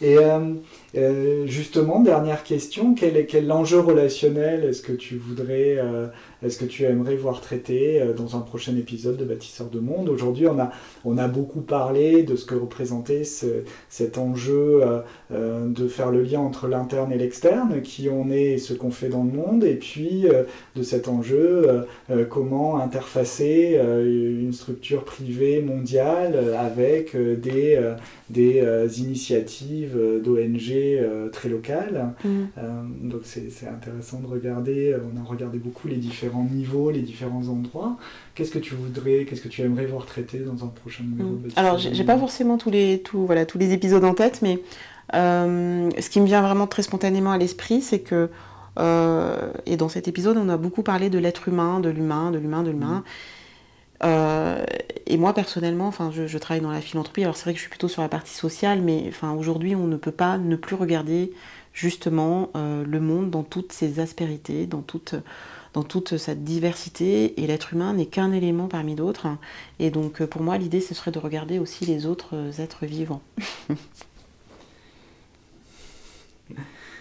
Et 0.00 0.16
euh, 0.16 0.54
euh, 0.96 1.46
justement, 1.46 2.00
dernière 2.00 2.44
question, 2.44 2.94
quel 2.94 3.18
est, 3.18 3.26
quel 3.26 3.46
l'enjeu 3.46 3.78
relationnel? 3.78 4.64
Est-ce 4.64 4.80
que 4.80 4.92
tu 4.92 5.18
voudrais, 5.18 5.76
euh, 5.76 6.06
est-ce 6.42 6.58
que 6.58 6.64
tu 6.64 6.84
aimerais 6.84 7.16
voir 7.16 7.40
traité 7.40 8.02
dans 8.16 8.36
un 8.36 8.40
prochain 8.40 8.76
épisode 8.76 9.16
de 9.16 9.24
Bâtisseur 9.24 9.68
de 9.68 9.80
Monde? 9.80 10.08
Aujourd'hui, 10.08 10.46
on 10.46 10.58
a, 10.58 10.70
on 11.04 11.18
a 11.18 11.28
beaucoup 11.28 11.60
parlé 11.60 12.22
de 12.22 12.36
ce 12.36 12.44
que 12.44 12.54
représentait 12.54 13.24
cet 13.24 14.18
enjeu 14.18 14.82
de 15.30 15.88
faire 15.88 16.10
le 16.10 16.22
lien 16.22 16.40
entre 16.40 16.68
l'interne 16.68 17.12
et 17.12 17.18
l'externe, 17.18 17.82
qui 17.82 18.08
on 18.08 18.30
est 18.30 18.52
et 18.52 18.58
ce 18.58 18.74
qu'on 18.74 18.90
fait 18.90 19.08
dans 19.08 19.24
le 19.24 19.32
monde, 19.32 19.64
et 19.64 19.74
puis 19.74 20.26
de 20.76 20.82
cet 20.82 21.08
enjeu, 21.08 21.86
comment 22.28 22.78
interfacer 22.78 23.78
une 23.78 24.52
structure 24.52 25.04
privée 25.04 25.62
mondiale 25.62 26.54
avec 26.58 27.16
des, 27.16 27.78
des 28.30 28.62
initiatives 29.00 29.96
euh, 29.96 30.20
d'ONG 30.20 30.70
euh, 30.72 31.28
très 31.28 31.48
locales. 31.48 32.14
Mm. 32.24 32.28
Euh, 32.58 32.82
donc 33.02 33.22
c'est 33.24 33.66
intéressant 33.66 34.20
de 34.20 34.26
regarder, 34.26 34.96
on 35.12 35.20
a 35.20 35.24
regardé 35.24 35.58
beaucoup 35.58 35.88
les 35.88 35.96
différents 35.96 36.31
niveaux, 36.40 36.90
les 36.90 37.00
différents 37.00 37.48
endroits. 37.48 37.96
Qu'est-ce 38.34 38.50
que 38.50 38.58
tu 38.58 38.74
voudrais, 38.74 39.24
qu'est-ce 39.24 39.42
que 39.42 39.48
tu 39.48 39.62
aimerais 39.62 39.86
voir 39.86 40.06
traité 40.06 40.38
dans 40.38 40.64
un 40.64 40.68
prochain 40.68 41.04
numéro 41.04 41.30
mm. 41.30 41.48
Alors 41.56 41.78
j'ai 41.78 42.04
pas 42.04 42.18
forcément 42.18 42.58
tous 42.58 42.70
les, 42.70 43.00
tout, 43.02 43.26
voilà, 43.26 43.46
tous 43.46 43.58
les 43.58 43.72
épisodes 43.72 44.04
en 44.04 44.14
tête, 44.14 44.40
mais 44.42 44.60
ce 45.12 46.08
qui 46.08 46.20
me 46.20 46.26
vient 46.26 46.42
vraiment 46.42 46.66
très 46.66 46.82
spontanément 46.82 47.32
à 47.32 47.38
l'esprit, 47.38 47.82
c'est 47.82 48.00
que 48.00 48.30
et 49.66 49.76
dans 49.76 49.88
cet 49.90 50.08
épisode, 50.08 50.38
on 50.38 50.48
a 50.48 50.56
beaucoup 50.56 50.82
parlé 50.82 51.10
de 51.10 51.18
l'être 51.18 51.48
humain, 51.48 51.80
de 51.80 51.90
l'humain, 51.90 52.30
de 52.30 52.38
l'humain, 52.38 52.62
de 52.62 52.70
l'humain. 52.70 52.98
Mm. 52.98 53.04
Euh, 54.04 54.64
et 55.06 55.16
moi 55.16 55.32
personnellement, 55.32 55.86
enfin, 55.86 56.10
je, 56.12 56.38
travaille 56.38 56.62
dans 56.62 56.72
la 56.72 56.80
philanthropie. 56.80 57.22
Alors 57.22 57.36
c'est 57.36 57.44
vrai 57.44 57.52
que 57.52 57.58
je 57.58 57.62
suis 57.62 57.70
plutôt 57.70 57.88
sur 57.88 58.02
la 58.02 58.08
partie 58.08 58.34
sociale, 58.34 58.82
mais 58.82 59.04
enfin, 59.08 59.32
aujourd'hui, 59.32 59.76
on 59.76 59.86
ne 59.86 59.96
peut 59.96 60.12
pas 60.12 60.38
ne 60.38 60.56
plus 60.56 60.76
regarder 60.76 61.32
justement 61.72 62.50
euh, 62.56 62.84
le 62.84 63.00
monde 63.00 63.30
dans 63.30 63.42
toutes 63.42 63.72
ses 63.72 64.00
aspérités, 64.00 64.66
dans 64.66 64.82
toute, 64.82 65.14
dans 65.74 65.82
toute 65.82 66.16
sa 66.16 66.34
diversité. 66.34 67.40
Et 67.42 67.46
l'être 67.46 67.72
humain 67.72 67.94
n'est 67.94 68.06
qu'un 68.06 68.32
élément 68.32 68.68
parmi 68.68 68.94
d'autres. 68.94 69.28
Et 69.78 69.90
donc 69.90 70.20
euh, 70.20 70.26
pour 70.26 70.42
moi, 70.42 70.58
l'idée, 70.58 70.80
ce 70.80 70.94
serait 70.94 71.10
de 71.10 71.18
regarder 71.18 71.58
aussi 71.58 71.84
les 71.86 72.06
autres 72.06 72.60
êtres 72.60 72.86
vivants. 72.86 73.22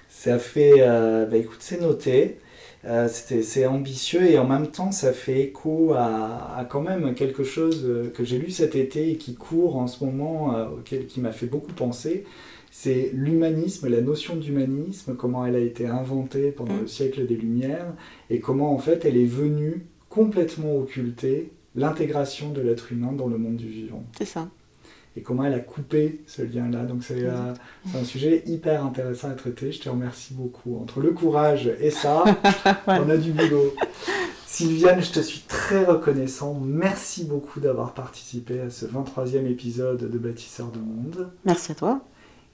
Ça 0.10 0.38
fait, 0.38 0.80
bah 1.28 1.36
écoute, 1.38 1.58
c'est 1.62 1.82
noté. 1.82 2.38
Euh, 2.86 3.08
c'est 3.08 3.66
ambitieux 3.68 4.24
et 4.24 4.40
en 4.40 4.48
même 4.48 4.66
temps 4.66 4.92
ça 4.92 5.14
fait 5.14 5.42
écho 5.42 5.94
à, 5.94 6.66
quand 6.68 6.82
même 6.82 7.14
quelque 7.14 7.44
chose 7.44 7.84
euh, 7.86 8.10
que 8.10 8.24
j'ai 8.24 8.40
lu 8.40 8.50
cet 8.50 8.76
été 8.76 9.12
et 9.12 9.18
qui 9.18 9.36
court 9.36 9.76
en 9.76 9.86
ce 9.86 10.04
moment, 10.04 10.56
euh, 10.58 10.66
qui 10.84 11.20
m'a 11.20 11.32
fait 11.32 11.46
beaucoup 11.46 11.74
penser. 11.74 12.26
C'est 12.72 13.12
l'humanisme, 13.14 13.90
la 13.90 14.02
notion 14.02 14.38
d'humanisme, 14.38 15.16
comment 15.16 15.46
elle 15.46 15.56
a 15.56 15.60
été 15.60 15.86
inventée 15.86 16.52
pendant 16.52 16.78
le 16.78 16.84
mm. 16.84 16.88
siècle 16.88 17.28
des 17.28 17.36
Lumières 17.36 17.94
et 18.30 18.40
comment 18.40 18.74
en 18.74 18.80
fait 18.80 19.06
elle 19.06 19.18
est 19.18 19.26
venue 19.26 19.86
complètement 20.10 20.78
occulter 20.78 21.52
l'intégration 21.76 22.52
de 22.52 22.62
l'être 22.62 22.92
humain 22.92 23.12
dans 23.12 23.28
le 23.28 23.38
monde 23.38 23.58
du 23.58 23.68
vivant. 23.68 24.04
C'est 24.18 24.26
ça 24.26 24.50
et 25.18 25.22
comment 25.22 25.44
elle 25.44 25.54
a 25.54 25.60
coupé 25.60 26.22
ce 26.26 26.42
lien-là. 26.42 26.84
Donc 26.84 27.04
euh, 27.12 27.54
c'est 27.92 27.98
un 27.98 28.04
sujet 28.04 28.44
hyper 28.46 28.86
intéressant 28.86 29.30
à 29.30 29.34
traiter. 29.34 29.72
Je 29.72 29.82
te 29.82 29.90
remercie 29.90 30.34
beaucoup. 30.34 30.78
Entre 30.82 31.00
le 31.02 31.12
courage 31.12 31.70
et 31.80 31.92
ça, 31.92 32.24
on 32.88 33.10
a 33.10 33.18
du 33.18 33.32
boulot. 33.32 33.74
Sylviane, 34.46 35.02
je 35.02 35.12
te 35.12 35.20
suis 35.20 35.42
très 35.48 35.86
reconnaissant. 35.86 36.60
Merci 36.62 37.24
beaucoup 37.24 37.60
d'avoir 37.60 37.94
participé 37.94 38.60
à 38.60 38.70
ce 38.70 38.86
23e 38.86 39.46
épisode 39.46 40.10
de 40.10 40.18
Bâtisseur 40.18 40.72
de 40.72 40.80
Monde. 40.80 41.30
Merci 41.46 41.72
à 41.72 41.76
toi. 41.76 42.02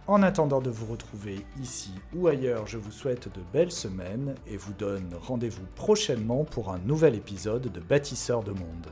En 0.07 0.21
attendant 0.21 0.61
de 0.61 0.69
vous 0.69 0.85
retrouver 0.85 1.43
ici 1.59 1.89
ou 2.15 2.27
ailleurs, 2.27 2.67
je 2.67 2.77
vous 2.77 2.91
souhaite 2.91 3.27
de 3.33 3.41
belles 3.51 3.71
semaines 3.71 4.35
et 4.45 4.55
vous 4.55 4.73
donne 4.73 5.15
rendez-vous 5.19 5.65
prochainement 5.73 6.43
pour 6.43 6.71
un 6.71 6.77
nouvel 6.77 7.15
épisode 7.15 7.71
de 7.71 7.79
Bâtisseurs 7.79 8.43
de 8.43 8.51
Monde. 8.51 8.87